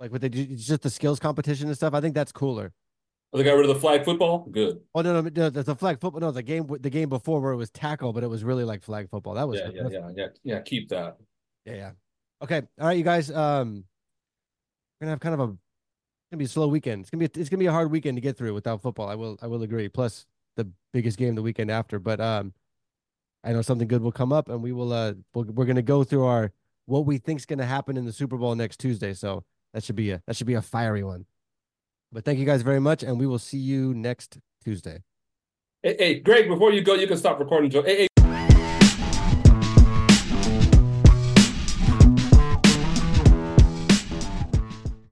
Like 0.00 0.10
what 0.10 0.22
they 0.22 0.30
do, 0.30 0.46
just 0.46 0.80
the 0.80 0.88
skills 0.88 1.20
competition 1.20 1.68
and 1.68 1.76
stuff. 1.76 1.92
I 1.92 2.00
think 2.00 2.14
that's 2.14 2.32
cooler. 2.32 2.72
Oh, 3.32 3.38
they 3.38 3.44
got 3.44 3.52
rid 3.52 3.68
of 3.68 3.74
the 3.74 3.80
flag 3.80 4.04
football. 4.04 4.48
Good. 4.50 4.80
Oh 4.94 5.02
no, 5.02 5.20
no, 5.20 5.30
no, 5.32 5.50
the 5.50 5.76
flag 5.76 6.00
football. 6.00 6.20
No, 6.20 6.32
the 6.32 6.42
game, 6.42 6.66
the 6.80 6.90
game 6.90 7.10
before 7.10 7.40
where 7.40 7.52
it 7.52 7.56
was 7.56 7.70
tackle, 7.70 8.12
but 8.12 8.24
it 8.24 8.26
was 8.26 8.42
really 8.42 8.64
like 8.64 8.82
flag 8.82 9.10
football. 9.10 9.34
That 9.34 9.46
was 9.46 9.60
yeah, 9.60 9.70
yeah, 9.72 9.88
yeah, 9.90 10.10
yeah, 10.16 10.26
yeah. 10.42 10.60
Keep 10.62 10.88
that. 10.88 11.18
Yeah, 11.66 11.74
yeah. 11.74 11.90
Okay, 12.42 12.62
all 12.80 12.86
right, 12.86 12.96
you 12.96 13.04
guys. 13.04 13.30
Um, 13.30 13.84
we're 14.98 15.04
gonna 15.04 15.12
have 15.12 15.20
kind 15.20 15.34
of 15.34 15.40
a 15.40 15.46
gonna 15.46 16.38
be 16.38 16.46
a 16.46 16.48
slow 16.48 16.66
weekend. 16.66 17.02
It's 17.02 17.10
gonna 17.10 17.28
be 17.28 17.40
it's 17.40 17.50
gonna 17.50 17.60
be 17.60 17.66
a 17.66 17.72
hard 17.72 17.90
weekend 17.90 18.16
to 18.16 18.22
get 18.22 18.38
through 18.38 18.54
without 18.54 18.80
football. 18.80 19.08
I 19.08 19.14
will 19.14 19.38
I 19.42 19.46
will 19.48 19.62
agree. 19.62 19.88
Plus 19.88 20.26
the 20.56 20.68
biggest 20.92 21.18
game 21.18 21.34
the 21.34 21.42
weekend 21.42 21.70
after, 21.70 21.98
but 21.98 22.20
um, 22.20 22.54
I 23.44 23.52
know 23.52 23.62
something 23.62 23.86
good 23.86 24.02
will 24.02 24.12
come 24.12 24.32
up, 24.32 24.48
and 24.48 24.62
we 24.62 24.72
will 24.72 24.92
uh 24.92 25.12
we 25.34 25.42
we 25.44 25.62
are 25.62 25.66
gonna 25.66 25.82
go 25.82 26.04
through 26.04 26.24
our 26.24 26.52
what 26.86 27.06
we 27.06 27.18
think's 27.18 27.44
gonna 27.44 27.66
happen 27.66 27.96
in 27.96 28.06
the 28.06 28.12
Super 28.12 28.38
Bowl 28.38 28.54
next 28.54 28.80
Tuesday. 28.80 29.12
So 29.12 29.44
that 29.72 29.84
should 29.84 29.96
be 29.96 30.10
a 30.10 30.22
that 30.26 30.36
should 30.36 30.46
be 30.46 30.54
a 30.54 30.62
fiery 30.62 31.02
one. 31.02 31.26
But 32.12 32.24
thank 32.24 32.38
you 32.38 32.44
guys 32.44 32.62
very 32.62 32.80
much, 32.80 33.02
and 33.02 33.18
we 33.18 33.26
will 33.26 33.38
see 33.38 33.58
you 33.58 33.94
next 33.94 34.38
Tuesday. 34.64 35.02
Hey, 35.82 35.96
hey 35.98 36.20
Greg, 36.20 36.48
before 36.48 36.72
you 36.72 36.82
go, 36.82 36.94
you 36.94 37.06
can 37.06 37.16
stop 37.16 37.38
recording. 37.38 37.70
Hey, 37.70 37.96
hey 37.96 38.09